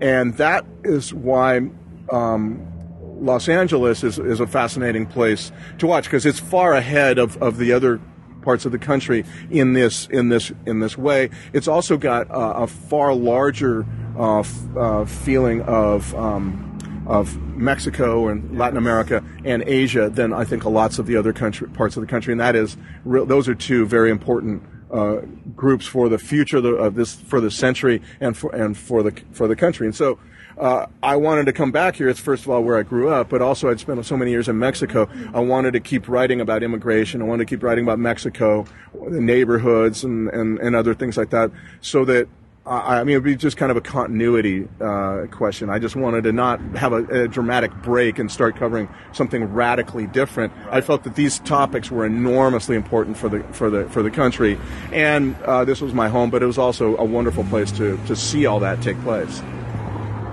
and 0.00 0.36
that 0.36 0.64
is 0.84 1.12
why. 1.12 1.70
Um, 2.12 2.75
Los 3.20 3.48
Angeles 3.48 4.04
is, 4.04 4.18
is 4.18 4.40
a 4.40 4.46
fascinating 4.46 5.06
place 5.06 5.52
to 5.78 5.86
watch 5.86 6.04
because 6.04 6.26
it's 6.26 6.40
far 6.40 6.72
ahead 6.72 7.18
of, 7.18 7.40
of 7.42 7.56
the 7.56 7.72
other 7.72 8.00
parts 8.42 8.64
of 8.64 8.72
the 8.72 8.78
country 8.78 9.24
in 9.50 9.72
this 9.72 10.06
in 10.06 10.28
this 10.28 10.52
in 10.66 10.78
this 10.78 10.96
way. 10.96 11.28
It's 11.52 11.66
also 11.66 11.96
got 11.96 12.28
a 12.30 12.66
far 12.66 13.12
larger 13.12 13.84
uh, 14.16 14.38
f- 14.38 14.76
uh, 14.76 15.04
feeling 15.04 15.62
of 15.62 16.14
um, 16.14 16.78
of 17.06 17.36
Mexico 17.56 18.28
and 18.28 18.56
Latin 18.56 18.78
America 18.78 19.22
and 19.44 19.62
Asia 19.66 20.08
than 20.08 20.32
I 20.32 20.44
think 20.44 20.64
a 20.64 20.68
lots 20.68 20.98
of 20.98 21.06
the 21.06 21.16
other 21.16 21.32
country 21.32 21.68
parts 21.68 21.96
of 21.96 22.02
the 22.02 22.06
country, 22.06 22.32
and 22.32 22.40
that 22.40 22.54
is 22.54 22.76
re- 23.04 23.24
those 23.24 23.48
are 23.48 23.54
two 23.54 23.84
very 23.84 24.10
important. 24.10 24.62
Uh, 24.88 25.16
groups 25.56 25.84
for 25.84 26.08
the 26.08 26.16
future 26.16 26.58
of 26.58 26.94
this 26.94 27.16
for 27.16 27.40
the 27.40 27.50
century 27.50 28.00
and 28.20 28.36
for 28.36 28.54
and 28.54 28.78
for 28.78 29.02
the 29.02 29.10
for 29.32 29.48
the 29.48 29.56
country, 29.56 29.84
and 29.84 29.96
so 29.96 30.16
uh, 30.58 30.86
I 31.02 31.16
wanted 31.16 31.46
to 31.46 31.52
come 31.52 31.70
back 31.70 31.96
here. 31.96 32.08
It's 32.08 32.20
first 32.20 32.44
of 32.44 32.50
all 32.50 32.62
where 32.62 32.78
I 32.78 32.82
grew 32.82 33.10
up, 33.10 33.28
but 33.28 33.42
also 33.42 33.70
I'd 33.70 33.80
spent 33.80 34.04
so 34.06 34.16
many 34.16 34.30
years 34.30 34.48
in 34.48 34.58
Mexico. 34.58 35.08
I 35.34 35.40
wanted 35.40 35.72
to 35.72 35.80
keep 35.80 36.08
writing 36.08 36.40
about 36.40 36.62
immigration. 36.62 37.20
I 37.20 37.24
wanted 37.24 37.46
to 37.48 37.54
keep 37.54 37.62
writing 37.62 37.84
about 37.84 37.98
Mexico, 37.98 38.66
the 39.08 39.20
neighborhoods, 39.20 40.04
and, 40.04 40.28
and, 40.30 40.58
and 40.58 40.74
other 40.74 40.94
things 40.94 41.16
like 41.16 41.30
that, 41.30 41.50
so 41.80 42.04
that 42.06 42.28
I 42.68 43.04
mean, 43.04 43.14
it 43.14 43.18
would 43.18 43.24
be 43.24 43.36
just 43.36 43.56
kind 43.56 43.70
of 43.70 43.76
a 43.76 43.80
continuity 43.80 44.66
uh, 44.80 45.26
question. 45.30 45.70
I 45.70 45.78
just 45.78 45.94
wanted 45.94 46.24
to 46.24 46.32
not 46.32 46.60
have 46.74 46.92
a, 46.92 47.22
a, 47.22 47.28
dramatic 47.28 47.72
break 47.82 48.18
and 48.18 48.30
start 48.30 48.56
covering 48.56 48.88
something 49.12 49.44
radically 49.44 50.08
different. 50.08 50.52
I 50.68 50.80
felt 50.80 51.04
that 51.04 51.14
these 51.14 51.38
topics 51.40 51.92
were 51.92 52.04
enormously 52.04 52.74
important 52.74 53.16
for 53.16 53.28
the 53.28 53.44
for 53.52 53.70
the 53.70 53.88
for 53.90 54.02
the 54.02 54.10
country, 54.10 54.58
and 54.90 55.36
uh, 55.44 55.64
this 55.64 55.80
was 55.80 55.94
my 55.94 56.08
home. 56.08 56.28
But 56.28 56.42
it 56.42 56.46
was 56.46 56.58
also 56.58 56.96
a 56.96 57.04
wonderful 57.04 57.44
place 57.44 57.70
to 57.72 57.96
to 58.08 58.16
see 58.16 58.46
all 58.46 58.58
that 58.60 58.82
take 58.82 59.00
place. 59.02 59.42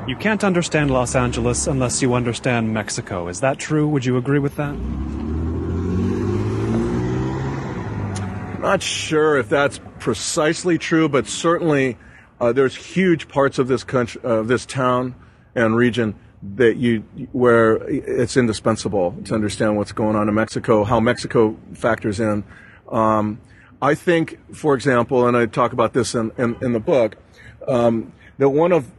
You 0.05 0.17
can't 0.17 0.43
understand 0.43 0.91
Los 0.91 1.15
Angeles 1.15 1.65
unless 1.65 2.01
you 2.01 2.13
understand 2.13 2.73
Mexico. 2.73 3.29
Is 3.29 3.39
that 3.39 3.57
true? 3.57 3.87
Would 3.87 4.03
you 4.03 4.17
agree 4.17 4.39
with 4.39 4.57
that? 4.57 4.73
Not 8.59 8.81
sure 8.81 9.37
if 9.37 9.47
that's 9.47 9.79
precisely 9.99 10.77
true, 10.77 11.07
but 11.07 11.25
certainly 11.25 11.97
uh, 12.41 12.51
there's 12.51 12.75
huge 12.75 13.29
parts 13.29 13.59
of 13.59 13.69
this 13.69 13.85
country, 13.85 14.19
of 14.23 14.31
uh, 14.31 14.43
this 14.43 14.65
town 14.65 15.15
and 15.55 15.73
region 15.73 16.15
that 16.55 16.75
you 16.75 16.99
where 17.31 17.75
it's 17.87 18.35
indispensable 18.35 19.15
to 19.23 19.33
understand 19.33 19.77
what's 19.77 19.93
going 19.93 20.17
on 20.17 20.27
in 20.27 20.35
Mexico, 20.35 20.83
how 20.83 20.99
Mexico 20.99 21.57
factors 21.75 22.19
in. 22.19 22.43
Um, 22.91 23.39
I 23.81 23.95
think, 23.95 24.37
for 24.53 24.75
example, 24.75 25.27
and 25.27 25.37
I 25.37 25.45
talk 25.45 25.71
about 25.71 25.93
this 25.93 26.13
in, 26.13 26.31
in, 26.37 26.57
in 26.61 26.73
the 26.73 26.81
book, 26.81 27.15
um, 27.69 28.11
that 28.37 28.49
one 28.49 28.73
of 28.73 28.91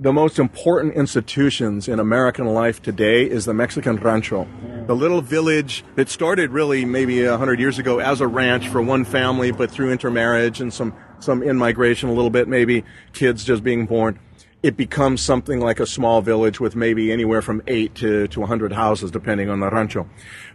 the 0.00 0.12
most 0.12 0.38
important 0.38 0.94
institutions 0.94 1.88
in 1.88 1.98
American 1.98 2.46
life 2.46 2.80
today 2.80 3.28
is 3.28 3.46
the 3.46 3.54
Mexican 3.54 3.96
rancho. 3.96 4.46
The 4.86 4.94
little 4.94 5.20
village 5.20 5.84
that 5.96 6.08
started 6.08 6.50
really 6.50 6.84
maybe 6.84 7.24
a 7.24 7.36
hundred 7.36 7.58
years 7.58 7.80
ago 7.80 7.98
as 7.98 8.20
a 8.20 8.28
ranch 8.28 8.68
for 8.68 8.80
one 8.80 9.04
family, 9.04 9.50
but 9.50 9.72
through 9.72 9.90
intermarriage 9.90 10.60
and 10.60 10.72
some, 10.72 10.94
some 11.18 11.42
in-migration 11.42 12.08
a 12.08 12.12
little 12.12 12.30
bit, 12.30 12.46
maybe 12.46 12.84
kids 13.12 13.42
just 13.42 13.64
being 13.64 13.86
born, 13.86 14.20
it 14.62 14.76
becomes 14.76 15.20
something 15.20 15.58
like 15.58 15.80
a 15.80 15.86
small 15.86 16.22
village 16.22 16.60
with 16.60 16.76
maybe 16.76 17.10
anywhere 17.10 17.42
from 17.42 17.60
eight 17.66 17.96
to, 17.96 18.28
to 18.28 18.38
100 18.38 18.72
houses, 18.72 19.10
depending 19.10 19.50
on 19.50 19.58
the 19.58 19.68
rancho. 19.68 20.08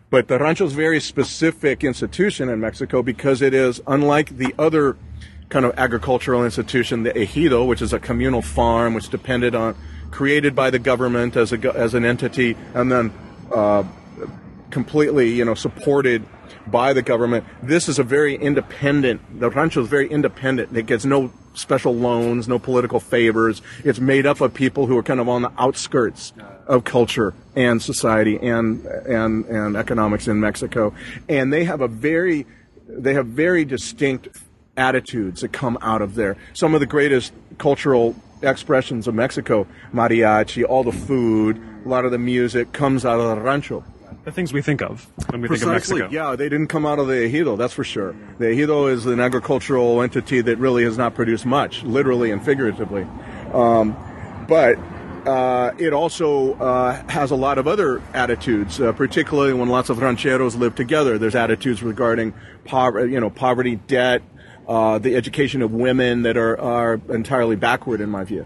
But 0.09 0.29
the 0.29 0.39
rancho 0.39 0.67
is 0.67 0.73
a 0.73 0.77
very 0.77 1.01
specific 1.01 1.83
institution 1.83 2.47
in 2.47 2.61
Mexico 2.61 3.03
because 3.03 3.41
it 3.41 3.53
is, 3.53 3.81
unlike 3.87 4.37
the 4.37 4.55
other 4.57 4.95
kind 5.53 5.65
of 5.67 5.73
agricultural 5.77 6.43
institution, 6.43 7.03
the 7.03 7.13
ejido, 7.13 7.67
which 7.67 7.81
is 7.81 7.93
a 7.93 7.99
communal 7.99 8.41
farm, 8.41 8.95
which 8.95 9.09
depended 9.09 9.53
on, 9.53 9.75
created 10.09 10.55
by 10.55 10.71
the 10.71 10.79
government 10.79 11.37
as 11.37 11.53
a 11.53 11.57
as 11.75 11.93
an 11.93 12.03
entity, 12.03 12.57
and 12.73 12.91
then 12.91 13.13
uh, 13.53 13.83
completely, 14.71 15.29
you 15.29 15.45
know, 15.45 15.53
supported 15.53 16.25
by 16.65 16.91
the 16.91 17.03
government. 17.03 17.45
This 17.61 17.87
is 17.87 17.99
a 17.99 18.03
very 18.03 18.35
independent. 18.35 19.39
The 19.39 19.51
rancho 19.51 19.83
is 19.83 19.87
very 19.87 20.09
independent. 20.09 20.75
It 20.75 20.87
gets 20.87 21.05
no 21.05 21.31
special 21.53 21.93
loans, 21.93 22.47
no 22.47 22.57
political 22.57 22.99
favors. 22.99 23.61
It's 23.83 23.99
made 23.99 24.25
up 24.25 24.41
of 24.41 24.55
people 24.55 24.87
who 24.87 24.97
are 24.97 25.03
kind 25.03 25.19
of 25.19 25.29
on 25.29 25.43
the 25.43 25.51
outskirts 25.59 26.33
of 26.65 26.83
culture 26.83 27.35
and 27.55 27.79
society 27.79 28.37
and 28.37 28.83
and 28.87 29.45
and 29.45 29.77
economics 29.77 30.27
in 30.27 30.39
Mexico, 30.39 30.95
and 31.29 31.53
they 31.53 31.63
have 31.63 31.81
a 31.81 31.87
very 31.87 32.47
they 32.87 33.13
have 33.13 33.27
very 33.27 33.65
distinct 33.65 34.29
attitudes 34.77 35.41
that 35.41 35.51
come 35.51 35.77
out 35.81 36.01
of 36.01 36.15
there. 36.15 36.35
Some 36.53 36.73
of 36.73 36.79
the 36.79 36.85
greatest 36.85 37.33
cultural 37.57 38.15
expressions 38.41 39.07
of 39.07 39.15
Mexico, 39.15 39.67
mariachi, 39.93 40.65
all 40.67 40.83
the 40.83 40.91
food, 40.91 41.61
a 41.85 41.89
lot 41.89 42.05
of 42.05 42.11
the 42.11 42.17
music 42.17 42.71
comes 42.73 43.05
out 43.05 43.19
of 43.19 43.35
the 43.35 43.41
rancho. 43.41 43.83
The 44.25 44.31
things 44.31 44.53
we 44.53 44.61
think 44.61 44.81
of 44.81 45.07
when 45.29 45.41
we 45.41 45.47
Precisely, 45.49 45.67
think 45.67 46.05
of 46.05 46.11
Mexico. 46.11 46.29
Yeah, 46.29 46.35
they 46.35 46.47
didn't 46.47 46.67
come 46.67 46.85
out 46.85 46.97
of 46.97 47.07
the 47.07 47.13
ejido, 47.13 47.57
that's 47.57 47.73
for 47.73 47.83
sure. 47.83 48.15
The 48.37 48.45
ejido 48.45 48.89
is 48.91 49.05
an 49.05 49.19
agricultural 49.19 50.01
entity 50.01 50.39
that 50.41 50.57
really 50.57 50.83
has 50.85 50.97
not 50.97 51.13
produced 51.13 51.45
much, 51.45 51.83
literally 51.83 52.31
and 52.31 52.43
figuratively. 52.43 53.05
Um, 53.53 53.97
but 54.47 54.77
uh, 55.25 55.71
it 55.77 55.93
also 55.93 56.53
uh, 56.53 56.93
has 57.09 57.31
a 57.31 57.35
lot 57.35 57.57
of 57.57 57.67
other 57.67 58.01
attitudes, 58.13 58.79
uh, 58.79 58.93
particularly 58.93 59.53
when 59.53 59.69
lots 59.69 59.89
of 59.89 60.01
rancheros 60.01 60.55
live 60.55 60.75
together. 60.75 61.17
There's 61.17 61.35
attitudes 61.35 61.83
regarding 61.83 62.33
poverty, 62.65 63.11
you 63.11 63.19
know, 63.19 63.29
poverty, 63.29 63.75
debt, 63.75 64.21
uh, 64.67 64.99
the 64.99 65.15
education 65.15 65.61
of 65.61 65.71
women 65.73 66.23
that 66.23 66.37
are, 66.37 66.59
are 66.59 67.01
entirely 67.09 67.55
backward 67.55 68.01
in 68.01 68.09
my 68.09 68.23
view, 68.23 68.45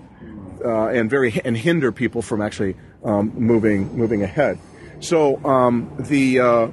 uh, 0.63 0.88
and 0.88 1.09
very 1.09 1.39
and 1.45 1.57
hinder 1.57 1.91
people 1.91 2.22
from 2.22 2.41
actually 2.41 2.76
um, 3.03 3.32
moving 3.36 3.95
moving 3.95 4.24
ahead. 4.24 4.57
So 4.99 5.43
um, 5.45 5.91
the 5.99 6.39
uh, 6.39 6.68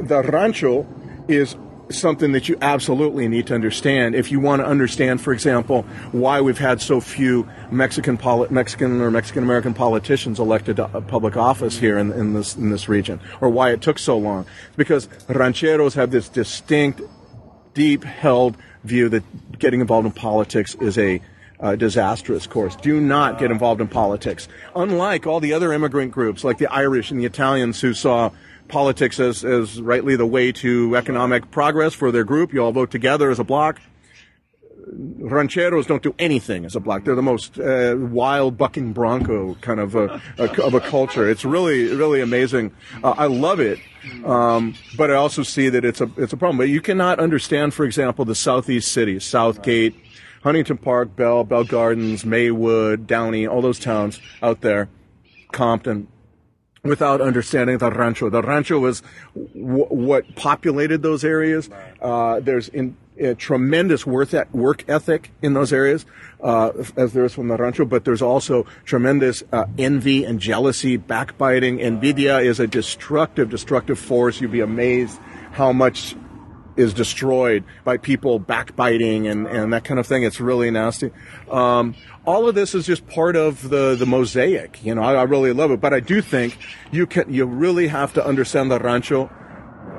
the 0.00 0.22
rancho 0.22 0.86
is 1.28 1.56
something 1.88 2.32
that 2.32 2.48
you 2.48 2.56
absolutely 2.60 3.28
need 3.28 3.46
to 3.46 3.54
understand 3.54 4.14
if 4.14 4.32
you 4.32 4.40
want 4.40 4.60
to 4.60 4.66
understand, 4.66 5.20
for 5.20 5.32
example, 5.32 5.82
why 6.12 6.40
we've 6.40 6.58
had 6.58 6.80
so 6.80 7.00
few 7.00 7.48
Mexican 7.70 8.18
poli- 8.18 8.48
Mexican 8.50 9.00
or 9.00 9.10
Mexican 9.10 9.42
American 9.44 9.72
politicians 9.72 10.40
elected 10.40 10.76
to 10.76 10.88
public 11.02 11.36
office 11.36 11.78
here 11.78 11.96
in, 11.96 12.12
in 12.12 12.34
this 12.34 12.56
in 12.56 12.70
this 12.70 12.88
region, 12.88 13.20
or 13.40 13.48
why 13.48 13.70
it 13.70 13.80
took 13.82 13.98
so 13.98 14.18
long. 14.18 14.46
because 14.76 15.08
rancheros 15.28 15.94
have 15.94 16.10
this 16.10 16.28
distinct 16.28 17.00
deep 17.76 18.02
held 18.02 18.56
view 18.84 19.08
that 19.10 19.58
getting 19.58 19.80
involved 19.80 20.06
in 20.06 20.12
politics 20.12 20.74
is 20.76 20.96
a 20.98 21.20
uh, 21.60 21.76
disastrous 21.76 22.46
course. 22.46 22.74
Do 22.74 23.00
not 23.00 23.38
get 23.38 23.50
involved 23.50 23.80
in 23.80 23.88
politics. 23.88 24.48
Unlike 24.74 25.26
all 25.26 25.40
the 25.40 25.52
other 25.52 25.72
immigrant 25.72 26.10
groups, 26.10 26.42
like 26.42 26.58
the 26.58 26.72
Irish 26.72 27.10
and 27.10 27.20
the 27.20 27.26
Italians, 27.26 27.80
who 27.80 27.92
saw 27.92 28.30
politics 28.68 29.20
as, 29.20 29.44
as 29.44 29.80
rightly 29.80 30.16
the 30.16 30.26
way 30.26 30.52
to 30.52 30.96
economic 30.96 31.50
progress 31.50 31.92
for 31.92 32.10
their 32.10 32.24
group, 32.24 32.52
you 32.52 32.64
all 32.64 32.72
vote 32.72 32.90
together 32.90 33.30
as 33.30 33.38
a 33.38 33.44
bloc. 33.44 33.80
Rancheros 34.88 35.86
don't 35.86 36.02
do 36.02 36.14
anything 36.18 36.64
as 36.64 36.76
a 36.76 36.80
bloc. 36.80 37.04
They're 37.04 37.16
the 37.16 37.22
most 37.22 37.58
uh, 37.58 37.96
wild 37.98 38.56
bucking 38.56 38.92
bronco 38.92 39.54
kind 39.56 39.80
of 39.80 39.96
a, 39.96 40.20
a, 40.38 40.62
of 40.62 40.74
a 40.74 40.80
culture. 40.80 41.28
It's 41.28 41.44
really, 41.44 41.92
really 41.92 42.20
amazing. 42.20 42.72
Uh, 43.02 43.14
I 43.18 43.26
love 43.26 43.58
it. 43.58 43.80
Um, 44.24 44.74
but 44.96 45.10
I 45.10 45.14
also 45.14 45.42
see 45.42 45.68
that 45.68 45.84
it's 45.84 46.00
a 46.00 46.08
it's 46.16 46.32
a 46.32 46.36
problem. 46.36 46.58
But 46.58 46.68
you 46.68 46.80
cannot 46.80 47.18
understand, 47.18 47.74
for 47.74 47.84
example, 47.84 48.24
the 48.24 48.36
southeast 48.36 48.92
cities, 48.92 49.24
Southgate, 49.24 49.94
Huntington 50.44 50.78
Park, 50.78 51.16
Bell, 51.16 51.42
Bell 51.42 51.64
Gardens, 51.64 52.24
Maywood, 52.24 53.08
Downey, 53.08 53.48
all 53.48 53.62
those 53.62 53.80
towns 53.80 54.20
out 54.40 54.60
there, 54.60 54.88
Compton, 55.50 56.06
without 56.84 57.20
understanding 57.20 57.78
the 57.78 57.90
rancho. 57.90 58.30
The 58.30 58.42
rancho 58.42 58.78
was 58.78 59.02
w- 59.34 59.86
what 59.86 60.36
populated 60.36 61.02
those 61.02 61.24
areas. 61.24 61.68
Uh, 62.00 62.38
there's 62.38 62.68
in 62.68 62.96
tremendous 63.38 64.06
work 64.06 64.32
work 64.52 64.84
ethic 64.88 65.32
in 65.42 65.54
those 65.54 65.72
areas, 65.72 66.06
uh, 66.42 66.72
as 66.96 67.12
there 67.12 67.24
is 67.24 67.34
from 67.34 67.48
the 67.48 67.56
rancho, 67.56 67.84
but 67.84 68.04
there's 68.04 68.22
also 68.22 68.66
tremendous 68.84 69.42
uh, 69.52 69.64
envy 69.78 70.24
and 70.24 70.40
jealousy, 70.40 70.96
backbiting. 70.96 71.78
Envidia 71.78 72.44
is 72.44 72.60
a 72.60 72.66
destructive, 72.66 73.50
destructive 73.50 73.98
force. 73.98 74.40
You'd 74.40 74.52
be 74.52 74.60
amazed 74.60 75.18
how 75.52 75.72
much 75.72 76.14
is 76.76 76.92
destroyed 76.92 77.64
by 77.84 77.96
people 77.96 78.38
backbiting 78.38 79.26
and, 79.26 79.46
and 79.46 79.72
that 79.72 79.84
kind 79.84 79.98
of 79.98 80.06
thing. 80.06 80.22
It's 80.22 80.40
really 80.40 80.70
nasty. 80.70 81.10
Um, 81.50 81.94
all 82.26 82.48
of 82.48 82.54
this 82.54 82.74
is 82.74 82.86
just 82.86 83.06
part 83.06 83.34
of 83.34 83.70
the, 83.70 83.94
the 83.94 84.06
mosaic. 84.06 84.84
You 84.84 84.94
know, 84.94 85.02
I, 85.02 85.14
I 85.14 85.22
really 85.22 85.52
love 85.52 85.70
it, 85.70 85.80
but 85.80 85.94
I 85.94 86.00
do 86.00 86.20
think 86.20 86.58
you 86.90 87.06
can, 87.06 87.32
you 87.32 87.46
really 87.46 87.88
have 87.88 88.12
to 88.14 88.26
understand 88.26 88.70
the 88.70 88.78
rancho 88.78 89.30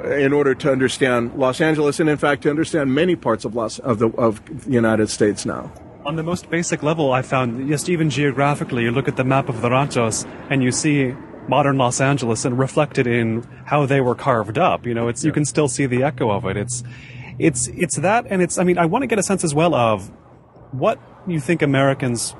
in 0.06 0.34
order 0.34 0.54
to 0.56 0.72
understand 0.72 1.34
Los 1.36 1.62
Angeles, 1.62 2.00
and 2.00 2.10
in 2.10 2.18
fact 2.18 2.44
to 2.44 2.50
understand 2.50 2.94
many 2.94 3.16
parts 3.16 3.46
of 3.46 3.56
Los 3.56 3.80
of 3.80 4.00
the 4.00 4.10
of 4.10 4.44
the 4.66 4.72
United 4.72 5.10
States 5.10 5.46
now. 5.46 5.72
On 6.06 6.16
the 6.16 6.24
most 6.24 6.50
basic 6.50 6.84
level, 6.84 7.12
I 7.12 7.22
found 7.22 7.68
just 7.68 7.90
even 7.90 8.10
geographically, 8.10 8.84
you 8.84 8.92
look 8.92 9.08
at 9.08 9.18
the 9.18 9.26
map 9.26 9.50
of 9.50 9.62
the 9.62 9.70
ranchos 9.70 10.26
and 10.50 10.64
you 10.64 10.72
see 10.72 11.14
modern 11.50 11.78
Los 11.78 12.00
Angeles 12.00 12.46
and 12.46 12.58
reflected 12.58 13.08
in 13.08 13.44
how 13.66 13.86
they 13.86 14.02
were 14.02 14.16
carved 14.16 14.58
up. 14.58 14.86
You 14.86 14.94
know, 14.94 15.08
it's 15.08 15.24
you 15.26 15.32
can 15.32 15.46
still 15.46 15.68
see 15.68 15.86
the 15.86 16.04
echo 16.04 16.32
of 16.32 16.46
it. 16.46 16.58
It's 16.58 16.84
it's 17.40 17.68
it's 17.68 17.98
that, 17.98 18.26
and 18.30 18.42
it's. 18.42 18.58
I 18.58 18.64
mean, 18.64 18.78
I 18.78 18.86
want 18.86 19.04
to 19.04 19.08
get 19.08 19.20
a 19.20 19.24
sense 19.24 19.44
as 19.44 19.54
well 19.54 19.76
of 19.76 20.10
what 20.72 21.00
you 21.28 21.40
think 21.40 21.62
Americans 21.62 22.36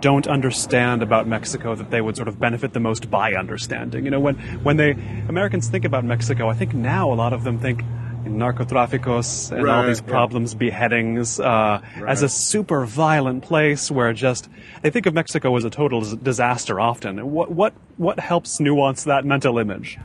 don't 0.00 0.26
understand 0.26 1.02
about 1.02 1.26
Mexico 1.26 1.74
that 1.74 1.90
they 1.90 2.00
would 2.00 2.16
sort 2.16 2.28
of 2.28 2.38
benefit 2.38 2.72
the 2.72 2.80
most 2.80 3.10
by 3.10 3.34
understanding. 3.34 4.04
You 4.04 4.10
know, 4.10 4.20
when 4.20 4.36
when 4.62 4.76
they 4.76 4.90
Americans 5.28 5.68
think 5.68 5.84
about 5.84 6.04
Mexico, 6.04 6.48
I 6.48 6.54
think 6.54 6.74
now 6.74 7.12
a 7.12 7.14
lot 7.14 7.32
of 7.32 7.44
them 7.44 7.58
think 7.58 7.82
narcotraficos 8.24 9.52
and 9.52 9.62
right, 9.62 9.76
all 9.76 9.86
these 9.86 10.00
problems, 10.00 10.52
yeah. 10.52 10.58
beheadings, 10.58 11.40
uh, 11.40 11.80
right. 11.98 12.10
as 12.10 12.22
a 12.22 12.28
super 12.28 12.84
violent 12.84 13.44
place 13.44 13.90
where 13.90 14.12
just 14.12 14.48
they 14.82 14.90
think 14.90 15.06
of 15.06 15.14
Mexico 15.14 15.54
as 15.56 15.64
a 15.64 15.70
total 15.70 16.00
disaster 16.16 16.80
often. 16.80 17.30
What 17.30 17.50
what 17.52 17.74
what 17.96 18.18
helps 18.18 18.60
nuance 18.60 19.04
that 19.04 19.24
mental 19.24 19.58
image? 19.58 19.98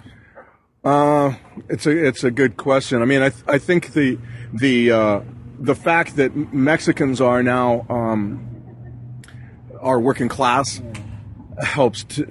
Uh, 0.84 1.36
it's 1.70 1.86
a 1.86 2.08
it's 2.08 2.24
a 2.24 2.32
good 2.32 2.58
question. 2.58 3.02
I 3.02 3.06
mean, 3.06 3.22
I 3.22 3.30
th- 3.30 3.44
I 3.48 3.58
think 3.58 3.94
the 3.94 4.18
the 4.54 4.92
uh, 4.92 5.22
the 5.60 5.76
fact 5.76 6.16
that 6.16 6.36
Mexicans 6.36 7.22
are 7.22 7.44
now 7.44 7.86
um, 7.90 8.51
our 9.82 10.00
working 10.00 10.30
class 10.30 10.82
helps 11.60 12.04
to 12.04 12.26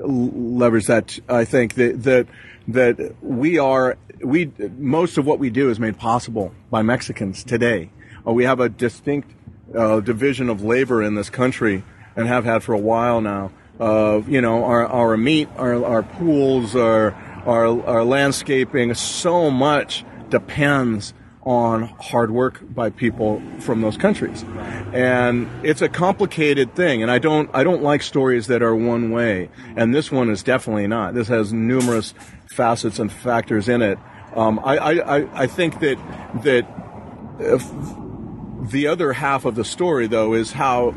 leverage 0.00 0.86
that. 0.86 1.18
I 1.28 1.44
think 1.44 1.74
that 1.74 2.02
that 2.04 2.26
that 2.68 3.14
we 3.22 3.58
are 3.58 3.96
we 4.22 4.50
most 4.76 5.18
of 5.18 5.26
what 5.26 5.38
we 5.38 5.50
do 5.50 5.70
is 5.70 5.80
made 5.80 5.98
possible 5.98 6.52
by 6.70 6.82
Mexicans 6.82 7.44
today. 7.44 7.90
Uh, 8.26 8.32
we 8.32 8.44
have 8.44 8.60
a 8.60 8.68
distinct 8.68 9.30
uh, 9.76 10.00
division 10.00 10.48
of 10.48 10.62
labor 10.62 11.02
in 11.02 11.14
this 11.14 11.30
country 11.30 11.82
and 12.16 12.26
have 12.26 12.44
had 12.44 12.62
for 12.62 12.74
a 12.74 12.78
while 12.78 13.20
now. 13.20 13.50
Uh, 13.78 14.20
you 14.26 14.40
know, 14.40 14.64
our, 14.64 14.86
our 14.86 15.16
meat, 15.16 15.48
our, 15.56 15.84
our 15.84 16.02
pools, 16.02 16.74
our, 16.74 17.12
our, 17.46 17.86
our 17.86 18.04
landscaping, 18.04 18.92
so 18.94 19.50
much 19.50 20.04
depends 20.28 21.14
on 21.48 21.84
hard 21.98 22.30
work 22.30 22.60
by 22.74 22.90
people 22.90 23.40
from 23.58 23.80
those 23.80 23.96
countries. 23.96 24.44
And 24.92 25.48
it's 25.64 25.80
a 25.80 25.88
complicated 25.88 26.74
thing 26.74 27.00
and 27.02 27.10
I 27.10 27.18
don't 27.18 27.48
I 27.54 27.64
don't 27.64 27.82
like 27.82 28.02
stories 28.02 28.48
that 28.48 28.62
are 28.62 28.76
one 28.76 29.10
way. 29.12 29.48
And 29.74 29.94
this 29.94 30.12
one 30.12 30.28
is 30.28 30.42
definitely 30.42 30.86
not. 30.86 31.14
This 31.14 31.28
has 31.28 31.50
numerous 31.50 32.12
facets 32.50 32.98
and 32.98 33.10
factors 33.10 33.66
in 33.66 33.80
it. 33.80 33.98
Um, 34.36 34.60
I, 34.62 34.76
I, 34.76 35.42
I 35.44 35.46
think 35.46 35.80
that 35.80 35.96
that 36.42 36.66
the 38.70 38.86
other 38.86 39.14
half 39.14 39.46
of 39.46 39.54
the 39.54 39.64
story 39.64 40.06
though 40.06 40.34
is 40.34 40.52
how 40.52 40.90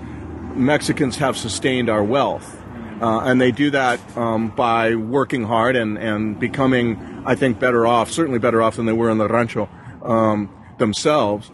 Mexicans 0.53 1.15
have 1.15 1.37
sustained 1.37 1.89
our 1.89 2.03
wealth. 2.03 2.57
Uh, 3.01 3.21
and 3.21 3.39
they 3.39 3.51
do 3.51 3.71
that 3.71 3.99
um, 4.15 4.49
by 4.49 4.95
working 4.95 5.43
hard 5.43 5.75
and, 5.75 5.97
and 5.97 6.39
becoming, 6.39 7.23
I 7.25 7.33
think, 7.33 7.59
better 7.59 7.87
off, 7.87 8.11
certainly 8.11 8.37
better 8.37 8.61
off 8.61 8.75
than 8.75 8.85
they 8.85 8.93
were 8.93 9.09
in 9.09 9.17
the 9.17 9.27
rancho 9.27 9.67
um, 10.03 10.49
themselves, 10.77 11.51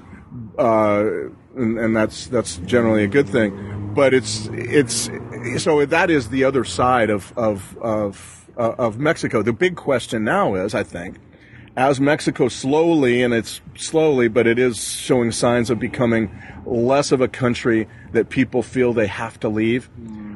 uh, 0.57 1.03
and, 1.55 1.79
and, 1.79 1.95
that's 1.95 2.27
that's 2.27 2.57
generally 2.57 3.03
a 3.03 3.07
good 3.07 3.27
thing. 3.27 3.91
But 3.93 4.13
it's 4.13 4.49
it's 4.51 5.09
so 5.57 5.85
that 5.85 6.09
is 6.09 6.29
the 6.29 6.43
other 6.43 6.63
side 6.63 7.09
of 7.09 7.33
of 7.37 7.77
of, 7.79 8.49
uh, 8.57 8.75
of 8.77 8.99
Mexico. 8.99 9.41
The 9.41 9.53
big 9.53 9.75
question 9.75 10.23
now 10.23 10.55
is, 10.55 10.73
I 10.73 10.83
think, 10.83 11.17
as 11.75 11.99
Mexico 11.99 12.47
slowly, 12.47 13.21
and 13.21 13.33
it's 13.33 13.61
slowly, 13.75 14.27
but 14.27 14.47
it 14.47 14.59
is 14.59 14.83
showing 14.83 15.31
signs 15.31 15.69
of 15.69 15.79
becoming 15.79 16.31
less 16.65 17.11
of 17.11 17.21
a 17.21 17.27
country 17.27 17.87
that 18.11 18.29
people 18.29 18.63
feel 18.63 18.93
they 18.93 19.07
have 19.07 19.39
to 19.41 19.49
leave. 19.49 19.89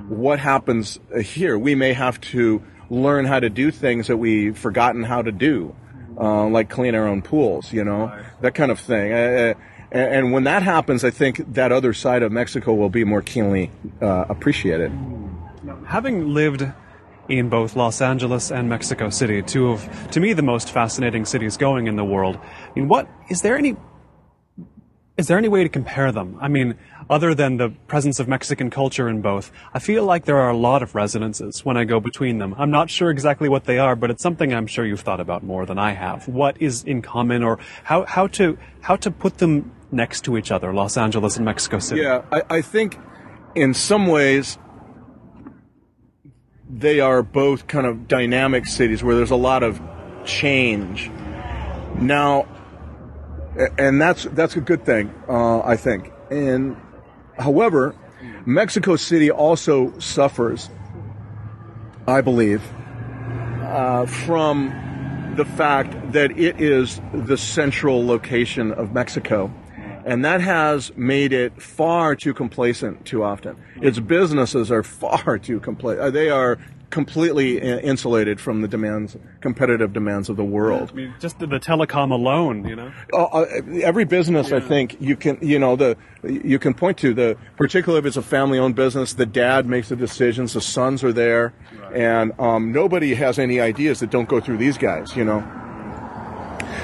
What 0.08 0.40
happens 0.40 1.00
here? 1.24 1.58
We 1.58 1.76
may 1.76 1.94
have 1.94 2.22
to 2.22 2.62
learn 2.90 3.26
how 3.26 3.40
to 3.40 3.50
do 3.50 3.72
things 3.72 4.08
that 4.08 4.18
we've 4.18 4.58
forgotten 4.58 5.04
how 5.04 5.22
to 5.22 5.32
do 5.32 5.76
uh, 6.22 6.48
like 6.48 6.70
clean 6.70 6.96
our 6.96 7.08
own 7.08 7.22
pools, 7.22 7.74
you 7.74 7.84
know, 7.84 8.16
that 8.42 8.54
kind 8.54 8.72
of 8.72 8.80
thing. 8.80 9.12
Uh, 9.12 9.54
and 9.92 10.32
when 10.32 10.46
that 10.46 10.64
happens, 10.64 11.04
I 11.04 11.10
think 11.10 11.54
that 11.54 11.72
other 11.74 11.92
side 11.94 12.24
of 12.24 12.32
Mexico 12.32 12.74
will 12.74 12.90
be 12.90 13.04
more 13.04 13.22
keenly 13.22 13.72
uh, 14.02 14.26
appreciated. 14.30 14.92
Having 15.86 16.34
lived 16.34 16.66
in 17.28 17.50
both 17.50 17.76
Los 17.76 18.02
Angeles 18.02 18.52
and 18.52 18.70
Mexico 18.70 19.10
City, 19.10 19.42
two 19.42 19.70
of, 19.70 20.10
to 20.12 20.20
me, 20.20 20.34
the 20.34 20.44
most 20.44 20.72
fascinating 20.72 21.26
cities 21.26 21.58
going 21.58 21.88
in 21.88 21.96
the 21.98 22.06
world. 22.06 22.38
I 22.38 22.80
mean, 22.80 22.88
what 22.88 23.10
is 23.30 23.42
there 23.42 23.58
any 23.58 23.76
is 25.18 25.28
there 25.28 25.38
any 25.38 25.50
way 25.50 25.64
to 25.64 25.70
compare 25.70 26.12
them? 26.12 26.38
I 26.42 26.48
mean, 26.48 26.76
other 27.10 27.36
than 27.36 27.58
the 27.58 27.70
presence 27.88 28.20
of 28.20 28.28
Mexican 28.28 28.70
culture 28.70 29.10
in 29.10 29.22
both, 29.22 29.52
I 29.74 29.80
feel 29.80 30.06
like 30.06 30.26
there 30.26 30.38
are 30.38 30.50
a 30.50 30.58
lot 30.58 30.82
of 30.82 30.96
resonances 30.96 31.66
when 31.66 31.76
I 31.76 31.84
go 31.84 32.00
between 32.00 32.38
them. 32.38 32.56
I'm 32.58 32.72
not 32.72 32.90
sure 32.90 33.10
exactly 33.12 33.50
what 33.50 33.66
they 33.66 33.78
are, 33.78 33.96
but 33.96 34.10
it's 34.10 34.24
something 34.24 34.54
I'm 34.54 34.68
sure 34.68 34.86
you've 34.86 35.02
thought 35.02 35.20
about 35.20 35.44
more 35.44 35.66
than 35.66 35.78
I 35.78 35.92
have. 35.92 36.28
What 36.28 36.62
is 36.62 36.84
in 36.84 37.02
common 37.02 37.44
or 37.44 37.60
how, 37.84 38.06
how 38.06 38.28
to, 38.28 38.58
how 38.82 38.96
to 38.98 39.12
put 39.12 39.40
them 39.40 39.72
next 39.92 40.24
to 40.26 40.38
each 40.38 40.52
other, 40.52 40.74
Los 40.74 40.96
Angeles 40.96 41.36
and 41.36 41.46
Mexico 41.46 41.80
City? 41.80 42.02
Yeah, 42.02 42.24
I, 42.32 42.44
I 42.50 42.62
think 42.62 42.98
in 43.54 43.74
some 43.74 44.08
ways 44.08 44.58
they 46.70 47.02
are 47.02 47.22
both 47.22 47.68
kind 47.68 47.86
of 47.86 48.08
dynamic 48.08 48.66
cities 48.66 49.04
where 49.04 49.16
there's 49.16 49.32
a 49.32 49.36
lot 49.36 49.62
of 49.62 49.82
change. 50.24 51.12
Now, 52.00 52.48
and 53.78 54.02
that's 54.02 54.24
that's 54.32 54.56
a 54.56 54.62
good 54.62 54.86
thing, 54.86 55.14
uh, 55.28 55.62
I 55.62 55.76
think. 55.76 56.12
And 56.30 56.78
however, 57.38 57.96
Mexico 58.46 58.96
City 58.96 59.30
also 59.32 59.98
suffers, 60.00 60.70
I 62.08 62.22
believe, 62.22 62.62
uh, 63.62 64.06
from 64.06 65.34
the 65.36 65.46
fact 65.46 66.14
that 66.14 66.32
it 66.38 66.60
is 66.60 67.02
the 67.14 67.38
central 67.38 68.06
location 68.06 68.72
of 68.74 68.94
Mexico. 68.94 69.54
And 70.04 70.26
that 70.26 70.42
has 70.42 70.92
made 70.98 71.32
it 71.32 71.62
far 71.62 72.16
too 72.16 72.34
complacent 72.34 73.06
too 73.06 73.24
often. 73.24 73.56
Its 73.82 74.00
businesses 74.00 74.72
are 74.72 74.84
far 75.04 75.38
too 75.38 75.60
complacent. 75.60 76.14
They 76.14 76.30
are 76.30 76.58
completely 76.92 77.58
insulated 77.60 78.40
from 78.40 78.62
the 78.62 78.68
demands, 78.68 79.18
competitive 79.40 79.94
demands 79.94 80.30
of 80.30 80.38
the 80.38 80.44
world. 80.44 80.92
I 80.92 80.96
mean, 80.96 81.16
just 81.20 81.40
the, 81.40 81.48
the 81.48 81.60
telecom 81.60 82.12
alone, 82.12 82.68
you 82.68 82.76
know. 82.76 82.92
Uh, 83.12 83.24
uh, 83.24 83.46
every 83.82 84.06
business, 84.06 84.50
yeah. 84.50 84.58
I 84.58 84.60
think, 84.60 84.98
you 85.00 85.16
can, 85.16 85.40
you 85.42 85.58
know, 85.58 85.76
the 85.76 85.98
you 86.24 86.60
can 86.60 86.74
point 86.76 86.98
to 87.00 87.14
the, 87.14 87.38
particularly 87.56 88.00
if 88.00 88.06
it's 88.06 88.18
a 88.18 88.22
family-owned 88.22 88.76
business, 88.76 89.14
the 89.14 89.26
dad 89.26 89.66
makes 89.66 89.90
the 89.90 89.96
decisions, 89.96 90.54
the 90.54 90.62
sons 90.62 91.04
are 91.04 91.14
there, 91.14 91.54
right. 91.80 91.96
and 91.96 92.40
um, 92.40 92.72
nobody 92.72 93.16
has 93.16 93.40
any 93.40 93.60
ideas 93.60 94.02
that 94.02 94.12
don't 94.12 94.30
go 94.30 94.40
through 94.40 94.58
these 94.58 94.78
guys. 94.78 95.16
You 95.16 95.26
know, 95.26 95.40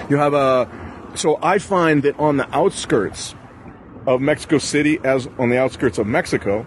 you 0.10 0.18
have 0.18 0.34
a. 0.34 0.68
So 1.16 1.38
I 1.42 1.60
find 1.60 2.02
that 2.04 2.18
on 2.20 2.38
the 2.38 2.48
outskirts 2.56 3.36
of 4.06 4.22
Mexico 4.22 4.58
City, 4.58 5.00
as 5.04 5.28
on 5.38 5.50
the 5.50 5.60
outskirts 5.60 5.98
of 5.98 6.08
Mexico, 6.08 6.66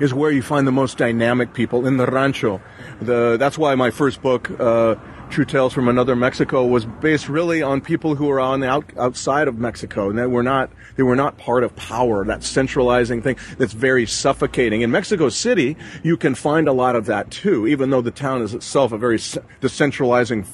is 0.00 0.12
where 0.14 0.30
you 0.30 0.42
find 0.42 0.66
the 0.66 0.72
most 0.72 0.98
dynamic 0.98 1.54
people 1.54 1.86
in 1.86 1.96
the 1.96 2.06
rancho. 2.06 2.60
The, 3.00 3.36
that's 3.38 3.58
why 3.58 3.74
my 3.74 3.90
first 3.90 4.22
book, 4.22 4.50
uh, 4.60 4.96
True 5.30 5.44
Tales 5.44 5.72
from 5.72 5.88
Another 5.88 6.14
Mexico, 6.14 6.66
was 6.66 6.84
based 6.84 7.28
really 7.28 7.62
on 7.62 7.80
people 7.80 8.14
who 8.16 8.30
are 8.30 8.40
on 8.40 8.60
the 8.60 8.68
out, 8.68 8.84
outside 8.98 9.48
of 9.48 9.58
Mexico, 9.58 10.10
and 10.10 10.18
they 10.18 10.26
were 10.26 10.42
not 10.42 10.70
they 10.96 11.02
were 11.02 11.16
not 11.16 11.38
part 11.38 11.64
of 11.64 11.74
power. 11.74 12.24
That 12.24 12.44
centralizing 12.44 13.22
thing 13.22 13.36
that's 13.56 13.72
very 13.72 14.04
suffocating. 14.04 14.82
In 14.82 14.90
Mexico 14.90 15.30
City, 15.30 15.76
you 16.02 16.18
can 16.18 16.34
find 16.34 16.68
a 16.68 16.72
lot 16.72 16.96
of 16.96 17.06
that 17.06 17.30
too, 17.30 17.66
even 17.66 17.88
though 17.90 18.02
the 18.02 18.10
town 18.10 18.42
is 18.42 18.52
itself 18.52 18.92
a 18.92 18.98
very 18.98 19.18
decentralizing 19.18 20.46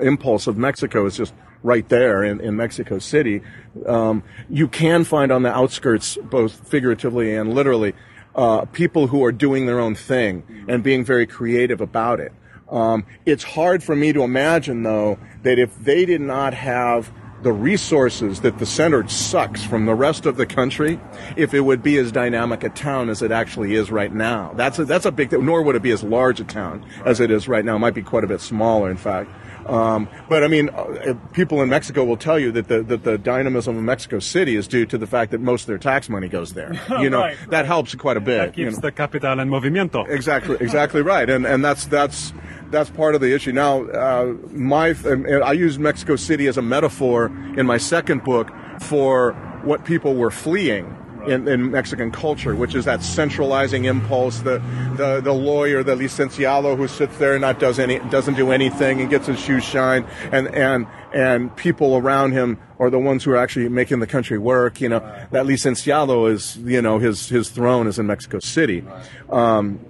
impulse 0.00 0.46
of 0.46 0.56
Mexico 0.56 1.06
is 1.06 1.16
just 1.16 1.34
right 1.62 1.88
there 1.88 2.22
in, 2.22 2.40
in 2.40 2.56
Mexico 2.56 2.98
City. 2.98 3.42
Um, 3.86 4.22
you 4.48 4.68
can 4.68 5.04
find 5.04 5.32
on 5.32 5.42
the 5.42 5.52
outskirts, 5.52 6.16
both 6.16 6.68
figuratively 6.68 7.34
and 7.34 7.54
literally, 7.54 7.94
uh, 8.38 8.64
people 8.66 9.08
who 9.08 9.24
are 9.24 9.32
doing 9.32 9.66
their 9.66 9.80
own 9.80 9.96
thing 9.96 10.44
and 10.68 10.84
being 10.84 11.04
very 11.04 11.26
creative 11.26 11.80
about 11.80 12.20
it. 12.20 12.32
Um, 12.70 13.04
it's 13.26 13.42
hard 13.42 13.82
for 13.82 13.96
me 13.96 14.12
to 14.12 14.22
imagine, 14.22 14.84
though, 14.84 15.18
that 15.42 15.58
if 15.58 15.76
they 15.82 16.06
did 16.06 16.20
not 16.20 16.54
have 16.54 17.12
the 17.42 17.52
resources 17.52 18.40
that 18.42 18.58
the 18.58 18.66
center 18.66 19.06
sucks 19.08 19.64
from 19.64 19.86
the 19.86 19.94
rest 19.94 20.26
of 20.26 20.36
the 20.36 20.46
country 20.46 21.00
if 21.36 21.54
it 21.54 21.60
would 21.60 21.82
be 21.82 21.96
as 21.98 22.10
dynamic 22.10 22.64
a 22.64 22.68
town 22.68 23.08
as 23.08 23.22
it 23.22 23.30
actually 23.30 23.74
is 23.74 23.90
right 23.90 24.12
now. 24.12 24.52
That's 24.54 24.78
a, 24.78 24.84
that's 24.84 25.04
a 25.04 25.12
big, 25.12 25.32
nor 25.32 25.62
would 25.62 25.76
it 25.76 25.82
be 25.82 25.92
as 25.92 26.02
large 26.02 26.40
a 26.40 26.44
town 26.44 26.84
as 27.04 27.20
it 27.20 27.30
is 27.30 27.48
right 27.48 27.64
now. 27.64 27.76
It 27.76 27.80
might 27.80 27.94
be 27.94 28.02
quite 28.02 28.24
a 28.24 28.28
bit 28.28 28.40
smaller, 28.40 28.90
in 28.90 28.96
fact. 28.96 29.30
Um, 29.68 30.08
but 30.28 30.42
I 30.42 30.48
mean, 30.48 30.70
uh, 30.70 31.14
people 31.32 31.60
in 31.62 31.68
Mexico 31.68 32.04
will 32.04 32.16
tell 32.16 32.38
you 32.38 32.50
that 32.52 32.68
the, 32.68 32.82
that 32.84 33.04
the 33.04 33.18
dynamism 33.18 33.76
of 33.76 33.82
Mexico 33.82 34.18
City 34.18 34.56
is 34.56 34.66
due 34.66 34.86
to 34.86 34.96
the 34.96 35.06
fact 35.06 35.30
that 35.32 35.40
most 35.40 35.62
of 35.62 35.66
their 35.68 35.78
tax 35.78 36.08
money 36.08 36.28
goes 36.28 36.54
there. 36.54 36.72
You 36.98 37.10
know, 37.10 37.20
Right, 37.20 37.36
that 37.50 37.64
helps 37.64 37.94
quite 37.94 38.16
a 38.16 38.20
bit. 38.20 38.38
That 38.38 38.46
keeps 38.48 38.58
you 38.58 38.70
know. 38.70 38.78
the 38.78 38.90
capital 38.90 39.40
en 39.40 39.48
movimiento. 39.48 40.08
Exactly, 40.08 40.56
exactly 40.60 41.00
right, 41.00 41.30
and 41.30 41.46
and 41.46 41.64
that's 41.64 41.86
that's 41.86 42.32
that's 42.70 42.90
part 42.90 43.14
of 43.14 43.20
the 43.20 43.32
issue. 43.32 43.52
Now, 43.52 43.84
uh, 43.84 44.34
my 44.50 44.96
I 45.44 45.52
use 45.52 45.78
Mexico 45.78 46.16
City 46.16 46.48
as 46.48 46.56
a 46.58 46.62
metaphor 46.62 47.26
in 47.56 47.66
my 47.66 47.78
second 47.78 48.24
book 48.24 48.50
for 48.80 49.32
what 49.62 49.84
people 49.84 50.14
were 50.16 50.30
fleeing. 50.30 50.96
In, 51.28 51.46
in 51.46 51.70
Mexican 51.70 52.10
culture, 52.10 52.54
which 52.54 52.74
is 52.74 52.86
that 52.86 53.02
centralizing 53.02 53.84
impulse, 53.84 54.38
the, 54.38 54.62
the 54.96 55.20
the 55.20 55.32
lawyer, 55.32 55.82
the 55.82 55.94
licenciado 55.94 56.74
who 56.74 56.88
sits 56.88 57.18
there 57.18 57.34
and 57.34 57.42
not 57.42 57.58
does 57.58 57.78
any 57.78 57.98
doesn't 58.10 58.34
do 58.34 58.50
anything 58.50 59.00
and 59.00 59.10
gets 59.10 59.26
his 59.26 59.38
shoes 59.38 59.62
shined, 59.62 60.06
and 60.32 60.48
and 60.54 60.86
and 61.12 61.54
people 61.56 61.96
around 61.96 62.32
him 62.32 62.58
are 62.78 62.88
the 62.88 62.98
ones 62.98 63.24
who 63.24 63.30
are 63.32 63.36
actually 63.36 63.68
making 63.68 64.00
the 64.00 64.06
country 64.06 64.38
work. 64.38 64.80
You 64.80 64.88
know, 64.88 65.00
that 65.30 65.44
licenciado 65.44 66.30
is 66.30 66.56
you 66.58 66.80
know 66.80 66.98
his 66.98 67.28
his 67.28 67.50
throne 67.50 67.86
is 67.86 67.98
in 67.98 68.06
Mexico 68.06 68.38
City. 68.38 68.84
Um, 69.28 69.80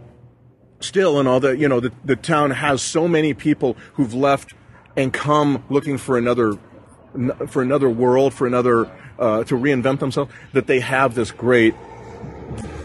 still 0.80 1.18
and 1.18 1.28
all 1.28 1.40
that 1.40 1.58
you 1.58 1.68
know 1.68 1.80
the, 1.80 1.92
the 2.04 2.16
town 2.16 2.50
has 2.50 2.82
so 2.82 3.08
many 3.08 3.34
people 3.34 3.76
who've 3.94 4.14
left 4.14 4.54
and 4.96 5.12
come 5.12 5.64
looking 5.70 5.98
for 5.98 6.18
another 6.18 6.58
for 7.46 7.62
another 7.62 7.88
world 7.88 8.34
for 8.34 8.46
another 8.46 8.90
uh, 9.18 9.44
to 9.44 9.54
reinvent 9.54 10.00
themselves 10.00 10.32
that 10.52 10.66
they 10.66 10.80
have 10.80 11.14
this 11.14 11.30
great 11.30 11.74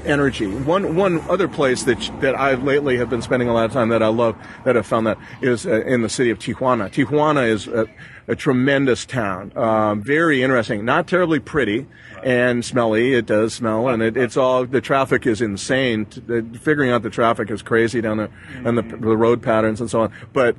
energy. 0.06 0.48
One 0.48 0.96
one 0.96 1.22
other 1.30 1.48
place 1.48 1.84
that 1.84 1.98
that 2.22 2.36
I 2.36 2.56
lately 2.56 2.98
have 2.98 3.10
been 3.10 3.22
spending 3.22 3.48
a 3.48 3.54
lot 3.54 3.66
of 3.66 3.72
time 3.72 3.90
that 3.90 4.04
I 4.04 4.08
love 4.08 4.36
that 4.66 4.76
I've 4.78 4.86
found 4.86 5.08
that 5.08 5.18
is 5.42 5.66
uh, 5.66 5.82
in 5.82 6.02
the 6.02 6.10
city 6.10 6.30
of 6.30 6.40
Tijuana. 6.40 6.92
Tijuana 6.92 7.48
is 7.48 7.68
a, 7.68 7.88
a 8.28 8.36
tremendous 8.36 9.06
town 9.06 9.56
um, 9.58 10.02
very 10.02 10.44
interesting. 10.44 10.86
Not 10.86 11.08
terribly 11.08 11.40
pretty 11.40 11.88
and 12.24 12.64
smelly. 12.64 13.14
It 13.14 13.26
does 13.26 13.54
smell 13.54 13.88
and 13.88 14.02
it, 14.02 14.18
it's 14.18 14.38
all 14.38 14.66
the 14.66 14.82
traffic 14.82 15.26
is 15.26 15.42
insane. 15.42 16.06
Figuring 16.06 16.90
out 16.90 17.04
the 17.04 17.10
traffic 17.10 17.50
is 17.50 17.62
crazy 17.62 18.02
down 18.02 18.18
there 18.18 18.32
and 18.66 18.78
the, 18.78 18.82
the 18.82 19.18
road 19.18 19.42
patterns 19.42 19.80
and 19.80 19.90
so 19.90 20.02
on. 20.02 20.12
But 20.34 20.56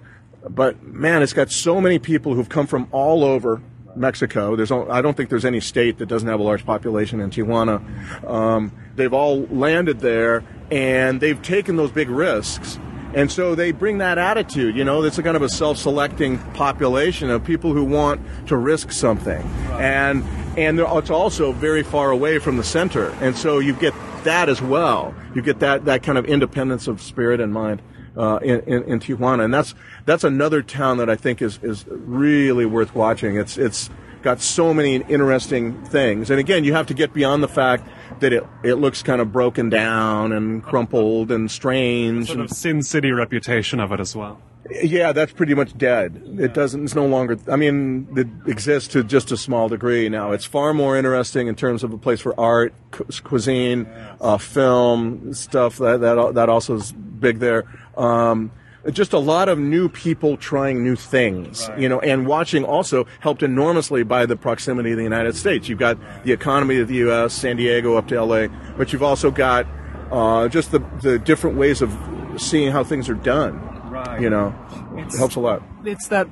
but 0.49 0.83
man 0.83 1.22
it's 1.22 1.33
got 1.33 1.51
so 1.51 1.81
many 1.81 1.99
people 1.99 2.35
who've 2.35 2.49
come 2.49 2.66
from 2.66 2.89
all 2.93 3.25
over 3.25 3.62
Mexico. 3.97 4.57
There's, 4.57 4.72
I 4.72 5.01
don't 5.03 5.16
think 5.16 5.30
there's 5.30 5.45
any 5.45 5.61
state 5.61 5.99
that 5.99 6.07
doesn't 6.07 6.28
have 6.28 6.40
a 6.40 6.42
large 6.42 6.64
population 6.64 7.20
in 7.20 7.30
Tijuana. 7.30 7.82
Um, 8.28 8.72
they've 8.97 9.12
all 9.12 9.47
landed 9.47 10.01
there, 10.01 10.42
and 10.70 11.20
they've 11.20 11.40
taken 11.40 11.76
those 11.76 11.90
big 11.90 12.09
risks. 12.09 12.78
And 13.14 13.30
so 13.30 13.55
they 13.55 13.70
bring 13.70 13.99
that 13.99 14.18
attitude, 14.18 14.76
you 14.76 14.82
know, 14.82 15.05
it's 15.05 15.18
a 15.18 15.22
kind 15.22 15.36
of 15.36 15.42
a 15.42 15.49
self-selecting 15.49 16.38
population 16.55 17.30
of 17.30 17.45
people 17.45 17.72
who 17.72 17.84
want 17.84 18.20
to 18.49 18.57
risk 18.57 18.90
something. 18.90 19.40
And, 19.74 20.24
and 20.59 20.80
it's 20.80 21.11
also 21.11 21.53
very 21.53 21.84
far 21.84 22.11
away 22.11 22.40
from 22.40 22.57
the 22.57 22.64
center. 22.64 23.11
And 23.20 23.36
so 23.36 23.61
you 23.61 23.72
get 23.72 23.95
that 24.24 24.49
as 24.49 24.61
well. 24.61 25.14
You 25.32 25.42
get 25.42 25.61
that, 25.61 25.84
that 25.84 26.03
kind 26.03 26.18
of 26.18 26.24
independence 26.24 26.88
of 26.88 27.01
spirit 27.01 27.40
and 27.40 27.53
mind. 27.53 27.82
Uh, 28.16 28.38
in, 28.44 28.60
in, 28.60 28.82
in 28.84 29.00
Tijuana, 29.00 29.44
and 29.44 29.52
that's 29.52 29.74
that's 30.06 30.22
another 30.22 30.62
town 30.62 30.98
that 30.98 31.10
I 31.10 31.16
think 31.16 31.42
is 31.42 31.58
is 31.64 31.84
really 31.88 32.64
worth 32.64 32.94
watching. 32.94 33.36
It's 33.36 33.58
it's 33.58 33.90
got 34.22 34.40
so 34.40 34.72
many 34.72 34.96
interesting 35.08 35.82
things, 35.86 36.30
and 36.30 36.38
again, 36.38 36.62
you 36.62 36.72
have 36.74 36.86
to 36.86 36.94
get 36.94 37.12
beyond 37.12 37.42
the 37.42 37.48
fact 37.48 37.88
that 38.20 38.32
it 38.32 38.44
it 38.62 38.74
looks 38.74 39.02
kind 39.02 39.20
of 39.20 39.32
broken 39.32 39.68
down 39.68 40.30
and 40.30 40.62
crumpled 40.62 41.32
and 41.32 41.50
strange. 41.50 42.28
Sort 42.28 42.38
of 42.38 42.50
Sin 42.50 42.82
City 42.84 43.10
reputation 43.10 43.80
of 43.80 43.90
it 43.90 43.98
as 43.98 44.14
well. 44.14 44.40
yeah, 44.82 45.10
that's 45.12 45.32
pretty 45.32 45.54
much 45.54 45.76
dead. 45.76 46.22
It 46.38 46.54
doesn't. 46.54 46.84
It's 46.84 46.94
no 46.94 47.06
longer. 47.06 47.36
I 47.50 47.56
mean, 47.56 48.06
it 48.16 48.28
exists 48.48 48.92
to 48.92 49.02
just 49.02 49.32
a 49.32 49.36
small 49.36 49.68
degree 49.68 50.08
now. 50.08 50.30
It's 50.30 50.44
far 50.46 50.72
more 50.72 50.96
interesting 50.96 51.48
in 51.48 51.56
terms 51.56 51.82
of 51.82 51.92
a 51.92 51.98
place 51.98 52.20
for 52.20 52.38
art, 52.38 52.72
cu- 52.92 53.04
cuisine, 53.24 53.86
uh, 54.20 54.38
film 54.38 55.34
stuff. 55.34 55.78
That 55.78 56.00
that 56.00 56.34
that 56.34 56.48
also 56.48 56.76
is 56.76 56.92
big 56.92 57.40
there. 57.40 57.64
Um, 57.97 58.51
just 58.92 59.14
a 59.14 59.18
lot 59.18 59.49
of 59.49 59.59
new 59.59 59.88
people 59.88 60.36
trying 60.36 60.84
new 60.84 60.95
things, 60.95 61.70
you 61.78 61.88
know, 61.88 62.01
and 62.01 62.26
watching 62.26 62.64
also 62.64 63.07
helped 63.20 63.42
enormously 63.42 64.03
by 64.03 64.26
the 64.26 64.36
proximity 64.36 64.90
of 64.90 64.99
the 64.99 65.03
United 65.03 65.36
States. 65.36 65.68
You've 65.68 65.78
got 65.78 65.99
the 66.24 66.32
economy 66.32 66.78
of 66.80 66.88
the 66.88 66.97
U.S., 66.97 67.32
San 67.32 67.57
Diego 67.57 67.97
up 67.97 68.09
to 68.09 68.16
L.A., 68.16 68.49
but 68.76 68.92
you've 68.92 69.03
also 69.03 69.30
got 69.30 69.66
uh, 70.12 70.49
just 70.49 70.70
the 70.70 70.80
the 71.01 71.18
different 71.18 71.57
ways 71.57 71.80
of 71.80 71.97
seeing 72.36 72.72
how 72.72 72.84
things 72.84 73.09
are 73.09 73.14
done. 73.14 73.59
Right. 73.90 74.20
You 74.20 74.28
know, 74.28 74.55
it 74.97 75.16
helps 75.16 75.36
a 75.36 75.40
lot. 75.40 75.62
It's 75.84 76.09
that 76.09 76.28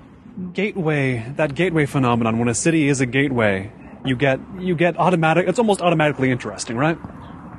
gateway, 0.52 1.24
that 1.36 1.54
gateway 1.54 1.86
phenomenon. 1.86 2.38
When 2.38 2.48
a 2.48 2.54
city 2.54 2.88
is 2.88 3.00
a 3.00 3.06
gateway, 3.06 3.72
you 4.04 4.16
get 4.16 4.40
you 4.58 4.74
get 4.74 4.98
automatic. 4.98 5.48
It's 5.48 5.58
almost 5.58 5.80
automatically 5.80 6.30
interesting, 6.30 6.76
right? 6.76 6.98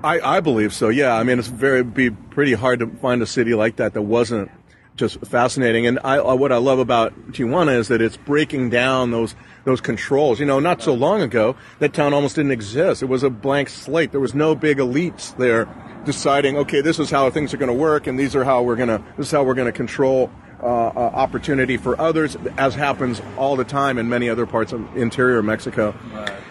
I, 0.03 0.37
I 0.37 0.39
believe 0.41 0.73
so. 0.73 0.89
Yeah, 0.89 1.15
I 1.15 1.23
mean, 1.23 1.39
it's 1.39 1.47
very 1.47 1.83
be 1.83 2.09
pretty 2.09 2.53
hard 2.53 2.79
to 2.79 2.87
find 2.87 3.21
a 3.21 3.25
city 3.25 3.53
like 3.53 3.77
that 3.77 3.93
that 3.93 4.01
wasn't 4.01 4.51
just 4.95 5.19
fascinating. 5.25 5.87
And 5.87 5.99
I, 6.03 6.17
uh, 6.17 6.35
what 6.35 6.51
I 6.51 6.57
love 6.57 6.79
about 6.79 7.13
Tijuana 7.31 7.77
is 7.77 7.87
that 7.87 8.01
it's 8.01 8.17
breaking 8.17 8.69
down 8.69 9.11
those 9.11 9.33
those 9.63 9.79
controls. 9.79 10.41
You 10.41 10.45
know, 10.45 10.59
not 10.59 10.81
so 10.81 10.93
long 10.93 11.21
ago, 11.21 11.55
that 11.79 11.93
town 11.93 12.13
almost 12.13 12.35
didn't 12.35 12.51
exist. 12.51 13.01
It 13.01 13.05
was 13.05 13.23
a 13.23 13.29
blank 13.29 13.69
slate. 13.69 14.11
There 14.11 14.19
was 14.19 14.35
no 14.35 14.55
big 14.55 14.77
elites 14.77 15.35
there 15.37 15.67
deciding, 16.03 16.57
okay, 16.57 16.81
this 16.81 16.99
is 16.99 17.09
how 17.09 17.29
things 17.29 17.53
are 17.53 17.57
going 17.57 17.71
to 17.71 17.73
work, 17.73 18.05
and 18.05 18.19
these 18.19 18.35
are 18.35 18.43
how 18.43 18.61
we're 18.61 18.75
going 18.75 18.89
to 18.89 19.01
this 19.17 19.27
is 19.27 19.31
how 19.31 19.43
we're 19.43 19.53
going 19.53 19.71
to 19.71 19.77
control. 19.77 20.29
Uh, 20.63 20.65
uh, 20.65 21.11
opportunity 21.13 21.75
for 21.75 21.99
others, 21.99 22.37
as 22.57 22.73
happens 22.73 23.21
all 23.37 23.57
the 23.57 23.65
time 23.65 23.97
in 23.97 24.07
many 24.07 24.29
other 24.29 24.45
parts 24.45 24.71
of 24.71 24.95
interior 24.95 25.43
Mexico. 25.43 25.93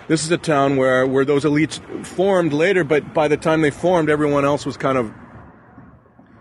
This 0.07 0.23
is 0.23 0.31
a 0.31 0.37
town 0.37 0.77
where, 0.77 1.07
where 1.07 1.25
those 1.25 1.45
elites 1.45 1.81
formed 2.05 2.53
later, 2.53 2.85
but 2.85 3.15
by 3.15 3.29
the 3.29 3.39
time 3.39 3.63
they 3.63 3.71
formed, 3.71 4.11
everyone 4.11 4.45
else 4.45 4.67
was 4.67 4.77
kind 4.77 4.99
of 4.99 5.11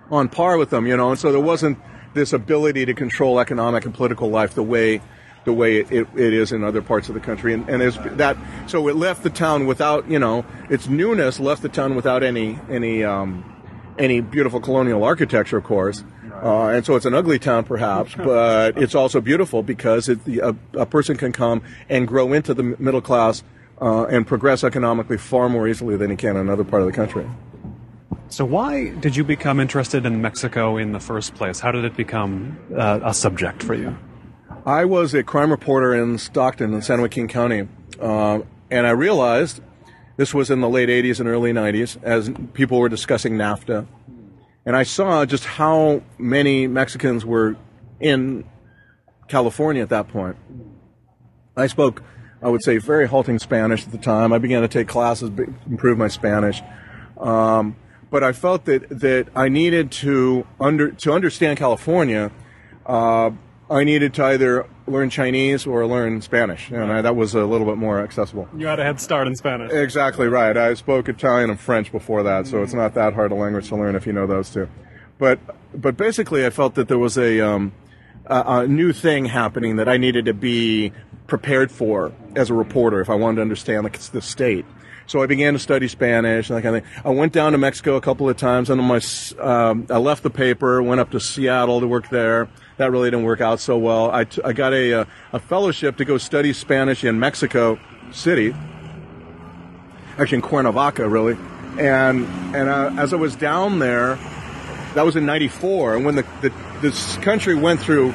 on 0.09 0.27
par 0.27 0.57
with 0.57 0.69
them, 0.69 0.85
you 0.85 0.97
know, 0.97 1.11
and 1.11 1.17
so 1.17 1.31
there 1.31 1.39
wasn't 1.39 1.77
this 2.13 2.33
ability 2.33 2.85
to 2.87 2.93
control 2.93 3.39
economic 3.39 3.85
and 3.85 3.93
political 3.93 4.29
life 4.29 4.53
the 4.53 4.63
way 4.63 5.01
the 5.45 5.53
way 5.53 5.77
it, 5.77 5.89
it, 5.93 6.07
it 6.17 6.33
is 6.33 6.51
in 6.51 6.65
other 6.65 6.81
parts 6.81 7.07
of 7.07 7.15
the 7.15 7.21
country, 7.21 7.53
and, 7.53 7.69
and 7.69 7.79
there's 7.79 7.97
that. 8.17 8.35
So 8.67 8.89
it 8.89 8.97
left 8.97 9.23
the 9.23 9.29
town 9.29 9.65
without, 9.65 10.11
you 10.11 10.19
know, 10.19 10.43
its 10.69 10.89
newness 10.89 11.39
left 11.39 11.61
the 11.61 11.69
town 11.69 11.95
without 11.95 12.21
any 12.21 12.59
any 12.69 13.05
um, 13.05 13.45
any 13.97 14.19
beautiful 14.19 14.59
colonial 14.59 15.05
architecture, 15.05 15.55
of 15.55 15.63
course. 15.63 16.03
Uh, 16.41 16.69
and 16.69 16.85
so 16.85 16.95
it's 16.95 17.05
an 17.05 17.13
ugly 17.13 17.37
town, 17.37 17.63
perhaps, 17.63 18.15
but 18.17 18.77
it's 18.77 18.95
also 18.95 19.21
beautiful 19.21 19.61
because 19.61 20.09
it, 20.09 20.19
a, 20.27 20.55
a 20.73 20.85
person 20.85 21.15
can 21.17 21.31
come 21.31 21.61
and 21.89 22.07
grow 22.07 22.33
into 22.33 22.53
the 22.53 22.63
middle 22.63 23.01
class 23.01 23.43
uh, 23.81 24.05
and 24.05 24.25
progress 24.25 24.63
economically 24.63 25.17
far 25.17 25.49
more 25.49 25.67
easily 25.67 25.97
than 25.97 26.09
he 26.09 26.15
can 26.15 26.31
in 26.31 26.37
another 26.37 26.63
part 26.63 26.81
of 26.81 26.87
the 26.87 26.93
country. 26.93 27.27
So 28.29 28.45
why 28.45 28.89
did 28.89 29.15
you 29.15 29.23
become 29.25 29.59
interested 29.59 30.05
in 30.05 30.21
Mexico 30.21 30.77
in 30.77 30.93
the 30.93 30.99
first 30.99 31.35
place? 31.35 31.59
How 31.59 31.71
did 31.71 31.83
it 31.83 31.97
become 31.97 32.57
uh, 32.73 33.01
a 33.03 33.13
subject 33.13 33.61
for 33.61 33.73
you? 33.73 33.97
I 34.65 34.85
was 34.85 35.13
a 35.13 35.23
crime 35.23 35.51
reporter 35.51 35.93
in 35.93 36.17
Stockton 36.17 36.73
in 36.73 36.81
San 36.81 37.01
Joaquin 37.01 37.27
County, 37.27 37.67
uh, 37.99 38.39
and 38.69 38.87
I 38.87 38.91
realized 38.91 39.61
this 40.17 40.33
was 40.33 40.49
in 40.49 40.61
the 40.61 40.69
late 40.69 40.87
80s 40.87 41.19
and 41.19 41.27
early 41.27 41.51
90s 41.51 42.01
as 42.03 42.31
people 42.53 42.79
were 42.79 42.89
discussing 42.89 43.33
NAFTA. 43.33 43.87
And 44.65 44.75
I 44.75 44.83
saw 44.83 45.25
just 45.25 45.45
how 45.45 46.03
many 46.17 46.67
Mexicans 46.67 47.25
were 47.25 47.55
in 47.99 48.45
California 49.27 49.81
at 49.81 49.89
that 49.89 50.07
point. 50.07 50.37
I 51.57 51.67
spoke, 51.67 52.03
I 52.41 52.49
would 52.49 52.63
say, 52.63 52.77
very 52.77 53.07
halting 53.07 53.39
Spanish 53.39 53.85
at 53.85 53.91
the 53.91 53.97
time. 53.97 54.31
I 54.31 54.37
began 54.37 54.61
to 54.61 54.67
take 54.67 54.87
classes, 54.87 55.29
improve 55.65 55.97
my 55.97 56.07
Spanish. 56.07 56.61
Um, 57.17 57.75
but 58.09 58.23
I 58.23 58.33
felt 58.33 58.65
that, 58.65 58.87
that 58.89 59.29
I 59.35 59.49
needed 59.49 59.91
to 59.93 60.45
under 60.59 60.91
to 60.91 61.13
understand 61.13 61.57
California. 61.57 62.31
Uh, 62.85 63.31
I 63.69 63.83
needed 63.83 64.13
to 64.15 64.25
either 64.25 64.67
learn 64.91 65.09
Chinese 65.09 65.65
or 65.65 65.85
learn 65.85 66.21
Spanish, 66.21 66.69
and 66.69 66.91
I, 66.91 67.01
that 67.01 67.15
was 67.15 67.33
a 67.33 67.45
little 67.45 67.65
bit 67.65 67.77
more 67.77 68.01
accessible. 68.01 68.47
You 68.55 68.67
had 68.67 68.79
a 68.79 68.83
head 68.83 68.99
start 68.99 69.27
in 69.27 69.35
Spanish. 69.35 69.71
Exactly 69.71 70.27
right. 70.27 70.55
I 70.55 70.73
spoke 70.73 71.09
Italian 71.09 71.49
and 71.49 71.59
French 71.59 71.91
before 71.91 72.23
that, 72.23 72.47
so 72.47 72.61
it's 72.63 72.73
not 72.73 72.93
that 72.95 73.13
hard 73.13 73.31
a 73.31 73.35
language 73.35 73.69
to 73.69 73.75
learn 73.75 73.95
if 73.95 74.05
you 74.05 74.13
know 74.13 74.27
those 74.27 74.49
two. 74.49 74.69
But 75.17 75.39
but 75.73 75.97
basically, 75.97 76.45
I 76.45 76.49
felt 76.49 76.75
that 76.75 76.87
there 76.87 76.99
was 76.99 77.17
a 77.17 77.39
um, 77.41 77.71
a, 78.25 78.43
a 78.61 78.67
new 78.67 78.93
thing 78.93 79.25
happening 79.25 79.77
that 79.77 79.87
I 79.87 79.97
needed 79.97 80.25
to 80.25 80.33
be 80.33 80.91
prepared 81.27 81.71
for 81.71 82.11
as 82.35 82.49
a 82.49 82.53
reporter 82.53 82.99
if 83.01 83.09
I 83.09 83.15
wanted 83.15 83.37
to 83.37 83.41
understand 83.41 83.85
the, 83.85 84.11
the 84.11 84.21
state. 84.21 84.65
So 85.07 85.21
I 85.21 85.25
began 85.25 85.53
to 85.53 85.59
study 85.59 85.87
Spanish 85.87 86.49
and 86.49 86.57
that 86.57 86.61
kind 86.61 86.75
of 86.77 86.83
thing. 86.83 86.91
I 87.03 87.09
went 87.09 87.33
down 87.33 87.51
to 87.51 87.57
Mexico 87.57 87.95
a 87.95 88.01
couple 88.01 88.29
of 88.29 88.37
times, 88.37 88.69
and 88.69 88.81
my 88.81 89.01
um, 89.39 89.85
I 89.89 89.97
left 89.97 90.23
the 90.23 90.29
paper, 90.29 90.81
went 90.81 91.01
up 91.01 91.11
to 91.11 91.19
Seattle 91.19 91.81
to 91.81 91.87
work 91.87 92.09
there. 92.09 92.49
That 92.81 92.91
really 92.91 93.09
didn't 93.09 93.25
work 93.25 93.41
out 93.41 93.59
so 93.59 93.77
well. 93.77 94.11
I, 94.11 94.23
t- 94.25 94.41
I 94.43 94.53
got 94.53 94.73
a, 94.73 95.07
a 95.33 95.39
fellowship 95.39 95.97
to 95.97 96.05
go 96.05 96.17
study 96.17 96.51
Spanish 96.53 97.03
in 97.03 97.19
Mexico 97.19 97.79
City, 98.11 98.55
actually 100.17 100.37
in 100.37 100.41
Cuernavaca, 100.41 101.07
really. 101.07 101.37
And 101.77 102.25
and 102.55 102.67
uh, 102.67 102.91
as 102.97 103.13
I 103.13 103.15
was 103.15 103.35
down 103.35 103.79
there, 103.79 104.15
that 104.95 105.05
was 105.05 105.15
in 105.15 105.25
'94, 105.25 105.95
and 105.95 106.05
when 106.05 106.15
the, 106.15 106.25
the 106.41 106.51
this 106.81 107.15
country 107.17 107.55
went 107.55 107.79
through 107.79 108.11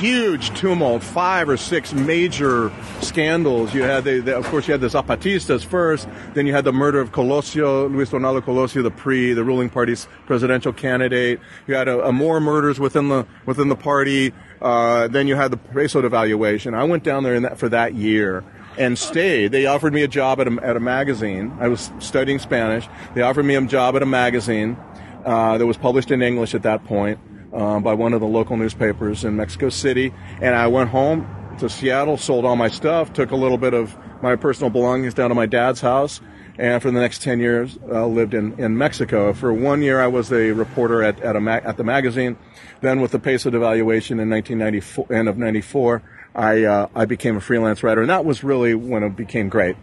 huge 0.00 0.48
tumult, 0.58 1.02
five 1.02 1.46
or 1.48 1.58
six 1.58 1.92
major 1.92 2.72
scandals. 3.02 3.74
You 3.74 3.82
had, 3.82 4.04
the, 4.04 4.20
the, 4.20 4.34
of 4.34 4.46
course, 4.46 4.66
you 4.66 4.72
had 4.72 4.80
the 4.80 4.86
Zapatistas 4.86 5.62
first, 5.62 6.08
then 6.32 6.46
you 6.46 6.54
had 6.54 6.64
the 6.64 6.72
murder 6.72 7.00
of 7.00 7.12
Colosio, 7.12 7.92
Luis 7.92 8.08
Donaldo 8.08 8.40
Colosio, 8.40 8.82
the 8.82 8.90
pre, 8.90 9.34
the 9.34 9.44
ruling 9.44 9.68
party's 9.68 10.08
presidential 10.24 10.72
candidate. 10.72 11.38
You 11.66 11.74
had 11.74 11.86
a, 11.86 12.06
a 12.06 12.12
more 12.12 12.40
murders 12.40 12.80
within 12.80 13.10
the 13.10 13.26
within 13.44 13.68
the 13.68 13.76
party. 13.76 14.32
Uh, 14.62 15.08
then 15.08 15.28
you 15.28 15.36
had 15.36 15.50
the 15.50 15.58
peso 15.58 16.00
devaluation. 16.00 16.74
I 16.74 16.84
went 16.84 17.04
down 17.04 17.22
there 17.22 17.38
that, 17.38 17.58
for 17.58 17.68
that 17.68 17.94
year 17.94 18.42
and 18.78 18.98
stayed. 18.98 19.52
They 19.52 19.66
offered 19.66 19.92
me 19.92 20.02
a 20.02 20.08
job 20.08 20.40
at 20.40 20.48
a, 20.48 20.58
at 20.62 20.76
a 20.76 20.80
magazine. 20.80 21.54
I 21.60 21.68
was 21.68 21.90
studying 21.98 22.38
Spanish. 22.38 22.88
They 23.14 23.20
offered 23.20 23.44
me 23.44 23.54
a 23.54 23.60
job 23.62 23.96
at 23.96 24.02
a 24.02 24.06
magazine 24.06 24.78
uh, 25.26 25.58
that 25.58 25.66
was 25.66 25.76
published 25.76 26.10
in 26.10 26.22
English 26.22 26.54
at 26.54 26.62
that 26.62 26.84
point 26.84 27.18
uh, 27.52 27.80
by 27.80 27.94
one 27.94 28.12
of 28.12 28.20
the 28.20 28.26
local 28.26 28.56
newspapers 28.56 29.24
in 29.24 29.36
Mexico 29.36 29.68
City. 29.68 30.12
And 30.40 30.54
I 30.54 30.66
went 30.66 30.90
home 30.90 31.26
to 31.58 31.68
Seattle, 31.68 32.16
sold 32.16 32.44
all 32.44 32.56
my 32.56 32.68
stuff, 32.68 33.12
took 33.12 33.30
a 33.30 33.36
little 33.36 33.58
bit 33.58 33.74
of 33.74 33.96
my 34.22 34.36
personal 34.36 34.70
belongings 34.70 35.14
down 35.14 35.28
to 35.30 35.34
my 35.34 35.46
dad's 35.46 35.80
house, 35.80 36.20
and 36.58 36.82
for 36.82 36.90
the 36.90 37.00
next 37.00 37.22
10 37.22 37.40
years 37.40 37.78
uh, 37.90 38.06
lived 38.06 38.34
in, 38.34 38.58
in 38.58 38.76
Mexico. 38.76 39.32
For 39.32 39.52
one 39.52 39.82
year, 39.82 40.00
I 40.00 40.06
was 40.06 40.32
a 40.32 40.52
reporter 40.52 41.02
at, 41.02 41.20
at, 41.20 41.36
a 41.36 41.40
ma- 41.40 41.60
at 41.62 41.76
the 41.76 41.84
magazine. 41.84 42.36
Then 42.80 43.00
with 43.00 43.12
the 43.12 43.18
peso 43.18 43.50
devaluation 43.50 44.20
in 44.20 44.30
1994, 44.30 45.12
end 45.12 45.28
of 45.28 45.38
94, 45.38 46.02
I, 46.34 46.64
uh, 46.64 46.88
I 46.94 47.04
became 47.04 47.36
a 47.36 47.40
freelance 47.40 47.82
writer. 47.82 48.00
And 48.00 48.10
that 48.10 48.24
was 48.24 48.44
really 48.44 48.74
when 48.74 49.02
it 49.02 49.16
became 49.16 49.48
great. 49.48 49.76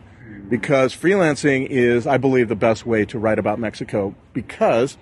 Because 0.49 0.95
freelancing 0.95 1.67
is, 1.67 2.07
I 2.07 2.17
believe, 2.17 2.47
the 2.47 2.55
best 2.55 2.85
way 2.85 3.05
to 3.05 3.19
write 3.19 3.37
about 3.37 3.59
Mexico 3.59 4.15
because 4.33 4.97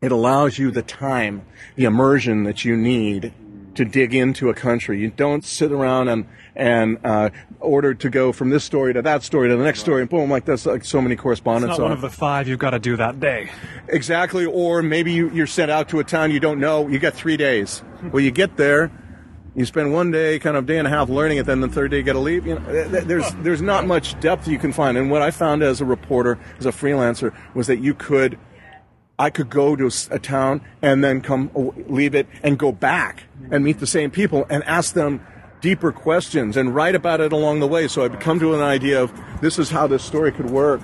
it 0.00 0.12
allows 0.12 0.58
you 0.58 0.70
the 0.70 0.82
time, 0.82 1.42
the 1.76 1.84
immersion 1.84 2.44
that 2.44 2.64
you 2.64 2.76
need 2.76 3.32
to 3.74 3.84
dig 3.84 4.14
into 4.14 4.48
a 4.48 4.54
country. 4.54 5.00
You 5.00 5.10
don't 5.10 5.44
sit 5.44 5.70
around 5.70 6.08
and 6.08 6.26
and 6.56 6.98
uh, 7.04 7.30
order 7.60 7.94
to 7.94 8.10
go 8.10 8.32
from 8.32 8.50
this 8.50 8.64
story 8.64 8.92
to 8.92 9.02
that 9.02 9.22
story 9.22 9.48
to 9.48 9.56
the 9.56 9.62
next 9.62 9.80
story, 9.80 10.00
and 10.00 10.10
boom, 10.10 10.28
like 10.28 10.44
that's 10.44 10.66
like 10.66 10.84
so 10.84 11.00
many 11.00 11.14
correspondents. 11.14 11.74
It's 11.74 11.78
not 11.78 11.84
one 11.84 11.92
of 11.92 12.00
the 12.00 12.10
five 12.10 12.48
you've 12.48 12.58
got 12.58 12.70
to 12.70 12.80
do 12.80 12.96
that 12.96 13.20
day. 13.20 13.50
Exactly, 13.88 14.44
or 14.44 14.82
maybe 14.82 15.12
you, 15.12 15.30
you're 15.30 15.46
sent 15.46 15.70
out 15.70 15.88
to 15.90 16.00
a 16.00 16.04
town 16.04 16.32
you 16.32 16.40
don't 16.40 16.58
know. 16.58 16.88
You 16.88 16.98
got 16.98 17.14
three 17.14 17.36
days. 17.36 17.82
Well, 18.12 18.20
you 18.20 18.32
get 18.32 18.56
there, 18.56 18.90
you 19.54 19.64
spend 19.64 19.92
one 19.92 20.10
day, 20.10 20.40
kind 20.40 20.56
of 20.56 20.66
day 20.66 20.78
and 20.78 20.86
a 20.86 20.90
half 20.90 21.08
learning 21.08 21.38
it, 21.38 21.46
then 21.46 21.60
the 21.60 21.68
third 21.68 21.92
day 21.92 21.98
you 21.98 22.02
got 22.02 22.14
to 22.14 22.18
leave. 22.18 22.46
You 22.46 22.56
know, 22.56 22.88
there's 22.88 23.32
there's 23.36 23.62
not 23.62 23.86
much 23.86 24.18
depth 24.18 24.48
you 24.48 24.58
can 24.58 24.72
find. 24.72 24.98
And 24.98 25.08
what 25.08 25.22
I 25.22 25.30
found 25.30 25.62
as 25.62 25.80
a 25.80 25.84
reporter, 25.84 26.38
as 26.58 26.66
a 26.66 26.72
freelancer, 26.72 27.32
was 27.54 27.68
that 27.68 27.78
you 27.78 27.94
could 27.94 28.38
I 29.18 29.30
could 29.30 29.50
go 29.50 29.74
to 29.74 29.90
a 30.10 30.18
town 30.18 30.60
and 30.80 31.02
then 31.02 31.20
come 31.20 31.50
leave 31.88 32.14
it 32.14 32.28
and 32.42 32.58
go 32.58 32.70
back 32.70 33.24
and 33.50 33.64
meet 33.64 33.80
the 33.80 33.86
same 33.86 34.10
people 34.10 34.46
and 34.48 34.62
ask 34.64 34.94
them 34.94 35.26
deeper 35.60 35.90
questions 35.90 36.56
and 36.56 36.72
write 36.74 36.94
about 36.94 37.20
it 37.20 37.32
along 37.32 37.58
the 37.58 37.66
way. 37.66 37.88
So 37.88 38.04
I'd 38.04 38.20
come 38.20 38.38
to 38.38 38.54
an 38.54 38.60
idea 38.60 39.02
of 39.02 39.12
this 39.40 39.58
is 39.58 39.70
how 39.70 39.88
this 39.88 40.04
story 40.04 40.30
could 40.30 40.50
work. 40.50 40.80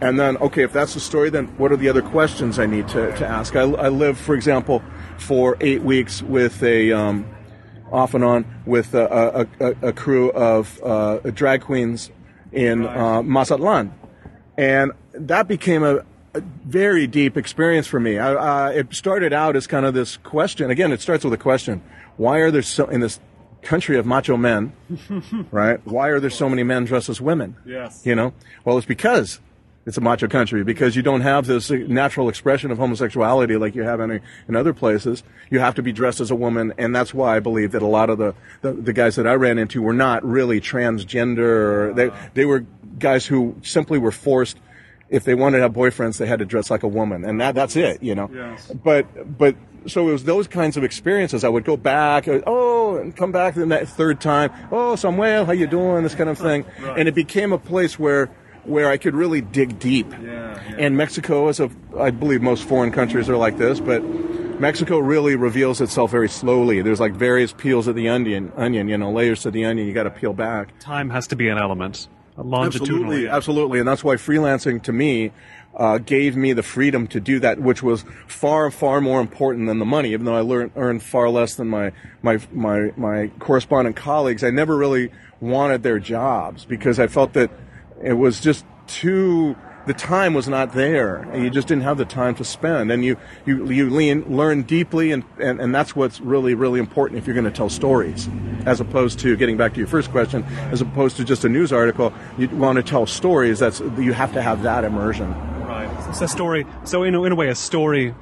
And 0.00 0.20
then, 0.20 0.36
okay, 0.36 0.62
if 0.62 0.72
that's 0.72 0.94
the 0.94 1.00
story, 1.00 1.30
then 1.30 1.46
what 1.58 1.72
are 1.72 1.76
the 1.76 1.88
other 1.88 2.02
questions 2.02 2.58
I 2.58 2.66
need 2.66 2.88
to, 2.88 3.16
to 3.16 3.26
ask? 3.26 3.56
I, 3.56 3.62
I 3.62 3.88
lived, 3.88 4.18
for 4.18 4.34
example, 4.34 4.82
for 5.16 5.56
eight 5.60 5.82
weeks 5.82 6.22
with 6.22 6.62
a, 6.62 6.92
um, 6.92 7.26
off 7.90 8.14
and 8.14 8.22
on, 8.22 8.44
with 8.66 8.94
a, 8.94 9.48
a, 9.60 9.88
a 9.88 9.92
crew 9.92 10.30
of 10.32 10.78
uh, 10.84 11.18
drag 11.30 11.62
queens 11.62 12.10
in 12.52 12.86
uh, 12.86 13.22
Mazatlan. 13.22 13.92
And 14.56 14.92
that 15.14 15.48
became 15.48 15.82
a, 15.82 16.04
a 16.34 16.40
very 16.40 17.06
deep 17.06 17.36
experience 17.36 17.86
for 17.86 18.00
me. 18.00 18.18
I, 18.18 18.66
uh, 18.66 18.70
it 18.70 18.94
started 18.94 19.32
out 19.32 19.56
as 19.56 19.66
kind 19.66 19.86
of 19.86 19.94
this 19.94 20.16
question. 20.18 20.70
Again, 20.70 20.92
it 20.92 21.00
starts 21.00 21.24
with 21.24 21.32
a 21.32 21.38
question: 21.38 21.82
Why 22.16 22.38
are 22.38 22.50
there 22.50 22.62
so 22.62 22.86
in 22.86 23.00
this 23.00 23.20
country 23.62 23.98
of 23.98 24.06
macho 24.06 24.36
men, 24.36 24.72
right? 25.50 25.84
Why 25.86 26.08
are 26.08 26.20
there 26.20 26.30
so 26.30 26.48
many 26.48 26.62
men 26.62 26.84
dressed 26.84 27.08
as 27.08 27.20
women? 27.20 27.56
Yes. 27.64 28.02
You 28.04 28.14
know, 28.14 28.32
well, 28.64 28.76
it's 28.78 28.86
because 28.86 29.40
it's 29.88 29.96
a 29.96 30.02
macho 30.02 30.28
country 30.28 30.62
because 30.64 30.94
you 30.96 31.02
don't 31.02 31.22
have 31.22 31.46
this 31.46 31.70
natural 31.70 32.28
expression 32.28 32.70
of 32.70 32.76
homosexuality 32.76 33.56
like 33.56 33.74
you 33.74 33.82
have 33.84 34.00
in, 34.00 34.20
in 34.46 34.54
other 34.54 34.74
places. 34.74 35.22
You 35.48 35.60
have 35.60 35.74
to 35.76 35.82
be 35.82 35.92
dressed 35.92 36.20
as 36.20 36.30
a 36.30 36.34
woman, 36.34 36.74
and 36.76 36.94
that's 36.94 37.14
why 37.14 37.36
I 37.36 37.40
believe 37.40 37.72
that 37.72 37.80
a 37.80 37.86
lot 37.86 38.10
of 38.10 38.18
the, 38.18 38.34
the, 38.60 38.72
the 38.72 38.92
guys 38.92 39.16
that 39.16 39.26
I 39.26 39.32
ran 39.34 39.56
into 39.56 39.80
were 39.80 39.94
not 39.94 40.22
really 40.24 40.60
transgender. 40.60 41.94
They, 41.94 42.10
they 42.34 42.44
were 42.44 42.66
guys 42.98 43.24
who 43.24 43.56
simply 43.62 43.98
were 43.98 44.12
forced 44.12 44.58
if 45.10 45.24
they 45.24 45.34
wanted 45.34 45.58
to 45.58 45.62
have 45.62 45.72
boyfriends, 45.72 46.18
they 46.18 46.26
had 46.26 46.38
to 46.40 46.44
dress 46.44 46.70
like 46.70 46.82
a 46.82 46.88
woman, 46.88 47.24
and 47.24 47.40
that 47.40 47.54
that's 47.54 47.76
it, 47.76 48.02
you 48.02 48.14
know. 48.14 48.30
Yes. 48.32 48.70
But 48.82 49.38
but 49.38 49.56
so 49.86 50.08
it 50.08 50.12
was 50.12 50.24
those 50.24 50.46
kinds 50.46 50.76
of 50.76 50.84
experiences. 50.84 51.44
I 51.44 51.48
would 51.48 51.64
go 51.64 51.76
back, 51.76 52.26
would, 52.26 52.42
oh, 52.46 52.96
and 52.96 53.16
come 53.16 53.32
back 53.32 53.54
the 53.54 53.64
that 53.66 53.88
third 53.88 54.20
time. 54.20 54.50
Oh, 54.70 54.96
Samuel, 54.96 55.44
how 55.46 55.52
you 55.52 55.66
doing? 55.66 56.02
This 56.02 56.14
kind 56.14 56.28
of 56.28 56.38
thing, 56.38 56.64
Right. 56.80 56.98
and 56.98 57.08
it 57.08 57.14
became 57.14 57.52
a 57.52 57.58
place 57.58 57.98
where 57.98 58.26
where 58.64 58.90
I 58.90 58.98
could 58.98 59.14
really 59.14 59.40
dig 59.40 59.78
deep. 59.78 60.10
Yeah, 60.10 60.18
yeah. 60.22 60.76
And 60.78 60.96
Mexico 60.96 61.48
is 61.48 61.58
a, 61.58 61.70
I 61.98 62.10
believe 62.10 62.42
most 62.42 62.64
foreign 62.64 62.90
countries 62.92 63.30
are 63.30 63.36
like 63.38 63.56
this, 63.56 63.80
but 63.80 64.02
Mexico 64.60 64.98
really 64.98 65.36
reveals 65.36 65.80
itself 65.80 66.10
very 66.10 66.28
slowly. 66.28 66.82
There's 66.82 67.00
like 67.00 67.14
various 67.14 67.52
peels 67.54 67.86
of 67.86 67.94
the 67.94 68.08
onion, 68.10 68.52
onion, 68.56 68.88
you 68.88 68.98
know, 68.98 69.10
layers 69.10 69.40
to 69.42 69.50
the 69.50 69.64
onion. 69.64 69.86
You 69.86 69.94
got 69.94 70.02
to 70.02 70.10
peel 70.10 70.34
back. 70.34 70.78
Time 70.80 71.08
has 71.10 71.28
to 71.28 71.36
be 71.36 71.48
an 71.48 71.56
element. 71.56 72.08
A 72.38 72.42
longitudinal. 72.42 72.94
Absolutely, 72.94 73.28
absolutely, 73.28 73.78
and 73.80 73.88
that's 73.88 74.04
why 74.04 74.14
freelancing 74.14 74.80
to 74.84 74.92
me 74.92 75.32
uh, 75.74 75.98
gave 75.98 76.36
me 76.36 76.52
the 76.52 76.62
freedom 76.62 77.08
to 77.08 77.18
do 77.20 77.40
that, 77.40 77.60
which 77.60 77.82
was 77.82 78.04
far, 78.28 78.70
far 78.70 79.00
more 79.00 79.20
important 79.20 79.66
than 79.66 79.80
the 79.80 79.84
money. 79.84 80.12
Even 80.12 80.24
though 80.24 80.36
I 80.36 80.40
learned, 80.40 80.70
earned 80.76 81.02
far 81.02 81.28
less 81.30 81.56
than 81.56 81.66
my 81.68 81.90
my 82.22 82.38
my 82.52 82.92
my 82.96 83.32
correspondent 83.40 83.96
colleagues, 83.96 84.44
I 84.44 84.50
never 84.50 84.76
really 84.76 85.10
wanted 85.40 85.82
their 85.82 85.98
jobs 85.98 86.64
because 86.64 87.00
I 87.00 87.08
felt 87.08 87.32
that 87.32 87.50
it 88.02 88.14
was 88.14 88.40
just 88.40 88.64
too. 88.86 89.56
The 89.88 89.94
time 89.94 90.34
was 90.34 90.46
not 90.46 90.74
there, 90.74 91.16
and 91.16 91.42
you 91.42 91.48
just 91.48 91.66
didn't 91.66 91.84
have 91.84 91.96
the 91.96 92.04
time 92.04 92.34
to 92.34 92.44
spend. 92.44 92.92
And 92.92 93.02
you 93.02 93.16
you 93.46 93.70
you 93.70 93.88
lean, 93.88 94.22
learn 94.36 94.64
deeply, 94.64 95.12
and, 95.12 95.24
and 95.40 95.58
and 95.62 95.74
that's 95.74 95.96
what's 95.96 96.20
really 96.20 96.54
really 96.54 96.78
important 96.78 97.18
if 97.18 97.26
you're 97.26 97.32
going 97.32 97.46
to 97.46 97.50
tell 97.50 97.70
stories, 97.70 98.28
as 98.66 98.80
opposed 98.80 99.18
to 99.20 99.34
getting 99.34 99.56
back 99.56 99.72
to 99.72 99.78
your 99.78 99.86
first 99.86 100.10
question, 100.10 100.44
as 100.72 100.82
opposed 100.82 101.16
to 101.16 101.24
just 101.24 101.42
a 101.46 101.48
news 101.48 101.72
article. 101.72 102.12
You 102.36 102.50
want 102.50 102.76
to 102.76 102.82
tell 102.82 103.06
stories. 103.06 103.60
That's 103.60 103.80
you 103.80 104.12
have 104.12 104.34
to 104.34 104.42
have 104.42 104.62
that 104.62 104.84
immersion. 104.84 105.32
Right. 105.64 105.88
It's 106.10 106.20
a 106.20 106.28
story. 106.28 106.66
So 106.84 107.02
in 107.02 107.14
in 107.14 107.32
a 107.32 107.34
way, 107.34 107.48
a 107.48 107.54
story. 107.54 108.14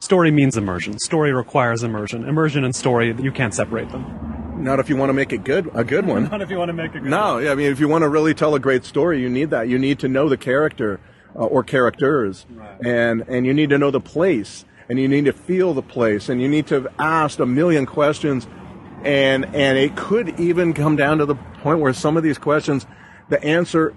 Story 0.00 0.30
means 0.30 0.58
immersion. 0.58 0.98
Story 0.98 1.32
requires 1.32 1.82
immersion. 1.82 2.28
Immersion 2.28 2.62
and 2.62 2.76
story, 2.76 3.14
you 3.18 3.32
can't 3.32 3.54
separate 3.54 3.88
them. 3.88 4.35
Not 4.66 4.80
if 4.80 4.88
you 4.88 4.96
want 4.96 5.10
to 5.10 5.12
make 5.14 5.32
it 5.32 5.44
good, 5.44 5.70
a 5.74 5.84
good 5.84 6.04
one. 6.06 6.24
Not 6.24 6.42
if 6.42 6.50
you 6.50 6.58
want 6.58 6.70
to 6.70 6.72
make 6.72 6.90
a 6.96 6.98
good. 6.98 7.08
No, 7.08 7.38
yeah, 7.38 7.52
I 7.52 7.54
mean, 7.54 7.70
if 7.70 7.78
you 7.78 7.86
want 7.86 8.02
to 8.02 8.08
really 8.08 8.34
tell 8.34 8.52
a 8.56 8.58
great 8.58 8.84
story, 8.84 9.20
you 9.20 9.28
need 9.28 9.50
that. 9.50 9.68
You 9.68 9.78
need 9.78 10.00
to 10.00 10.08
know 10.08 10.28
the 10.28 10.36
character 10.36 10.98
uh, 11.36 11.44
or 11.44 11.62
characters, 11.62 12.44
Right. 12.52 12.80
and 12.84 13.22
and 13.28 13.46
you 13.46 13.54
need 13.54 13.70
to 13.70 13.78
know 13.78 13.92
the 13.92 14.00
place, 14.00 14.64
and 14.88 14.98
you 14.98 15.06
need 15.06 15.26
to 15.26 15.32
feel 15.32 15.72
the 15.72 15.82
place, 15.82 16.28
and 16.28 16.42
you 16.42 16.48
need 16.48 16.66
to 16.66 16.74
have 16.74 16.88
asked 16.98 17.38
a 17.38 17.46
million 17.46 17.86
questions, 17.86 18.48
and 19.04 19.44
and 19.54 19.78
it 19.78 19.94
could 19.96 20.40
even 20.40 20.74
come 20.74 20.96
down 20.96 21.18
to 21.18 21.26
the 21.26 21.36
point 21.62 21.78
where 21.78 21.92
some 21.92 22.16
of 22.16 22.24
these 22.24 22.36
questions, 22.38 22.86
the 23.28 23.40
answer 23.44 23.94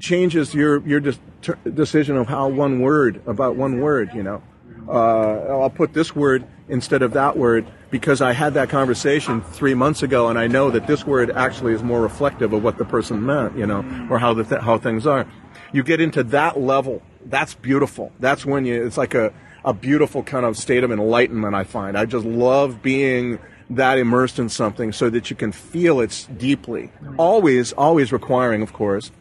changes 0.00 0.54
your 0.54 0.86
your 0.86 1.00
ter- 1.40 1.56
decision 1.72 2.18
of 2.18 2.26
how 2.28 2.48
one 2.48 2.80
word 2.80 3.22
about 3.26 3.56
one 3.56 3.80
word. 3.80 4.10
You 4.14 4.22
know, 4.22 4.42
uh, 4.86 5.60
I'll 5.62 5.70
put 5.70 5.94
this 5.94 6.14
word 6.14 6.44
instead 6.68 7.00
of 7.00 7.12
that 7.14 7.38
word 7.38 7.66
because 7.94 8.20
I 8.20 8.32
had 8.32 8.54
that 8.54 8.70
conversation 8.70 9.40
three 9.40 9.74
months 9.74 10.02
ago, 10.02 10.26
and 10.26 10.36
I 10.36 10.48
know 10.48 10.68
that 10.68 10.88
this 10.88 11.06
word 11.06 11.30
actually 11.30 11.74
is 11.74 11.82
more 11.84 12.02
reflective 12.02 12.52
of 12.52 12.64
what 12.64 12.76
the 12.76 12.84
person 12.84 13.24
meant. 13.24 13.56
You 13.56 13.66
know, 13.66 13.82
mm. 13.82 14.10
or 14.10 14.18
how 14.18 14.34
the 14.34 14.42
th- 14.42 14.62
how 14.62 14.78
things 14.78 15.06
are. 15.06 15.28
You 15.72 15.84
get 15.84 16.00
into 16.00 16.24
that 16.24 16.60
level. 16.60 17.02
That's 17.24 17.54
beautiful. 17.54 18.10
That's 18.18 18.44
when 18.44 18.64
you. 18.64 18.84
It's 18.84 18.96
like 18.96 19.14
a 19.14 19.32
a 19.64 19.72
beautiful 19.72 20.24
kind 20.24 20.44
of 20.44 20.56
state 20.56 20.82
of 20.82 20.90
enlightenment. 20.90 21.54
I 21.54 21.62
find. 21.62 21.96
I 21.96 22.04
just 22.04 22.26
love 22.26 22.82
being 22.82 23.38
that 23.70 23.96
immersed 23.96 24.40
in 24.40 24.48
something 24.48 24.90
so 24.92 25.08
that 25.10 25.30
you 25.30 25.36
can 25.36 25.52
feel 25.52 26.00
it 26.00 26.26
deeply. 26.36 26.90
Always, 27.16 27.72
always 27.74 28.10
requiring, 28.10 28.60
of 28.62 28.72
course, 28.72 29.12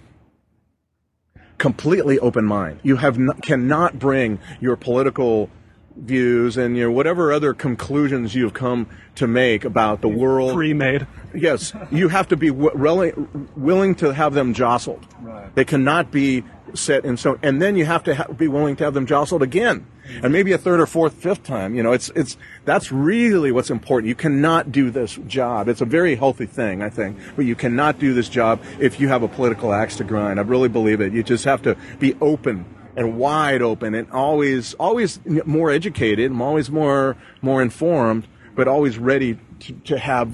completely 1.60 2.18
open 2.18 2.46
mind. 2.46 2.80
You 2.82 2.96
have 2.96 3.20
n- 3.20 3.40
cannot 3.44 4.00
bring 4.00 4.40
your 4.60 4.76
political 4.78 5.52
views 5.96 6.58
and 6.58 6.76
your 6.76 6.90
whatever 6.92 7.32
other 7.32 7.54
conclusions 7.54 8.34
you've 8.34 8.54
come 8.54 8.88
to 9.16 9.28
make 9.28 9.64
about 9.64 10.02
the 10.02 10.08
world. 10.08 10.54
Pre-made. 10.54 11.08
Yes, 11.34 11.74
you 11.92 12.08
have 12.10 12.28
to 12.30 12.38
be 12.38 12.50
w- 12.50 13.46
willing 13.56 13.96
to 13.96 14.14
have 14.14 14.34
them 14.34 14.54
jostled. 14.54 15.06
Right. 15.22 15.54
They 15.56 15.66
cannot 15.66 16.12
be 16.12 16.44
set 16.74 17.06
in 17.06 17.18
stone. 17.18 17.40
And 17.44 17.62
then 17.62 17.76
you 17.76 17.86
have 17.86 18.04
to 18.04 18.16
ha- 18.16 18.28
be 18.28 18.48
willing 18.48 18.76
to 18.78 18.84
have 18.84 18.94
them 18.94 19.06
jostled 19.06 19.44
again. 19.44 19.86
And 20.22 20.34
maybe 20.34 20.52
a 20.52 20.58
third 20.58 20.80
or 20.80 20.86
fourth, 20.86 21.14
fifth 21.14 21.44
time. 21.44 21.76
You 21.76 21.84
know, 21.84 21.94
it's, 21.94 22.10
it's, 22.10 22.36
that's 22.66 22.92
really 22.92 23.52
what's 23.52 23.70
important. 23.70 24.10
You 24.10 24.16
cannot 24.16 24.72
do 24.72 24.92
this 24.92 25.16
job. 25.28 25.70
It's 25.70 25.82
a 25.82 25.86
very 25.86 26.16
healthy 26.16 26.46
thing, 26.46 26.82
I 26.82 26.90
think, 26.90 27.18
but 27.36 27.46
you 27.46 27.56
cannot 27.56 28.00
do 28.00 28.14
this 28.14 28.28
job 28.28 28.60
if 28.80 29.00
you 29.00 29.08
have 29.08 29.24
a 29.24 29.28
political 29.28 29.74
axe 29.74 29.98
to 29.98 30.04
grind. 30.04 30.40
I 30.40 30.44
really 30.44 30.68
believe 30.68 31.00
it. 31.00 31.14
You 31.14 31.24
just 31.24 31.46
have 31.46 31.62
to 31.62 31.78
be 32.00 32.16
open 32.20 32.66
and 32.96 33.18
wide 33.18 33.62
open 33.62 33.96
and 33.96 34.10
always, 34.12 34.74
always 34.76 35.20
more 35.46 35.72
educated 35.72 36.32
and 36.32 36.42
always 36.42 36.70
more, 36.70 37.18
more 37.42 37.62
informed, 37.62 38.28
but 38.56 38.68
always 38.68 38.98
ready 38.98 39.40
to, 39.60 39.74
to 39.86 39.98
have 39.98 40.32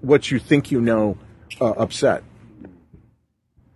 what 0.00 0.30
you 0.30 0.38
think 0.38 0.70
you 0.70 0.80
know 0.80 1.16
uh, 1.60 1.70
upset. 1.70 2.22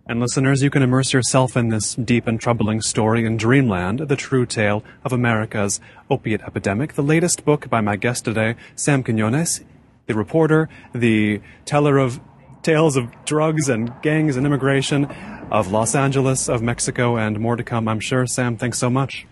And 0.09 0.21
listeners, 0.21 0.63
you 0.63 0.69
can 0.69 0.83
immerse 0.83 1.11
yourself 1.11 1.57
in 1.57 1.67
this 1.67 1.93
deep 1.95 2.27
and 2.27 2.39
troubling 2.39 2.81
story 2.81 3.25
in 3.25 3.35
Dreamland, 3.35 3.99
the 3.99 4.15
true 4.15 4.45
tale 4.45 4.81
of 5.03 5.11
America's 5.11 5.81
opiate 6.09 6.41
epidemic, 6.43 6.93
the 6.93 7.03
latest 7.03 7.43
book 7.43 7.69
by 7.69 7.81
my 7.81 7.97
guest 7.97 8.23
today, 8.23 8.55
Sam 8.73 9.03
Quinones, 9.03 9.65
the 10.05 10.15
reporter, 10.15 10.69
the 10.95 11.41
teller 11.65 11.97
of 11.97 12.21
tales 12.63 12.95
of 12.95 13.11
drugs 13.25 13.67
and 13.67 13.93
gangs 14.01 14.37
and 14.37 14.45
immigration 14.45 15.07
of 15.51 15.71
Los 15.71 15.95
Angeles, 15.95 16.49
of 16.49 16.61
Mexico, 16.61 17.17
and 17.17 17.39
more 17.39 17.55
to 17.55 17.63
come, 17.63 17.87
I'm 17.87 17.99
sure. 17.99 18.25
Sam, 18.27 18.57
thanks 18.57 18.77
so 18.77 18.89
much. 18.89 19.25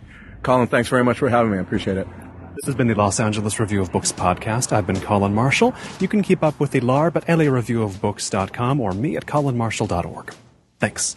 Colin, 0.43 0.67
thanks 0.67 0.89
very 0.89 1.03
much 1.03 1.17
for 1.17 1.29
having 1.29 1.51
me. 1.51 1.57
I 1.57 1.61
appreciate 1.61 1.97
it. 1.97 2.07
This 2.55 2.65
has 2.67 2.75
been 2.75 2.87
the 2.87 2.95
Los 2.95 3.19
Angeles 3.19 3.59
Review 3.59 3.81
of 3.81 3.91
Books 3.91 4.11
podcast. 4.11 4.71
I've 4.71 4.87
been 4.87 5.01
Colin 5.01 5.33
Marshall. 5.33 5.73
You 5.99 6.07
can 6.07 6.21
keep 6.21 6.41
up 6.41 6.59
with 6.59 6.71
the 6.71 6.79
LARB 6.79 7.17
at 7.17 7.25
lareviewofbooks.com 7.25 8.79
or 8.79 8.93
me 8.93 9.17
at 9.17 9.25
colinmarshall.org. 9.25 10.33
Thanks. 10.79 11.15